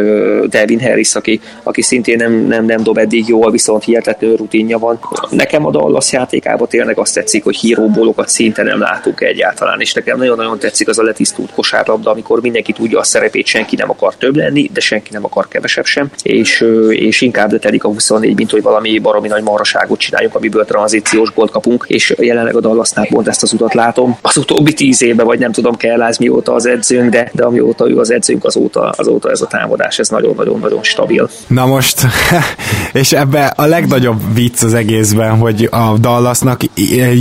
Devin 0.49 0.79
Harris, 0.79 1.15
aki, 1.15 1.39
aki 1.63 1.81
szintén 1.81 2.17
nem, 2.17 2.33
nem, 2.33 2.65
nem 2.65 2.83
dob 2.83 2.97
eddig 2.97 3.27
jól, 3.27 3.51
viszont 3.51 3.83
hihetetlen 3.83 4.35
rutinja 4.35 4.77
van. 4.77 4.99
Nekem 5.29 5.65
a 5.65 5.71
Dallas 5.71 6.11
játékában 6.11 6.67
tényleg 6.67 6.97
azt 6.97 7.13
tetszik, 7.13 7.43
hogy 7.43 7.55
híróbólokat 7.55 8.29
szinte 8.29 8.63
nem 8.63 8.79
látunk 8.79 9.21
egyáltalán, 9.21 9.79
és 9.81 9.93
nekem 9.93 10.17
nagyon-nagyon 10.17 10.59
tetszik 10.59 10.87
az 10.87 10.99
a 10.99 11.03
letisztult 11.03 11.51
kosárlabda, 11.51 12.11
amikor 12.11 12.41
mindenki 12.41 12.71
tudja 12.73 12.99
a 12.99 13.03
szerepét, 13.03 13.45
senki 13.45 13.75
nem 13.75 13.89
akar 13.89 14.15
több 14.15 14.35
lenni, 14.35 14.69
de 14.73 14.79
senki 14.79 15.09
nem 15.11 15.25
akar 15.25 15.47
kevesebb 15.47 15.85
sem, 15.85 16.09
és, 16.23 16.65
és 16.89 17.21
inkább 17.21 17.51
letelik 17.51 17.83
a 17.83 17.87
24, 17.87 18.35
mint 18.35 18.51
hogy 18.51 18.61
valami 18.61 18.99
baromi 18.99 19.27
nagy 19.27 19.43
maraságot 19.43 19.99
csináljunk, 19.99 20.35
amiből 20.35 20.65
tranzíciós 20.65 21.33
gólt 21.33 21.51
kapunk, 21.51 21.85
és 21.87 22.13
jelenleg 22.17 22.55
a 22.55 22.59
Dallasnál 22.59 23.07
pont 23.07 23.27
ezt 23.27 23.43
az 23.43 23.53
utat 23.53 23.73
látom. 23.73 24.17
Az 24.21 24.37
utóbbi 24.37 24.73
tíz 24.73 25.01
évben, 25.01 25.25
vagy 25.25 25.39
nem 25.39 25.51
tudom, 25.51 25.75
kell 25.75 26.01
az 26.01 26.17
mióta 26.17 26.53
az 26.53 26.65
edzőnk, 26.65 27.09
de, 27.09 27.29
de 27.33 27.43
amióta 27.43 27.89
ő 27.89 27.99
az 27.99 28.11
edzőnk, 28.11 28.45
azóta, 28.45 28.93
azóta 29.03 29.29
ez 29.29 29.41
a 29.41 29.47
támadás, 29.47 29.99
ez 29.99 30.09
nagyon-nagyon-nagyon 30.09 30.83
stabil. 30.83 31.29
Na 31.47 31.65
most, 31.65 32.01
és 33.01 33.11
ebbe 33.11 33.45
a 33.45 33.65
legnagyobb 33.65 34.33
vicc 34.33 34.63
az 34.63 34.73
egészben, 34.73 35.37
hogy 35.37 35.67
a 35.71 35.97
Dallasnak 35.97 36.61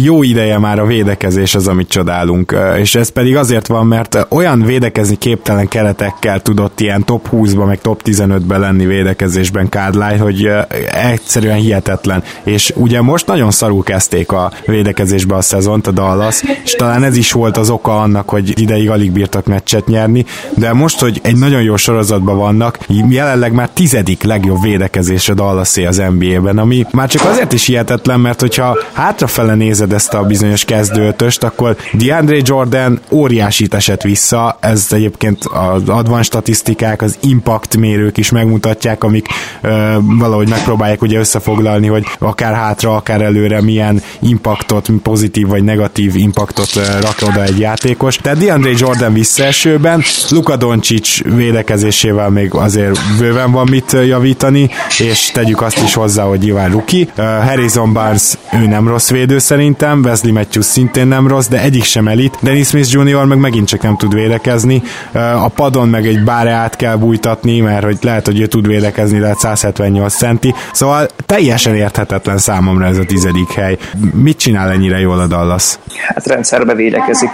jó 0.03 0.23
ideje 0.23 0.59
már 0.59 0.79
a 0.79 0.87
védekezés 0.87 1.55
az, 1.55 1.69
amit 1.69 1.89
csodálunk, 1.89 2.57
és 2.79 2.95
ez 2.95 3.09
pedig 3.09 3.37
azért 3.37 3.67
van, 3.67 3.87
mert 3.87 4.27
olyan 4.29 4.63
védekezni 4.63 5.17
képtelen 5.17 5.69
keretekkel 5.69 6.41
tudott 6.43 6.81
ilyen 6.81 7.05
top 7.05 7.29
20-ba, 7.33 7.67
meg 7.67 7.81
top 7.81 8.03
15-ben 8.05 8.61
lenni 8.61 8.87
védekezésben 8.87 9.69
Kádláj, 9.69 10.19
hogy 10.19 10.51
egyszerűen 10.93 11.57
hihetetlen. 11.57 12.23
És 12.43 12.73
ugye 12.77 13.01
most 13.01 13.27
nagyon 13.27 13.51
szarul 13.51 13.83
kezdték 13.83 14.33
a 14.33 14.53
védekezésbe 14.67 15.35
a 15.35 15.41
szezont 15.41 15.87
a 15.87 15.91
Dallas, 15.91 16.43
és 16.65 16.73
talán 16.73 17.05
ez 17.05 17.17
is 17.17 17.33
volt 17.33 17.57
az 17.57 17.71
oka 17.71 18.01
annak, 18.01 18.29
hogy 18.29 18.61
ideig 18.61 18.91
alig 18.91 19.13
bírtak 19.13 19.47
meccset 19.47 19.87
nyerni, 19.87 20.25
de 20.57 20.73
most, 20.73 21.01
hogy 21.01 21.21
egy 21.23 21.37
nagyon 21.37 21.63
jó 21.63 21.72
sorozatban 21.77 22.37
vannak, 22.37 22.79
jelenleg 23.09 23.53
már 23.53 23.69
tizedik 23.69 24.23
legjobb 24.23 24.63
védekezés 24.63 25.29
a 25.29 25.35
dallas 25.35 25.77
az 25.77 26.03
NBA-ben, 26.19 26.59
ami 26.59 26.87
már 26.91 27.09
csak 27.09 27.25
azért 27.25 27.53
is 27.53 27.67
hihetetlen, 27.67 28.21
mert 28.21 28.41
hogyha 28.41 28.79
hátrafele 28.93 29.55
nézed 29.55 29.93
ezt 29.93 30.15
a 30.15 30.23
bizonyos 30.23 30.65
kezdőtöst, 30.65 31.45
akkor 31.45 31.77
DeAndre 31.93 32.37
Jordan 32.43 33.01
óriásit 33.11 33.75
esett 33.75 34.03
vissza, 34.03 34.59
ez 34.61 34.87
egyébként 34.91 35.45
az 35.45 35.89
advanced 35.89 36.25
statisztikák, 36.25 37.03
az 37.03 37.19
impact 37.23 37.77
mérők 37.77 38.17
is 38.17 38.31
megmutatják, 38.31 39.05
amik 39.05 39.27
ö, 39.61 39.97
valahogy 40.01 40.49
megpróbálják 40.49 41.03
ugye 41.03 41.19
összefoglalni, 41.19 41.87
hogy 41.87 42.05
akár 42.19 42.55
hátra, 42.55 42.97
akár 42.97 43.21
előre 43.21 43.63
milyen 43.63 44.03
impactot, 44.21 44.89
pozitív 45.03 45.47
vagy 45.47 45.65
negatív 45.65 46.17
impactot 46.17 46.75
rak 47.01 47.29
oda 47.29 47.43
egy 47.43 47.59
játékos. 47.59 48.17
Tehát 48.17 48.39
DeAndre 48.39 48.71
Jordan 48.77 49.13
visszaesőben, 49.13 50.03
Luka 50.31 50.57
Doncic 50.57 51.21
védekezésével 51.63 52.31
még 52.31 52.55
azért 52.55 52.99
bőven 53.19 53.51
van 53.51 53.67
mit 53.71 53.93
javítani, 53.93 54.71
és 54.99 55.31
tegyük 55.31 55.63
azt 55.63 55.83
is 55.83 55.95
hozzá, 55.95 56.23
hogy 56.23 56.39
nyilván 56.39 56.71
ruki. 56.71 57.09
Harrison 57.17 57.93
Barnes, 57.93 58.35
ő 58.53 58.67
nem 58.67 58.89
rossz 58.89 59.11
védő 59.11 59.39
szerintem, 59.39 60.01
Wesley 60.05 60.33
Matthews 60.33 60.67
szintén 60.67 61.07
nem 61.07 61.29
rossz, 61.29 61.47
de 61.47 61.61
egyik 61.61 61.85
sem 61.85 62.09
elit. 62.09 62.39
Dennis 62.41 62.67
Smith 62.69 62.93
Jr. 62.93 63.25
meg 63.25 63.39
megint 63.39 63.69
csak 63.69 63.83
nem 63.83 63.97
tud 63.97 64.15
védekezni. 64.15 64.83
A 65.13 65.49
padon 65.49 65.89
meg 65.89 66.07
egy 66.07 66.25
báre 66.25 66.51
át 66.51 66.77
kell 66.77 66.97
bújtatni, 66.97 67.61
mert 67.61 67.85
hogy 67.85 67.99
lehet, 68.01 68.27
hogy 68.27 68.41
ő 68.41 68.47
tud 68.47 68.67
védekezni, 68.67 69.19
de 69.19 69.35
178 69.39 70.15
centi. 70.15 70.55
Szóval 70.73 71.09
teljesen 71.27 71.75
érthetetlen 71.75 72.39
számomra 72.39 72.87
ez 72.87 72.99
a 72.99 73.05
tizedik 73.05 73.53
hely. 73.53 73.77
Mit 74.15 74.39
csinál 74.39 74.71
ennyire 74.71 74.99
jól 74.99 75.19
a 75.19 75.27
Dallas? 75.27 75.79
Hát 76.07 76.27
rendszerbe 76.27 76.75
védekezik, 76.75 77.31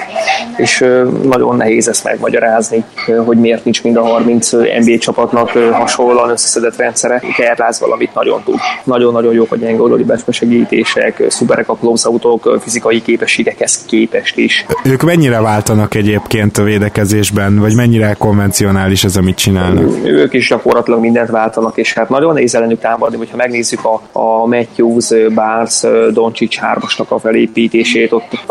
és 0.57 0.85
nagyon 1.22 1.57
nehéz 1.57 1.89
ezt 1.89 2.05
megmagyarázni, 2.05 2.85
hogy 3.26 3.37
miért 3.37 3.64
nincs 3.64 3.83
mind 3.83 3.97
a 3.97 4.03
30 4.09 4.52
NBA 4.52 4.98
csapatnak 4.98 5.50
hasonlóan 5.72 6.30
összeszedett 6.30 6.76
rendszere. 6.76 7.22
Kerláz 7.36 7.80
valamit 7.80 8.14
nagyon 8.14 8.42
tud. 8.44 8.59
Nagyon-nagyon 8.84 9.34
jók 9.34 9.52
a 9.52 9.56
gyenge 9.56 9.82
oldali 9.82 10.04
segítések, 10.30 11.24
szuperek 11.28 11.68
a 11.68 11.74
close 11.74 12.09
autók, 12.09 12.59
fizikai 12.61 13.02
képességekhez 13.02 13.84
képest 13.86 14.36
is. 14.36 14.66
Ők 14.84 15.02
mennyire 15.02 15.40
váltanak 15.40 15.94
egyébként 15.94 16.59
a 16.59 16.62
védekezésben, 16.62 17.59
vagy 17.59 17.74
mennyire 17.74 18.14
konvencionális 18.18 19.04
ez, 19.04 19.16
amit 19.16 19.36
csinálnak? 19.36 19.84
Ők 20.04 20.32
is 20.32 20.48
gyakorlatilag 20.48 21.00
mindent 21.00 21.30
váltanak, 21.30 21.76
és 21.76 21.94
hát 21.94 22.09
nagyon 22.09 22.34
nehéz 22.34 22.54
ellenük 22.54 22.80
támadni, 22.80 23.16
hogyha 23.16 23.36
megnézzük 23.36 23.84
a, 23.84 24.00
a 24.12 24.46
Matthews, 24.46 25.09
Barnes, 25.34 25.80
Doncsics 26.12 26.59
hármasnak 26.59 27.11
a 27.11 27.18
felépítését, 27.18 28.12
ott 28.12 28.44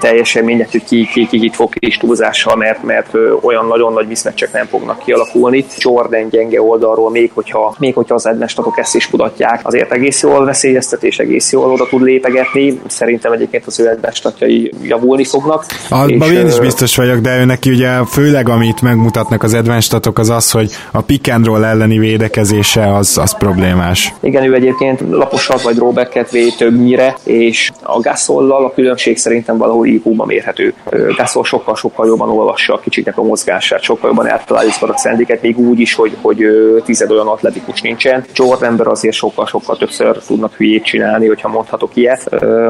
teljesen 0.00 0.44
mindegy, 0.44 0.70
hogy 0.70 0.84
ki, 0.84 1.08
ki, 1.12 1.26
ki, 1.26 1.38
ki 1.38 1.50
fog 1.52 1.72
is 1.78 1.96
túlzással, 1.96 2.56
mert, 2.56 2.82
mert 2.82 3.14
olyan 3.42 3.66
nagyon 3.66 3.92
nagy 3.92 4.08
viszmeccek 4.08 4.52
nem 4.52 4.66
fognak 4.66 4.99
kialakulni. 5.04 5.64
Jordan 5.76 6.28
gyenge 6.28 6.62
oldalról, 6.62 7.10
még 7.10 7.30
hogyha, 7.34 7.74
még 7.78 7.94
hogyha 7.94 8.14
az 8.14 8.26
edmestakok 8.26 8.78
ezt 8.78 8.94
is 8.94 9.10
kudatják, 9.10 9.60
azért 9.62 9.92
egész 9.92 10.22
jól 10.22 10.44
veszélyeztet 10.44 11.02
és 11.02 11.18
egész 11.18 11.52
jól 11.52 11.72
oda 11.72 11.86
tud 11.86 12.02
lépegetni. 12.02 12.80
Szerintem 12.86 13.32
egyébként 13.32 13.66
az 13.66 13.80
ő 13.80 13.88
edmestatjai 13.88 14.72
javulni 14.82 15.24
fognak. 15.24 15.64
Abban 15.88 16.32
én 16.32 16.46
is 16.46 16.58
biztos 16.58 16.96
vagyok, 16.96 17.18
de 17.18 17.38
ő 17.38 17.44
neki 17.44 17.70
ugye 17.70 18.04
főleg 18.04 18.48
amit 18.48 18.82
megmutatnak 18.82 19.42
az 19.42 19.54
advanced 19.54 20.08
az 20.14 20.30
az, 20.30 20.50
hogy 20.50 20.70
a 20.92 21.00
pick 21.00 21.32
and 21.32 21.46
roll 21.46 21.64
elleni 21.64 21.98
védekezése 21.98 22.94
az, 22.94 23.18
az 23.18 23.36
problémás. 23.36 24.14
Igen, 24.20 24.44
ő 24.44 24.54
egyébként 24.54 25.00
laposat 25.10 25.62
vagy 25.62 25.74
drawbacket 25.74 26.30
véd 26.30 26.54
többnyire, 26.58 27.16
és 27.24 27.70
a 27.82 28.00
Gasollal 28.00 28.64
a 28.64 28.72
különbség 28.72 29.18
szerintem 29.18 29.56
valahol 29.56 29.86
IQ-ban 29.86 30.26
mérhető. 30.26 30.74
Gasol 31.16 31.44
sokkal-sokkal 31.44 32.06
jobban 32.06 32.28
olvassa 32.28 32.74
a 32.74 32.80
kicsiknek 32.80 33.18
a 33.18 33.22
mozgását, 33.22 33.82
sokkal 33.82 34.08
jobban 34.10 34.28
eltalálja 34.28 34.70
a 34.94 34.98
szendiket, 34.98 35.42
még 35.42 35.58
úgy 35.58 35.80
is, 35.80 35.94
hogy, 35.94 36.16
hogy 36.20 36.46
tized 36.84 37.10
olyan 37.10 37.26
atletikus 37.26 37.80
nincsen. 37.80 38.24
Jordanber 38.34 38.86
azért 38.86 39.14
sokkal-sokkal 39.14 39.76
többször 39.76 40.18
tudnak 40.26 40.54
hülyét 40.54 40.84
csinálni, 40.84 41.26
hogyha 41.26 41.48
mondhatok 41.48 41.90
ilyet. 41.94 42.28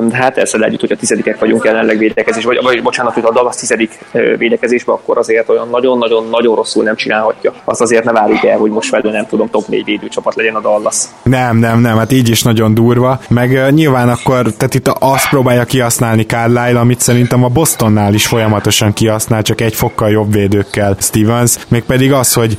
De 0.09 0.17
hát 0.17 0.39
ezzel 0.39 0.65
együtt, 0.65 0.81
hogy 0.81 0.93
a 0.93 0.97
tizedikek 0.97 1.39
vagyunk 1.39 1.65
jelenleg 1.65 1.99
védekezés, 1.99 2.45
vagy, 2.45 2.59
vagy 2.63 2.83
bocsánat, 2.83 3.15
hogy 3.15 3.25
a 3.27 3.33
Dallas 3.33 3.57
tizedik 3.57 3.99
védekezésben, 4.37 4.95
akkor 4.95 5.19
azért 5.19 5.49
olyan 5.49 5.69
nagyon-nagyon-nagyon 5.69 6.57
rosszul 6.57 6.85
nem 6.85 6.97
csinálhatja. 6.97 7.53
Azt 7.65 7.81
azért 7.81 8.05
ne 8.05 8.13
várjuk 8.13 8.45
el, 8.45 8.59
hogy 8.59 8.71
most 8.71 8.91
velő 8.91 9.11
nem 9.11 9.27
tudom, 9.27 9.51
top 9.51 9.67
4 9.67 9.85
védőcsapat 9.85 10.35
legyen 10.35 10.55
a 10.55 10.61
Dallas. 10.61 10.97
Nem, 11.23 11.57
nem, 11.57 11.81
nem, 11.81 11.97
hát 11.97 12.13
így 12.13 12.29
is 12.29 12.43
nagyon 12.43 12.75
durva. 12.75 13.21
Meg 13.29 13.73
nyilván 13.75 14.09
akkor, 14.09 14.43
tehát 14.43 14.75
itt 14.75 14.89
azt 14.89 15.29
próbálja 15.29 15.65
kihasználni 15.65 16.23
Carlisle, 16.23 16.81
amit 16.81 17.01
szerintem 17.01 17.45
a 17.45 17.49
Bostonnál 17.49 18.15
is 18.15 18.27
folyamatosan 18.27 18.93
kihasznál, 18.93 19.43
csak 19.43 19.61
egy 19.61 19.75
fokkal 19.75 20.11
jobb 20.11 20.33
védőkkel 20.33 20.97
Stevens, 20.99 21.57
mégpedig 21.69 22.10
az, 22.13 22.33
hogy 22.33 22.59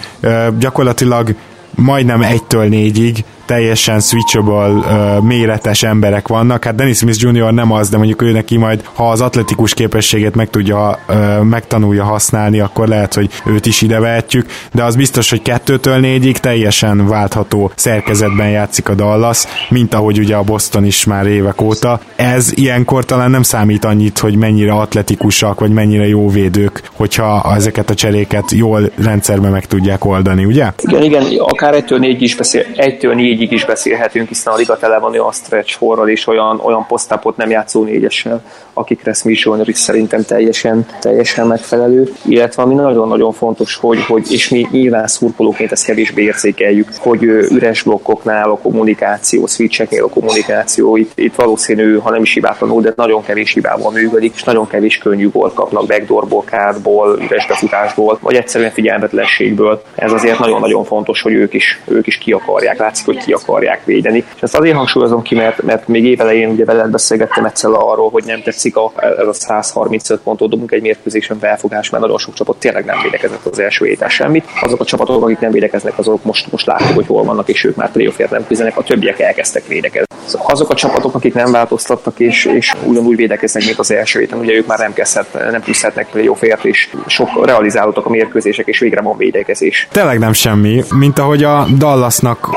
gyakorlatilag 0.57 1.35
majdnem 1.75 2.21
egytől 2.21 2.67
négyig 2.67 3.23
teljesen 3.51 3.99
switchable, 3.99 4.67
uh, 4.67 5.23
méretes 5.23 5.83
emberek 5.83 6.27
vannak. 6.27 6.63
Hát 6.63 6.75
Dennis 6.75 6.97
Smith 6.97 7.23
Jr. 7.23 7.53
nem 7.53 7.71
az, 7.71 7.89
de 7.89 7.97
mondjuk 7.97 8.21
ő 8.21 8.31
neki 8.31 8.57
majd, 8.57 8.83
ha 8.93 9.09
az 9.09 9.21
atletikus 9.21 9.73
képességét 9.73 10.35
meg 10.35 10.49
tudja, 10.49 10.99
uh, 11.09 11.43
megtanulja 11.43 12.03
használni, 12.03 12.59
akkor 12.59 12.87
lehet, 12.87 13.13
hogy 13.13 13.29
őt 13.45 13.65
is 13.65 13.81
ide 13.81 13.99
vehetjük, 13.99 14.45
de 14.73 14.83
az 14.83 14.95
biztos, 14.95 15.29
hogy 15.29 15.41
kettőtől 15.41 15.97
négyig 15.97 16.37
teljesen 16.37 17.07
váltható 17.07 17.71
szerkezetben 17.75 18.49
játszik 18.49 18.89
a 18.89 18.93
Dallas, 18.93 19.43
mint 19.69 19.93
ahogy 19.93 20.19
ugye 20.19 20.35
a 20.35 20.43
Boston 20.43 20.85
is 20.85 21.05
már 21.05 21.25
évek 21.25 21.61
óta. 21.61 21.99
Ez 22.15 22.51
ilyenkor 22.55 23.05
talán 23.05 23.29
nem 23.31 23.43
számít 23.43 23.85
annyit, 23.85 24.19
hogy 24.19 24.35
mennyire 24.35 24.71
atletikusak, 24.71 25.59
vagy 25.59 25.71
mennyire 25.71 26.07
jó 26.07 26.29
védők, 26.29 26.81
hogyha 26.93 27.53
ezeket 27.55 27.89
a 27.89 27.93
cseréket 27.93 28.51
jól 28.51 28.91
rendszerben 29.03 29.51
meg 29.51 29.65
tudják 29.65 30.05
oldani, 30.05 30.45
ugye? 30.45 30.71
Igen, 30.83 31.03
igen, 31.03 31.23
akár 31.37 31.83
1-től 31.87 31.99
4 31.99 32.21
is 32.21 32.35
beszél, 32.35 32.63
1-től 32.75 33.13
4 33.15 33.40
végig 33.41 33.57
is 33.57 33.65
beszélhetünk, 33.65 34.27
hiszen 34.27 34.53
a 34.53 34.55
liga 34.55 34.77
tele 34.77 34.99
van 34.99 35.11
olyan 35.11 35.31
stretch 35.31 35.77
horral 35.77 36.09
és 36.09 36.27
olyan, 36.27 36.59
olyan 36.59 36.85
posztápot 36.87 37.37
nem 37.37 37.49
játszó 37.49 37.83
négyessel, 37.83 38.43
akikre 38.81 39.13
Smith 39.13 39.67
is 39.67 39.77
szerintem 39.77 40.23
teljesen, 40.23 40.85
teljesen 40.99 41.47
megfelelő. 41.47 42.13
Illetve 42.25 42.63
ami 42.63 42.73
nagyon-nagyon 42.73 43.31
fontos, 43.31 43.75
hogy, 43.75 44.05
hogy 44.05 44.31
és 44.31 44.49
mi 44.49 44.67
nyilván 44.71 45.07
szurkolóként 45.07 45.71
ezt 45.71 45.85
kevésbé 45.85 46.23
érzékeljük, 46.23 46.89
hogy 46.97 47.23
üres 47.23 47.83
blokkoknál 47.83 48.49
a 48.49 48.57
kommunikáció, 48.57 49.45
switcheknél 49.45 50.03
a 50.03 50.09
kommunikáció, 50.09 50.97
itt, 50.97 51.11
itt 51.15 51.35
valószínű, 51.35 51.97
ha 51.97 52.09
nem 52.09 52.21
is 52.21 52.33
hibátlanul, 52.33 52.81
de 52.81 52.93
nagyon 52.95 53.23
kevés 53.23 53.53
hibával 53.53 53.91
működik, 53.91 54.33
és 54.35 54.43
nagyon 54.43 54.67
kevés 54.67 54.97
könnyű 54.97 55.29
gólt 55.29 55.53
kapnak 55.53 55.85
backdoorból, 55.85 56.43
kártból, 56.43 57.19
üres 57.21 57.47
befutásból, 57.47 58.17
vagy 58.21 58.35
egyszerűen 58.35 58.71
figyelmetlenségből. 58.71 59.81
Ez 59.95 60.11
azért 60.11 60.39
nagyon-nagyon 60.39 60.83
fontos, 60.83 61.21
hogy 61.21 61.33
ők 61.33 61.53
is, 61.53 61.81
ők 61.87 62.07
is 62.07 62.17
ki 62.17 62.31
akarják, 62.31 62.79
látszik, 62.79 63.05
hogy 63.05 63.17
ki 63.17 63.31
akarják 63.31 63.85
védeni. 63.85 64.23
És 64.35 64.41
ezt 64.41 64.57
azért 64.57 64.75
hangsúlyozom 64.75 65.21
ki, 65.21 65.35
mert, 65.35 65.61
mert 65.61 65.87
még 65.87 66.05
évelején 66.05 66.49
ugye 66.49 66.65
veled 66.65 66.89
beszélgettem 66.89 67.45
egyszer 67.45 67.69
arról, 67.73 68.09
hogy 68.09 68.23
nem 68.25 68.41
tetszik 68.41 68.70
a, 68.75 68.91
ez 69.19 69.27
a 69.27 69.33
135 69.33 70.19
pontot 70.19 70.49
dobunk 70.49 70.71
egy 70.71 70.81
mérkőzésen 70.81 71.39
felfogás, 71.39 71.89
mert 71.89 72.03
nagyon 72.03 72.17
sok 72.17 72.33
csapat 72.33 72.57
tényleg 72.57 72.85
nem 72.85 72.97
védekezett 73.03 73.45
az 73.45 73.59
első 73.59 73.85
héten 73.85 74.09
semmit. 74.09 74.45
Azok 74.61 74.79
a 74.79 74.85
csapatok, 74.85 75.23
akik 75.23 75.39
nem 75.39 75.51
védekeznek, 75.51 75.97
azok 75.97 76.23
most, 76.23 76.51
most 76.51 76.65
látjuk, 76.65 76.93
hogy 76.93 77.07
hol 77.07 77.23
vannak, 77.23 77.49
és 77.49 77.63
ők 77.63 77.75
már 77.75 77.91
playoffért 77.91 78.31
nem 78.31 78.47
küzdenek, 78.47 78.77
a 78.77 78.83
többiek 78.83 79.19
elkezdtek 79.19 79.67
védekezni. 79.67 80.05
Szóval 80.25 80.47
azok 80.51 80.69
a 80.69 80.75
csapatok, 80.75 81.15
akik 81.15 81.33
nem 81.33 81.51
változtattak, 81.51 82.19
és, 82.19 82.45
és 82.45 82.73
ugyanúgy 82.83 83.15
védekeznek, 83.15 83.65
mint 83.65 83.79
az 83.79 83.91
első 83.91 84.19
héten, 84.19 84.39
ugye 84.39 84.53
ők 84.53 84.67
már 84.67 84.79
nem 84.79 84.93
kezdhet, 84.93 85.51
nem 85.51 85.61
küzdhetnek 85.61 86.07
playoffért, 86.11 86.65
és 86.65 86.89
sok 87.07 87.45
realizálódtak 87.45 88.05
a 88.05 88.09
mérkőzések, 88.09 88.67
és 88.67 88.79
végre 88.79 89.01
van 89.01 89.17
védekezés. 89.17 89.87
Tényleg 89.91 90.19
nem 90.19 90.33
semmi, 90.33 90.83
mint 90.95 91.19
ahogy 91.19 91.43
a 91.43 91.67
Dallasnak 91.77 92.49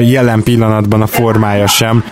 jelen 0.00 0.42
pillanatban 0.42 1.02
a 1.02 1.06
formája 1.06 1.66
sem. 1.66 2.04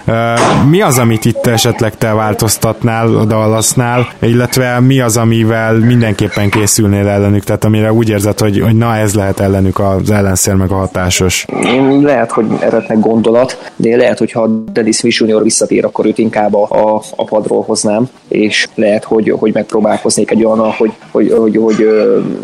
Mi 0.68 0.80
az, 0.80 0.98
amit 0.98 1.24
itt 1.24 1.46
esetleg 1.46 1.96
te 1.96 2.12
változtatnál 2.12 3.16
a 3.16 3.24
Dallasnál, 3.32 4.12
illetve 4.20 4.80
mi 4.80 5.00
az, 5.00 5.16
amivel 5.16 5.74
mindenképpen 5.74 6.50
készülnél 6.50 7.08
ellenük, 7.08 7.44
tehát 7.44 7.64
amire 7.64 7.92
úgy 7.92 8.08
érzed, 8.08 8.38
hogy, 8.38 8.60
hogy 8.60 8.76
na 8.76 8.96
ez 8.96 9.14
lehet 9.14 9.40
ellenük 9.40 9.78
az 9.78 10.10
ellenszer 10.10 10.54
meg 10.54 10.70
a 10.70 10.74
hatásos? 10.74 11.44
Én 11.64 12.00
lehet, 12.00 12.30
hogy 12.30 12.46
erednek 12.60 12.98
gondolat, 13.00 13.72
de 13.76 13.96
lehet, 13.96 14.18
hogy 14.18 14.32
ha 14.32 14.46
Dennis 14.72 14.96
Smith 14.96 15.20
Jr. 15.20 15.42
visszatér, 15.42 15.84
akkor 15.84 16.06
őt 16.06 16.18
inkább 16.18 16.54
a, 16.54 17.02
a 17.16 17.24
padról 17.24 17.62
hoznám, 17.62 18.08
és 18.28 18.66
lehet, 18.74 19.04
hogy, 19.04 19.34
hogy 19.38 19.52
megpróbálkoznék 19.54 20.30
egy 20.30 20.44
olyan, 20.44 20.70
hogy, 20.70 20.92
hogy, 21.10 21.32
hogy, 21.32 21.56
hogy 21.56 21.86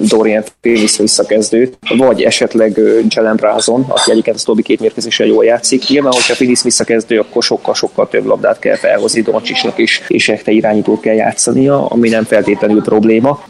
Dorian 0.08 0.44
Phillips 0.60 0.98
visszakezdőt, 0.98 1.78
vagy 1.96 2.22
esetleg 2.22 2.80
Jalen 3.08 3.36
Brazon, 3.36 3.84
aki 3.88 4.10
egyiket 4.10 4.34
a 4.34 4.42
Tobi 4.44 4.62
két 4.62 4.80
mérkőzésre 4.80 5.26
jól 5.26 5.44
játszik. 5.44 5.88
Nyilván, 5.88 6.12
hogyha 6.12 6.34
Phillips 6.34 6.62
visszakezdő, 6.62 7.18
akkor 7.18 7.42
sokkal-sokkal 7.42 8.08
több 8.08 8.24
labdát 8.24 8.58
kell 8.58 8.76
felhozni 8.76 9.20
Doncsisnak 9.20 9.78
is, 9.78 10.02
és 10.08 10.28
ekte 10.28 10.52
irányítót 10.78 11.00
kell 11.00 11.14
játszania, 11.14 11.86
ami 11.86 12.08
nem 12.08 12.24
feltétlenül 12.24 12.82
probléma. 12.82 13.40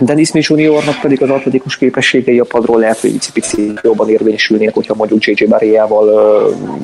Dennis 0.00 0.28
Smith 0.28 0.50
Juniornak 0.50 1.00
pedig 1.02 1.22
az 1.22 1.30
atletikus 1.30 1.76
képességei 1.76 2.38
a 2.38 2.44
padról 2.44 2.78
lehet, 2.78 2.98
hogy 2.98 3.18
picit 3.32 3.80
jobban 3.82 4.08
érvényesülnének, 4.08 4.74
hogyha 4.74 4.94
mondjuk 4.94 5.24
JJ 5.24 5.44
Barriával 5.44 6.08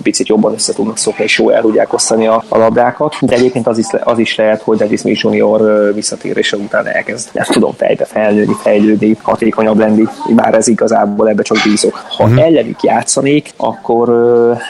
picit 0.03 0.29
jobban 0.29 0.53
össze 0.53 0.73
tudnak 0.73 0.99
szokni, 0.99 1.25
és 1.25 1.39
jól 1.39 1.55
el 1.55 1.61
tudják 1.61 1.93
osztani 1.93 2.27
a, 2.27 2.45
a 2.49 2.59
labdákat. 2.59 3.17
De 3.21 3.35
egyébként 3.35 3.67
az 3.67 3.79
is, 3.79 3.87
az 4.05 4.19
is 4.19 4.37
lehet, 4.37 4.63
hogy 4.63 4.79
Dennis 4.79 5.01
Smith 5.01 5.21
Junior 5.23 5.93
visszatérése 5.95 6.57
után 6.57 6.87
elkezd, 6.87 7.29
nem 7.33 7.45
tudom, 7.45 7.73
fejbe 7.73 8.05
felnőni, 8.05 8.53
fejlődni, 8.63 9.17
hatékonyabb 9.23 9.79
lenni, 9.79 10.05
bár 10.35 10.55
ez 10.55 10.69
igazából 10.69 11.29
ebbe 11.29 11.43
csak 11.43 11.59
bízok. 11.65 12.05
Ha 12.09 12.25
uh-huh. 12.25 12.43
ellenük 12.43 12.83
játszanék, 12.83 13.51
akkor 13.57 14.09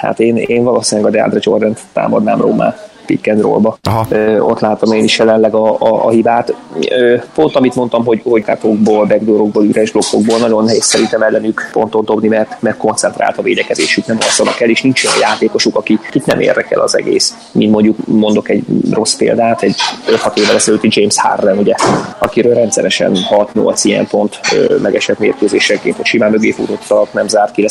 hát 0.01 0.21
én, 0.21 0.37
én 0.37 0.65
valószínűleg 0.65 1.11
a 1.11 1.17
DeAndre 1.17 1.39
Jordan 1.43 1.75
támadnám 1.93 2.41
Rómát 2.41 2.95
pick 3.07 3.29
and 3.29 3.41
rollba. 3.41 3.79
Aha. 3.83 4.07
Ott 4.39 4.61
látom 4.61 4.93
én 4.93 5.05
is 5.05 5.19
jelenleg 5.19 5.55
a, 5.55 5.77
a, 5.79 6.07
a 6.07 6.11
hibát. 6.11 6.55
Pont 7.35 7.57
amit 7.57 7.75
mondtam, 7.75 8.05
hogy, 8.05 8.23
kápokból, 8.45 9.05
backdoorokból, 9.07 9.65
üres 9.65 9.91
blokkokból 9.91 10.39
nagyon 10.39 10.65
nehéz 10.65 10.85
szerintem 10.85 11.23
ellenük 11.23 11.69
pontot 11.73 12.05
dobni, 12.05 12.29
mert, 12.29 12.57
mert 12.63 12.77
koncentrált 12.77 13.39
a 13.39 13.43
védekezésük, 13.43 14.07
nem 14.07 14.19
alszanak 14.21 14.61
el, 14.61 14.69
és 14.69 14.83
nincs 14.83 15.05
olyan 15.05 15.19
játékosuk, 15.19 15.77
aki, 15.77 15.99
akit 16.09 16.27
nem 16.27 16.41
érdekel 16.41 16.81
az 16.81 16.97
egész. 16.97 17.35
Mint 17.53 17.73
mondjuk 17.73 17.97
mondok 18.07 18.49
egy 18.49 18.65
rossz 18.91 19.15
példát, 19.15 19.63
egy 19.63 19.77
5-6 20.07 20.39
évvel 20.39 20.55
ezelőtti 20.55 20.89
James 20.91 21.21
Harden, 21.21 21.59
ugye, 21.59 21.75
akiről 22.19 22.55
rendszeresen 22.55 23.17
6-8 23.31 23.81
ilyen 23.83 24.07
pont 24.07 24.41
megesett 24.83 25.19
mérkőzésenként, 25.19 25.97
hogy 25.97 26.07
simán 26.07 26.31
mögé 26.31 26.51
futottak, 26.51 27.13
nem 27.13 27.29
zárt 27.29 27.55
ki 27.55 27.63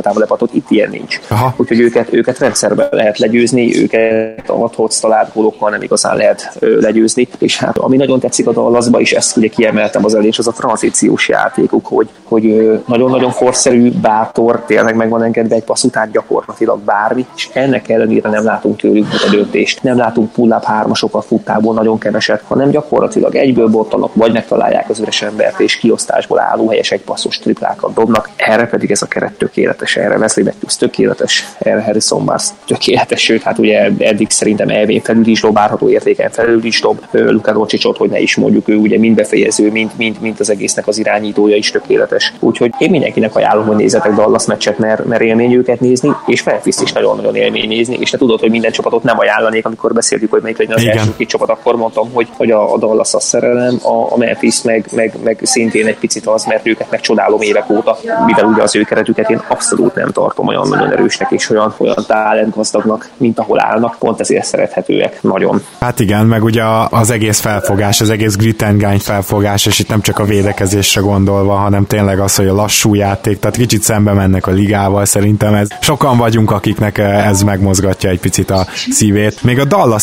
támadlepatot, 0.00 0.54
itt 0.54 0.70
ilyen 0.70 0.90
nincs. 0.90 1.20
Aha. 1.28 1.54
Úgyhogy 1.56 1.80
őket, 1.80 2.12
őket 2.12 2.38
rendszerben 2.38 2.88
lehet 2.90 3.18
legyőzni, 3.18 3.82
őket 3.82 4.50
a 4.50 4.56
hathoz 4.56 5.00
talált 5.00 5.32
gólokkal 5.34 5.70
nem 5.70 5.82
igazán 5.82 6.16
lehet 6.16 6.56
ö, 6.58 6.80
legyőzni, 6.80 7.28
és 7.38 7.58
hát 7.58 7.78
ami 7.78 7.96
nagyon 7.96 8.20
tetszik 8.20 8.46
a 8.46 8.52
Dallasba, 8.52 9.00
és 9.00 9.12
ezt 9.12 9.36
ugye 9.36 9.48
kiemeltem 9.48 10.04
az 10.04 10.14
elés, 10.14 10.38
az 10.38 10.46
a 10.46 10.52
tranzíciós 10.52 11.28
játékuk, 11.28 11.86
hogy, 11.86 12.08
hogy 12.24 12.46
ö, 12.46 12.74
nagyon-nagyon 12.86 13.30
forszerű, 13.30 13.90
bátor, 13.90 14.62
tényleg 14.66 14.96
meg 14.96 15.08
van 15.08 15.22
engedve 15.22 15.54
egy 15.54 15.64
passz 15.64 15.84
után 15.84 16.10
gyakorlatilag 16.10 16.80
bármi, 16.80 17.26
és 17.36 17.48
ennek 17.52 17.88
ellenére 17.88 18.28
nem 18.28 18.44
látunk 18.44 18.76
tőlük 18.76 19.06
a 19.26 19.30
döntést, 19.30 19.82
nem 19.82 19.96
látunk 19.96 20.32
pull-up 20.32 20.64
hármasokat 20.64 21.24
futtából 21.24 21.74
nagyon 21.74 21.98
keveset, 21.98 22.42
hanem 22.48 22.70
gyakorlatilag 22.70 23.34
egyből 23.34 23.68
bottanak, 23.68 24.14
vagy 24.14 24.32
megtalálják 24.32 24.90
az 24.90 25.00
üres 25.00 25.22
embert, 25.22 25.60
és 25.60 25.76
kiosztásból 25.76 26.40
álló 26.40 26.68
helyes 26.68 26.90
egy 26.90 27.02
passzos 27.02 27.38
triplákat 27.38 27.94
dobnak, 27.94 28.30
erre 28.36 28.66
pedig 28.66 28.90
ez 28.90 29.02
a 29.02 29.06
keret 29.06 29.32
tökéletes 29.32 29.83
tökéletes 29.84 29.96
erre, 29.96 30.16
Wesley 30.18 30.44
Matthews 30.44 30.76
tökéletes 30.76 31.44
erre, 31.58 31.82
Harrison 31.82 32.24
Barnes 32.24 32.48
tökéletes, 32.66 33.22
sőt, 33.22 33.42
hát 33.42 33.58
ugye 33.58 33.90
eddig 33.98 34.30
szerintem 34.30 34.68
elvén 34.68 35.00
felül 35.00 35.26
is 35.26 35.40
dob, 35.40 35.58
árható 35.58 35.88
értéken 35.88 36.30
felül 36.30 36.64
is 36.64 36.80
dob, 36.80 36.98
Luka 37.10 37.52
Doncsicsot, 37.52 37.96
hogy 37.96 38.10
ne 38.10 38.18
is 38.18 38.36
mondjuk, 38.36 38.68
ő 38.68 38.76
ugye 38.76 38.98
mind 38.98 39.16
befejező, 39.16 39.70
mind, 39.70 39.90
mind, 39.96 40.16
mind 40.20 40.36
az 40.38 40.50
egésznek 40.50 40.86
az 40.86 40.98
irányítója 40.98 41.56
is 41.56 41.70
tökéletes. 41.70 42.32
Úgyhogy 42.40 42.70
én 42.78 42.90
mindenkinek 42.90 43.36
ajánlom, 43.36 43.66
hogy 43.66 43.76
nézzetek 43.76 44.12
Dallas 44.12 44.46
meccset, 44.46 44.78
mert, 44.78 45.04
mert 45.04 45.22
élmény 45.22 45.52
őket 45.52 45.80
nézni, 45.80 46.10
és 46.26 46.42
Memphis 46.42 46.76
is 46.82 46.92
nagyon-nagyon 46.92 47.34
élmény 47.34 47.68
nézni, 47.68 47.96
és 48.00 48.10
te 48.10 48.18
tudod, 48.18 48.40
hogy 48.40 48.50
minden 48.50 48.72
csapatot 48.72 49.02
nem 49.02 49.18
ajánlanék, 49.18 49.66
amikor 49.66 49.92
beszéltük, 49.92 50.30
hogy 50.30 50.42
melyik 50.42 50.58
legyen 50.58 50.74
az 50.74 50.82
Igen. 50.82 50.98
első 50.98 51.14
két 51.16 51.28
csapat, 51.28 51.48
akkor 51.48 51.76
mondtam, 51.76 52.12
hogy, 52.12 52.28
hogy 52.36 52.50
a, 52.50 52.72
a 52.72 52.78
Dallas 52.78 53.14
a 53.14 53.20
szerelem, 53.20 53.78
a, 53.82 54.12
a 54.12 54.16
Memphis 54.16 54.62
meg, 54.62 54.86
meg, 54.92 55.14
meg, 55.24 55.38
szintén 55.42 55.86
egy 55.86 55.98
picit 55.98 56.26
az, 56.26 56.44
mert 56.44 56.66
őket 56.66 56.90
meg 56.90 57.00
csodálom 57.00 57.40
évek 57.40 57.70
óta, 57.70 57.98
mivel 58.26 58.44
ugye 58.44 58.62
az 58.62 58.76
ő 58.76 58.82
keretüket 58.82 59.30
én 59.30 59.42
abszolút 59.48 59.73
nem 59.94 60.10
tartom 60.10 60.46
olyan 60.46 60.68
nagyon 60.68 60.92
erősnek 60.92 61.30
és 61.30 61.50
olyan, 61.50 61.74
olyan 61.78 62.04
talent 62.06 62.54
gazdagnak, 62.54 63.10
mint 63.16 63.38
ahol 63.38 63.60
állnak, 63.60 63.96
pont 63.98 64.20
ezért 64.20 64.44
szerethetőek 64.44 65.22
nagyon. 65.22 65.62
Hát 65.80 66.00
igen, 66.00 66.26
meg 66.26 66.42
ugye 66.42 66.62
az 66.90 67.10
egész 67.10 67.40
felfogás, 67.40 68.00
az 68.00 68.10
egész 68.10 68.36
grit 68.36 68.62
and 68.62 68.78
grind 68.78 69.00
felfogás, 69.00 69.66
és 69.66 69.78
itt 69.78 69.88
nem 69.88 70.00
csak 70.00 70.18
a 70.18 70.24
védekezésre 70.24 71.00
gondolva, 71.00 71.54
hanem 71.54 71.86
tényleg 71.86 72.20
az, 72.20 72.36
hogy 72.36 72.48
a 72.48 72.54
lassú 72.54 72.94
játék, 72.94 73.38
tehát 73.38 73.56
kicsit 73.56 73.82
szembe 73.82 74.12
mennek 74.12 74.46
a 74.46 74.50
ligával, 74.50 75.04
szerintem 75.04 75.54
ez 75.54 75.68
sokan 75.80 76.16
vagyunk, 76.16 76.50
akiknek 76.50 76.98
ez 76.98 77.42
megmozgatja 77.42 78.10
egy 78.10 78.20
picit 78.20 78.50
a 78.50 78.66
szívét. 78.90 79.42
Még 79.42 79.58
a 79.58 79.64
dallas 79.64 80.02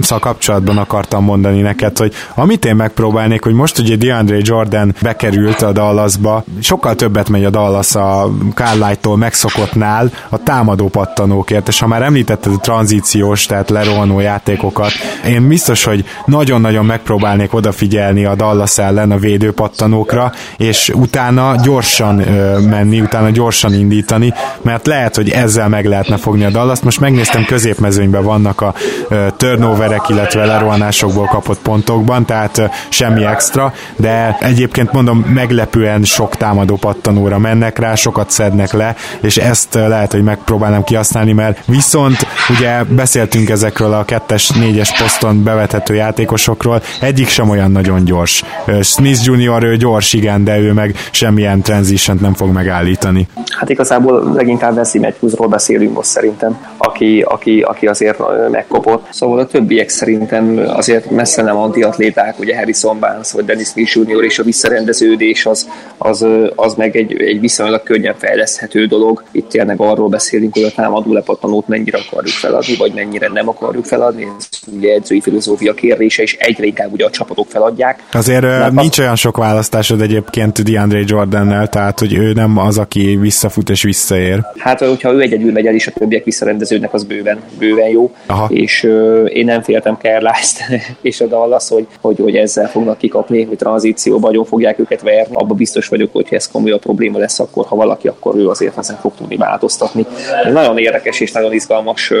szal 0.00 0.18
kapcsolatban 0.20 0.78
akartam 0.78 1.24
mondani 1.24 1.60
neked, 1.60 1.98
hogy 1.98 2.12
amit 2.34 2.64
én 2.64 2.76
megpróbálnék, 2.76 3.42
hogy 3.42 3.54
most 3.54 3.78
ugye 3.78 3.96
DeAndre 3.96 4.36
Jordan 4.40 4.94
bekerült 5.02 5.62
a 5.62 5.72
Dallasba, 5.72 6.44
sokkal 6.60 6.94
többet 6.94 7.28
megy 7.28 7.44
a 7.44 7.50
Dallas 7.50 7.94
a 7.94 8.30
Carlisle-tól 8.76 9.16
megszokottnál 9.16 10.10
a 10.28 10.42
támadó 10.42 10.88
pattanókért, 10.88 11.68
és 11.68 11.78
ha 11.78 11.86
már 11.86 12.02
említetted 12.02 12.52
a 12.52 12.58
tranzíciós, 12.58 13.46
tehát 13.46 13.70
lerohanó 13.70 14.20
játékokat, 14.20 14.90
én 15.26 15.48
biztos, 15.48 15.84
hogy 15.84 16.04
nagyon-nagyon 16.24 16.84
megpróbálnék 16.84 17.54
odafigyelni 17.54 18.24
a 18.24 18.34
Dallas 18.34 18.78
ellen 18.78 19.10
a 19.10 19.16
védőpattanókra, 19.16 20.32
és 20.56 20.88
utána 20.94 21.54
gyorsan 21.62 22.18
ö, 22.18 22.58
menni, 22.58 23.00
utána 23.00 23.30
gyorsan 23.30 23.74
indítani, 23.74 24.32
mert 24.62 24.86
lehet, 24.86 25.16
hogy 25.16 25.30
ezzel 25.30 25.68
meg 25.68 25.86
lehetne 25.86 26.16
fogni 26.16 26.44
a 26.44 26.50
Dallas. 26.50 26.80
Most 26.80 27.00
megnéztem, 27.00 27.44
középmezőnyben 27.44 28.22
vannak 28.22 28.60
a 28.60 28.74
ö, 29.08 29.26
turnoverek, 29.36 30.08
illetve 30.08 30.44
lerohanásokból 30.44 31.26
kapott 31.26 31.58
pontokban, 31.58 32.24
tehát 32.24 32.58
ö, 32.58 32.64
semmi 32.88 33.24
extra, 33.24 33.72
de 33.96 34.36
egyébként 34.40 34.92
mondom, 34.92 35.18
meglepően 35.18 36.04
sok 36.04 36.36
támadó 36.36 36.76
pattanóra 36.76 37.38
mennek 37.38 37.78
rá, 37.78 37.94
sokat 37.94 38.30
szednek 38.30 38.65
le, 38.72 38.94
és 39.20 39.36
ezt 39.36 39.74
lehet, 39.74 40.12
hogy 40.12 40.22
megpróbálnám 40.22 40.84
kihasználni, 40.84 41.32
mert 41.32 41.66
viszont 41.66 42.16
ugye 42.50 42.84
beszéltünk 42.84 43.48
ezekről 43.50 43.92
a 43.92 44.04
kettes, 44.04 44.48
négyes 44.50 44.98
poszton 45.02 45.42
bevethető 45.42 45.94
játékosokról, 45.94 46.82
egyik 47.00 47.28
sem 47.28 47.48
olyan 47.48 47.70
nagyon 47.70 48.04
gyors. 48.04 48.42
Smith 48.82 49.24
Junior 49.24 49.62
ő 49.62 49.76
gyors, 49.76 50.12
igen, 50.12 50.44
de 50.44 50.58
ő 50.58 50.72
meg 50.72 50.94
semmilyen 51.10 51.62
transition 51.62 52.18
nem 52.20 52.34
fog 52.34 52.52
megállítani. 52.52 53.28
Hát 53.58 53.68
igazából 53.68 54.32
leginkább 54.34 54.76
Wesley 54.76 55.02
Matthewsról 55.02 55.48
beszélünk 55.48 55.94
most 55.94 56.08
szerintem, 56.08 56.66
aki, 56.76 57.24
aki, 57.28 57.60
aki 57.60 57.86
azért 57.86 58.18
megkopott. 58.50 59.06
Szóval 59.10 59.38
a 59.38 59.46
többiek 59.46 59.88
szerintem 59.88 60.62
azért 60.66 61.10
messze 61.10 61.42
nem 61.42 61.56
antiatléták, 61.56 62.38
ugye 62.38 62.56
Harrison 62.56 62.98
Barnes 62.98 63.32
vagy 63.32 63.44
Dennis 63.44 63.68
Smith 63.68 63.96
Junior 63.96 64.24
és 64.24 64.38
a 64.38 64.42
visszarendeződés 64.42 65.46
az, 65.46 65.68
az, 65.98 66.26
az 66.54 66.74
meg 66.74 66.96
egy, 66.96 67.20
egy 67.20 67.40
viszonylag 67.40 67.82
könnyen 67.82 68.14
fejleszthető 68.56 68.86
dolog. 68.86 69.24
Itt 69.30 69.48
tényleg 69.48 69.80
arról 69.80 70.08
beszélünk, 70.08 70.54
hogy 70.54 70.62
a 70.62 70.70
támadó 70.70 71.12
lepattanót 71.12 71.68
mennyire 71.68 71.98
akarjuk 71.98 72.32
feladni, 72.32 72.76
vagy 72.76 72.92
mennyire 72.94 73.28
nem 73.28 73.48
akarjuk 73.48 73.84
feladni. 73.84 74.32
Ez 74.38 74.48
ugye 74.72 74.94
edzői 74.94 75.20
filozófia 75.20 75.74
kérdése, 75.74 76.22
és 76.22 76.36
egyre 76.38 76.64
inkább 76.64 76.92
ugye 76.92 77.04
a 77.04 77.10
csapatok 77.10 77.46
feladják. 77.48 78.02
Azért 78.12 78.42
Mert 78.42 78.72
nincs 78.72 78.98
olyan 78.98 79.16
sok 79.16 79.36
választásod 79.36 80.00
egyébként 80.00 80.62
DeAndre 80.62 81.02
Jordannel, 81.06 81.68
tehát 81.68 81.98
hogy 81.98 82.14
ő 82.14 82.32
nem 82.32 82.58
az, 82.58 82.78
aki 82.78 83.16
visszafut 83.20 83.70
és 83.70 83.82
visszaér. 83.82 84.40
Hát, 84.58 84.80
hogyha 84.80 85.12
ő 85.12 85.20
egyedül 85.20 85.52
megy 85.52 85.66
el, 85.66 85.74
és 85.74 85.86
a 85.86 85.90
többiek 85.90 86.24
visszarendeződnek, 86.24 86.94
az 86.94 87.04
bőven, 87.04 87.40
bőven 87.58 87.88
jó. 87.88 88.14
Aha. 88.26 88.48
És 88.50 88.82
uh, 88.82 89.30
én 89.32 89.44
nem 89.44 89.62
féltem 89.62 89.96
Kerlást 89.96 90.58
és 91.00 91.20
a 91.20 91.26
Dallas, 91.26 91.68
hogy, 91.68 91.86
hogy, 92.00 92.18
hogy 92.18 92.36
ezzel 92.36 92.68
fognak 92.68 92.98
kikapni, 92.98 93.44
hogy 93.44 93.56
tranzícióban 93.56 94.30
nagyon 94.30 94.44
fogják 94.44 94.78
őket 94.78 95.02
verni. 95.02 95.34
Abba 95.34 95.54
biztos 95.54 95.88
vagyok, 95.88 96.12
hogy 96.12 96.26
ez 96.30 96.48
komoly 96.48 96.70
a 96.70 96.78
probléma 96.78 97.18
lesz, 97.18 97.38
akkor 97.38 97.66
ha 97.66 97.76
valaki, 97.76 98.08
akkor 98.08 98.36
ő 98.36 98.48
azért 98.48 98.78
ezen 98.78 98.96
fog 98.96 99.12
tudni 99.16 99.36
változtatni. 99.36 100.06
Nagyon 100.52 100.78
érdekes 100.78 101.20
és 101.20 101.32
nagyon 101.32 101.52
izgalmas 101.52 102.10
uh, 102.10 102.18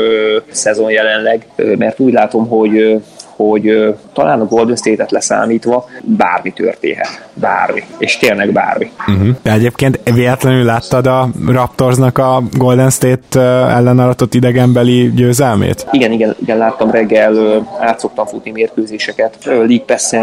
szezon 0.50 0.90
jelenleg, 0.90 1.46
uh, 1.58 1.76
mert 1.76 2.00
úgy 2.00 2.12
látom, 2.12 2.35
hogy 2.44 3.02
hogy 3.36 3.94
talán 4.12 4.40
a 4.40 4.46
Golden 4.46 4.76
State-et 4.76 5.10
leszámítva 5.10 5.88
bármi 6.02 6.52
történhet. 6.52 7.25
Bármi. 7.40 7.82
És 7.98 8.16
tényleg 8.16 8.52
bármi. 8.52 8.90
Uh-huh. 9.08 9.28
De 9.42 9.52
egyébként 9.52 10.00
véletlenül 10.14 10.64
láttad 10.64 11.06
a 11.06 11.28
Raptorsnak 11.48 12.18
a 12.18 12.42
Golden 12.52 12.90
State 12.90 13.40
ellen 13.40 13.98
aratott 13.98 14.34
idegenbeli 14.34 15.12
győzelmét? 15.14 15.86
Igen, 15.92 16.12
igen, 16.12 16.36
igen, 16.42 16.58
láttam 16.58 16.90
reggel, 16.90 17.66
át 17.80 17.98
szoktam 17.98 18.26
futni 18.26 18.50
mérkőzéseket. 18.50 19.38
League 19.44 19.84
pass 19.86 20.14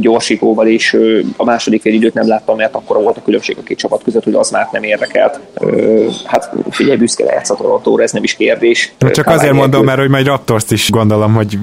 gyorsítóval, 0.00 0.66
és 0.66 0.96
a 1.36 1.44
második 1.44 1.80
fél 1.80 1.92
időt 1.92 2.14
nem 2.14 2.28
láttam, 2.28 2.56
mert 2.56 2.74
akkor 2.74 3.02
volt 3.02 3.16
a 3.16 3.22
különbség 3.24 3.56
a 3.58 3.62
két 3.62 3.78
csapat 3.78 4.02
között, 4.02 4.24
hogy 4.24 4.34
az 4.34 4.50
már 4.50 4.68
nem 4.72 4.82
érdekelt. 4.82 5.40
Hát 6.24 6.52
figyelj, 6.70 6.96
büszke 6.96 7.24
lehetsz 7.24 7.50
a 7.50 7.54
Torontóra, 7.54 8.02
ez 8.02 8.12
nem 8.12 8.22
is 8.22 8.34
kérdés. 8.34 8.92
Na 8.98 9.10
csak 9.10 9.26
azért 9.26 9.52
mondom, 9.52 9.84
mert 9.84 9.98
hogy 9.98 10.08
majd 10.08 10.26
Raptors 10.26 10.64
is 10.68 10.90
gondolom, 10.90 11.34
hogy 11.34 11.58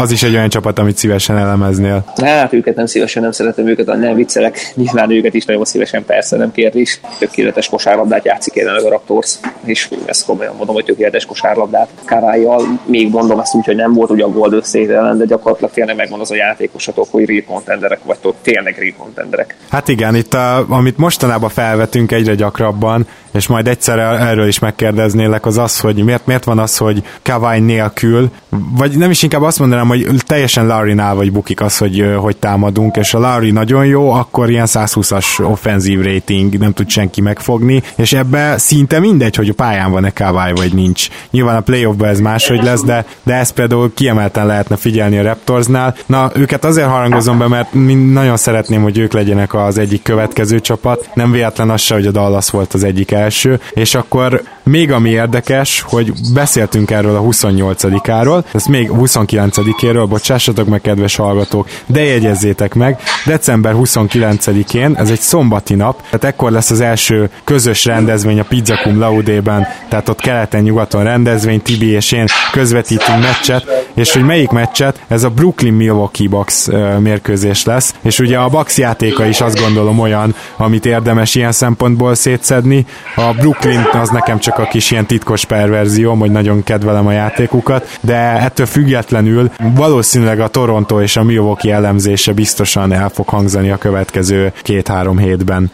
az 0.00 0.10
is 0.10 0.22
egy 0.22 0.34
olyan 0.34 0.48
csapat, 0.48 0.78
amit 0.78 0.96
szívesen 0.96 1.36
elemeznél. 1.36 2.04
Hát 2.16 2.52
őket 2.52 2.76
nem 2.76 2.86
szívesen, 2.86 3.22
nem 3.22 3.32
szeretem 3.32 3.66
őket, 3.66 3.88
nem 4.02 4.14
viccelek. 4.14 4.72
Nyilván 4.74 5.10
őket 5.10 5.34
is 5.34 5.44
nagyon 5.44 5.64
szívesen, 5.64 6.04
persze, 6.04 6.36
nem 6.36 6.52
kérdés. 6.52 7.00
Tökéletes 7.18 7.68
kosárlabdát 7.68 8.24
játszik 8.24 8.54
jelenleg 8.54 8.84
a 8.84 8.88
Raptors, 8.88 9.38
és 9.64 9.88
ezt 10.04 10.24
komolyan 10.24 10.54
mondom, 10.56 10.74
hogy 10.74 10.84
tökéletes 10.84 11.26
kosárlabdát. 11.26 11.88
Karályjal 12.04 12.80
még 12.84 13.10
mondom 13.10 13.40
ezt 13.40 13.54
úgy, 13.54 13.64
hogy 13.64 13.76
nem 13.76 13.92
volt 13.92 14.10
ugye 14.10 14.24
a 14.24 14.62
State 14.62 14.94
ellen, 14.94 15.18
de 15.18 15.24
gyakorlatilag 15.24 15.72
tényleg 15.72 15.96
megvan 15.96 16.20
az 16.20 16.30
a 16.30 16.34
játékosatok, 16.34 17.06
hogy 17.10 17.28
recontenderek 17.28 17.98
vagytok, 18.04 18.34
tényleg 18.42 18.78
recontenderek. 18.78 19.56
Hát 19.70 19.88
igen, 19.88 20.14
itt 20.14 20.34
a, 20.34 20.66
amit 20.68 20.96
mostanában 20.96 21.48
felvetünk 21.50 22.12
egyre 22.12 22.34
gyakrabban, 22.34 23.06
és 23.32 23.46
majd 23.46 23.68
egyszer 23.68 23.98
erről 23.98 24.46
is 24.46 24.58
megkérdeznélek, 24.58 25.46
az 25.46 25.58
az, 25.58 25.80
hogy 25.80 26.04
miért, 26.04 26.26
miért 26.26 26.44
van 26.44 26.58
az, 26.58 26.76
hogy 26.76 27.02
Kawai 27.22 27.60
nélkül, 27.60 28.30
vagy 28.76 28.96
nem 28.98 29.10
is 29.10 29.22
inkább 29.22 29.42
azt 29.42 29.58
mondanám, 29.58 29.88
hogy 29.88 30.06
teljesen 30.26 30.66
Larry-nál 30.66 31.14
vagy 31.14 31.32
bukik 31.32 31.60
az, 31.60 31.78
hogy 31.78 32.14
hogy 32.16 32.36
támadunk, 32.36 32.96
és 32.96 33.14
a 33.14 33.18
Larry 33.18 33.50
nagyon 33.50 33.86
jó, 33.92 34.10
akkor 34.10 34.50
ilyen 34.50 34.66
120-as 34.68 35.50
offenzív 35.50 36.00
rating 36.00 36.58
nem 36.58 36.72
tud 36.72 36.88
senki 36.88 37.20
megfogni, 37.20 37.82
és 37.96 38.12
ebbe 38.12 38.58
szinte 38.58 38.98
mindegy, 39.00 39.36
hogy 39.36 39.48
a 39.48 39.54
pályán 39.54 39.90
van-e 39.90 40.10
Kawai 40.10 40.52
vagy 40.52 40.74
nincs. 40.74 41.08
Nyilván 41.30 41.56
a 41.56 41.60
playoffban 41.60 42.08
ez 42.08 42.20
máshogy 42.20 42.62
lesz, 42.62 42.82
de, 42.82 43.04
de 43.22 43.34
ezt 43.34 43.52
például 43.52 43.94
kiemelten 43.94 44.46
lehetne 44.46 44.76
figyelni 44.76 45.18
a 45.18 45.22
Raptorsnál. 45.22 45.94
Na, 46.06 46.30
őket 46.34 46.64
azért 46.64 46.88
harangozom 46.88 47.38
be, 47.38 47.48
mert 47.48 47.72
nagyon 48.12 48.36
szeretném, 48.36 48.82
hogy 48.82 48.98
ők 48.98 49.12
legyenek 49.12 49.54
az 49.54 49.78
egyik 49.78 50.02
következő 50.02 50.60
csapat. 50.60 51.08
Nem 51.14 51.30
véletlen 51.30 51.70
az 51.70 51.80
se, 51.80 51.94
hogy 51.94 52.06
a 52.06 52.10
Dallas 52.10 52.50
volt 52.50 52.74
az 52.74 52.84
egyik 52.84 53.10
első, 53.10 53.60
és 53.72 53.94
akkor 53.94 54.42
még 54.62 54.92
ami 54.92 55.10
érdekes, 55.10 55.80
hogy 55.80 56.12
beszéltünk 56.34 56.90
erről 56.90 57.16
a 57.16 57.20
28-áról, 57.20 58.44
ezt 58.52 58.68
még 58.68 58.90
29-éről, 58.92 60.06
bocsássatok 60.08 60.68
meg, 60.68 60.80
kedves 60.80 61.16
hallgatók, 61.16 61.68
de 61.86 62.04
jegyezzétek 62.04 62.74
meg, 62.74 63.00
december 63.26 63.74
29-én, 63.76 64.94
ez 64.96 65.10
egy 65.10 65.20
szombati 65.20 65.74
nap, 65.74 66.02
tehát 66.02 66.24
ekkor 66.24 66.50
lesz 66.50 66.70
az 66.70 66.80
első 66.80 67.30
közös 67.44 67.84
rendezvény 67.84 68.40
a 68.40 68.44
Pizzacum 68.44 68.98
Laudében, 68.98 69.66
tehát 69.88 70.08
ott 70.08 70.20
keleten-nyugaton 70.20 71.02
rendezvény, 71.02 71.62
Tibi 71.62 71.90
és 71.90 72.12
én 72.12 72.26
közvetítünk 72.52 73.20
meccset, 73.20 73.86
és 73.94 74.12
hogy 74.12 74.22
melyik 74.22 74.50
meccset, 74.50 75.00
ez 75.08 75.22
a 75.22 75.28
Brooklyn 75.28 75.72
Milwaukee 75.72 76.28
Bucks 76.28 76.68
mérkőzés 76.98 77.64
lesz, 77.64 77.94
és 78.02 78.18
ugye 78.18 78.38
a 78.38 78.48
Bucks 78.48 78.78
játéka 78.78 79.26
is 79.26 79.40
azt 79.40 79.60
gondolom 79.60 79.98
olyan, 79.98 80.34
amit 80.56 80.86
érdemes 80.86 81.34
ilyen 81.34 81.52
szempontból 81.52 82.14
szétszedni. 82.14 82.86
A 83.16 83.32
Brooklyn 83.32 83.88
az 83.92 84.08
nekem 84.08 84.38
csak 84.38 84.51
a 84.58 84.68
kis 84.68 84.90
ilyen 84.90 85.06
titkos 85.06 85.44
perverzióm, 85.44 86.18
hogy 86.18 86.30
nagyon 86.30 86.62
kedvelem 86.62 87.06
a 87.06 87.12
játékukat, 87.12 87.98
de 88.00 88.16
ettől 88.40 88.66
függetlenül 88.66 89.50
valószínűleg 89.74 90.40
a 90.40 90.48
Toronto 90.48 91.02
és 91.02 91.16
a 91.16 91.22
Milwaukee 91.22 91.74
elemzése 91.74 92.32
biztosan 92.32 92.92
el 92.92 93.08
fog 93.08 93.28
hangzani 93.28 93.70
a 93.70 93.76
következő 93.76 94.52
két-három 94.62 95.18
hétben. 95.18 95.70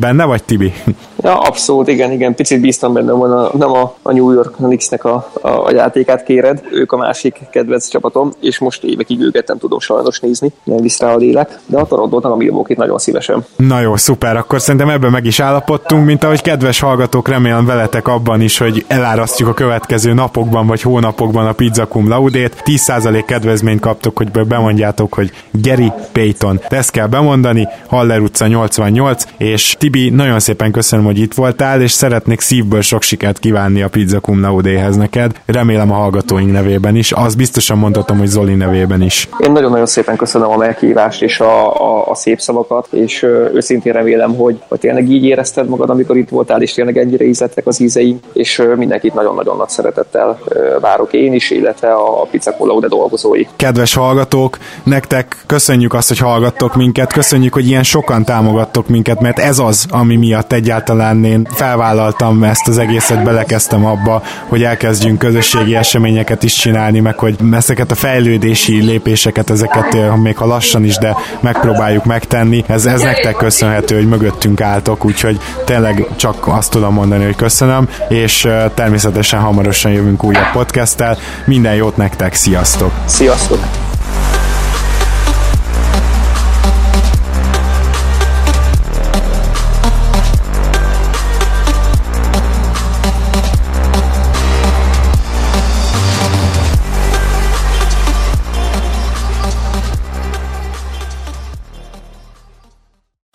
Benne 0.00 0.24
vagy, 0.24 0.44
Tibi? 0.44 0.72
Ja, 1.22 1.40
abszolút, 1.40 1.88
igen, 1.88 2.12
igen. 2.12 2.34
Picit 2.34 2.60
bíztam 2.60 2.92
benne 2.92 3.12
volna, 3.12 3.50
nem 3.58 3.72
a, 3.72 3.94
a 4.02 4.12
New 4.12 4.32
York 4.32 4.54
Knicks-nek 4.54 5.04
a, 5.04 5.30
a, 5.40 5.48
a 5.48 5.72
játékát 5.72 6.22
kéred, 6.22 6.62
ők 6.72 6.92
a 6.92 6.96
másik 6.96 7.40
kedvenc 7.50 7.88
csapatom, 7.88 8.32
és 8.40 8.58
most 8.58 8.84
évekig 8.84 9.20
őket 9.20 9.48
nem 9.48 9.58
tudom 9.58 9.78
sajnos 9.78 10.20
nézni, 10.20 10.52
nem 10.64 10.76
visz 10.76 11.00
rá 11.00 11.12
a 11.12 11.16
lélek, 11.16 11.58
de 11.66 11.78
a 11.78 11.86
Torontót, 11.86 12.24
a 12.24 12.36
milwaukee 12.36 12.76
nagyon 12.78 12.98
szívesen. 12.98 13.44
Na 13.56 13.80
jó, 13.80 13.96
szuper, 13.96 14.36
akkor 14.36 14.60
szerintem 14.60 14.88
ebben 14.88 15.10
meg 15.10 15.24
is 15.24 15.40
állapodtunk, 15.40 16.04
mint 16.06 16.24
ahogy 16.24 16.42
kedves 16.42 16.80
hallgatók, 16.80 17.28
remélem 17.28 17.66
veletek 17.66 18.08
abban 18.08 18.40
is, 18.40 18.58
hogy 18.58 18.84
elárasztjuk 18.88 19.48
a 19.48 19.54
következő 19.54 20.12
napokban 20.12 20.66
vagy 20.66 20.82
hónapokban 20.82 21.46
a 21.46 21.52
Pizza 21.52 21.86
Cum 21.86 22.08
Laudét. 22.08 22.62
10% 22.64 23.22
kedvezményt 23.26 23.80
kaptok, 23.80 24.16
hogy 24.16 24.30
bemondjátok, 24.30 25.14
hogy 25.14 25.30
Gary 25.50 25.92
Payton. 26.12 26.60
Ezt 26.68 26.90
kell 26.90 27.06
bemondani, 27.06 27.68
Haller 27.86 28.20
utca 28.20 28.46
88, 28.46 29.24
és 29.36 29.53
Tibi, 29.78 30.10
nagyon 30.10 30.40
szépen 30.40 30.70
köszönöm, 30.70 31.04
hogy 31.04 31.18
itt 31.18 31.34
voltál, 31.34 31.82
és 31.82 31.90
szeretnék 31.90 32.40
szívből 32.40 32.80
sok 32.80 33.02
sikert 33.02 33.38
kívánni 33.38 33.82
a 33.82 33.88
Pizza 33.88 34.20
Cum 34.20 34.40
Laudéhez 34.40 34.96
neked. 34.96 35.40
Remélem 35.46 35.92
a 35.92 35.94
hallgatóink 35.94 36.52
nevében 36.52 36.96
is. 36.96 37.12
Az 37.12 37.34
biztosan 37.34 37.78
mondhatom, 37.78 38.18
hogy 38.18 38.26
Zoli 38.26 38.54
nevében 38.54 39.02
is. 39.02 39.28
Én 39.38 39.52
nagyon-nagyon 39.52 39.86
szépen 39.86 40.16
köszönöm 40.16 40.50
a 40.50 40.56
meghívást 40.56 41.22
és 41.22 41.40
a, 41.40 41.74
a, 41.74 42.10
a 42.10 42.14
szép 42.14 42.40
szavakat, 42.40 42.88
és 42.90 43.22
őszintén 43.54 43.92
remélem, 43.92 44.34
hogy, 44.36 44.62
hogy 44.68 44.78
tényleg 44.78 45.10
így 45.10 45.24
érezted 45.24 45.68
magad, 45.68 45.90
amikor 45.90 46.16
itt 46.16 46.28
voltál, 46.28 46.62
és 46.62 46.72
tényleg 46.72 46.98
ennyire 46.98 47.24
ízlettek 47.24 47.66
az 47.66 47.80
ízeim, 47.80 48.20
és 48.32 48.62
mindenkit 48.76 49.14
nagyon-nagyon 49.14 49.56
nagy 49.56 49.68
szeretettel 49.68 50.38
várok 50.80 51.12
én 51.12 51.32
is, 51.32 51.50
illetve 51.50 51.92
a 51.92 52.26
Pizza 52.30 52.50
Cum 52.50 52.68
Laude 52.68 52.88
dolgozói. 52.88 53.46
Kedves 53.56 53.94
hallgatók, 53.94 54.58
nektek 54.82 55.36
köszönjük 55.46 55.94
azt, 55.94 56.08
hogy 56.08 56.18
hallgattok 56.18 56.74
minket, 56.74 57.12
köszönjük, 57.12 57.52
hogy 57.52 57.66
ilyen 57.66 57.82
sokan 57.82 58.24
támogattok 58.24 58.88
minket, 58.88 59.20
mert 59.20 59.38
ez 59.44 59.58
az, 59.58 59.86
ami 59.90 60.16
miatt 60.16 60.52
egyáltalán 60.52 61.24
én 61.24 61.46
felvállaltam 61.50 62.42
ezt 62.42 62.68
az 62.68 62.78
egészet, 62.78 63.22
belekezdtem 63.22 63.84
abba, 63.84 64.22
hogy 64.48 64.62
elkezdjünk 64.62 65.18
közösségi 65.18 65.76
eseményeket 65.76 66.42
is 66.42 66.54
csinálni, 66.54 67.00
meg 67.00 67.18
hogy 67.18 67.36
ezeket 67.52 67.90
a 67.90 67.94
fejlődési 67.94 68.82
lépéseket, 68.82 69.50
ezeket 69.50 70.16
még 70.22 70.36
ha 70.36 70.46
lassan 70.46 70.84
is, 70.84 70.98
de 70.98 71.16
megpróbáljuk 71.40 72.04
megtenni. 72.04 72.64
Ez, 72.66 72.86
ez 72.86 73.00
nektek 73.00 73.36
köszönhető, 73.36 73.94
hogy 73.94 74.08
mögöttünk 74.08 74.60
álltok, 74.60 75.04
úgyhogy 75.04 75.40
tényleg 75.64 76.06
csak 76.16 76.46
azt 76.46 76.70
tudom 76.70 76.92
mondani, 76.92 77.24
hogy 77.24 77.36
köszönöm, 77.36 77.88
és 78.08 78.48
természetesen 78.74 79.40
hamarosan 79.40 79.92
jövünk 79.92 80.24
újabb 80.24 80.50
podcasttel. 80.52 81.16
Minden 81.44 81.74
jót 81.74 81.96
nektek, 81.96 82.34
sziasztok! 82.34 82.92
Sziasztok! 83.06 83.83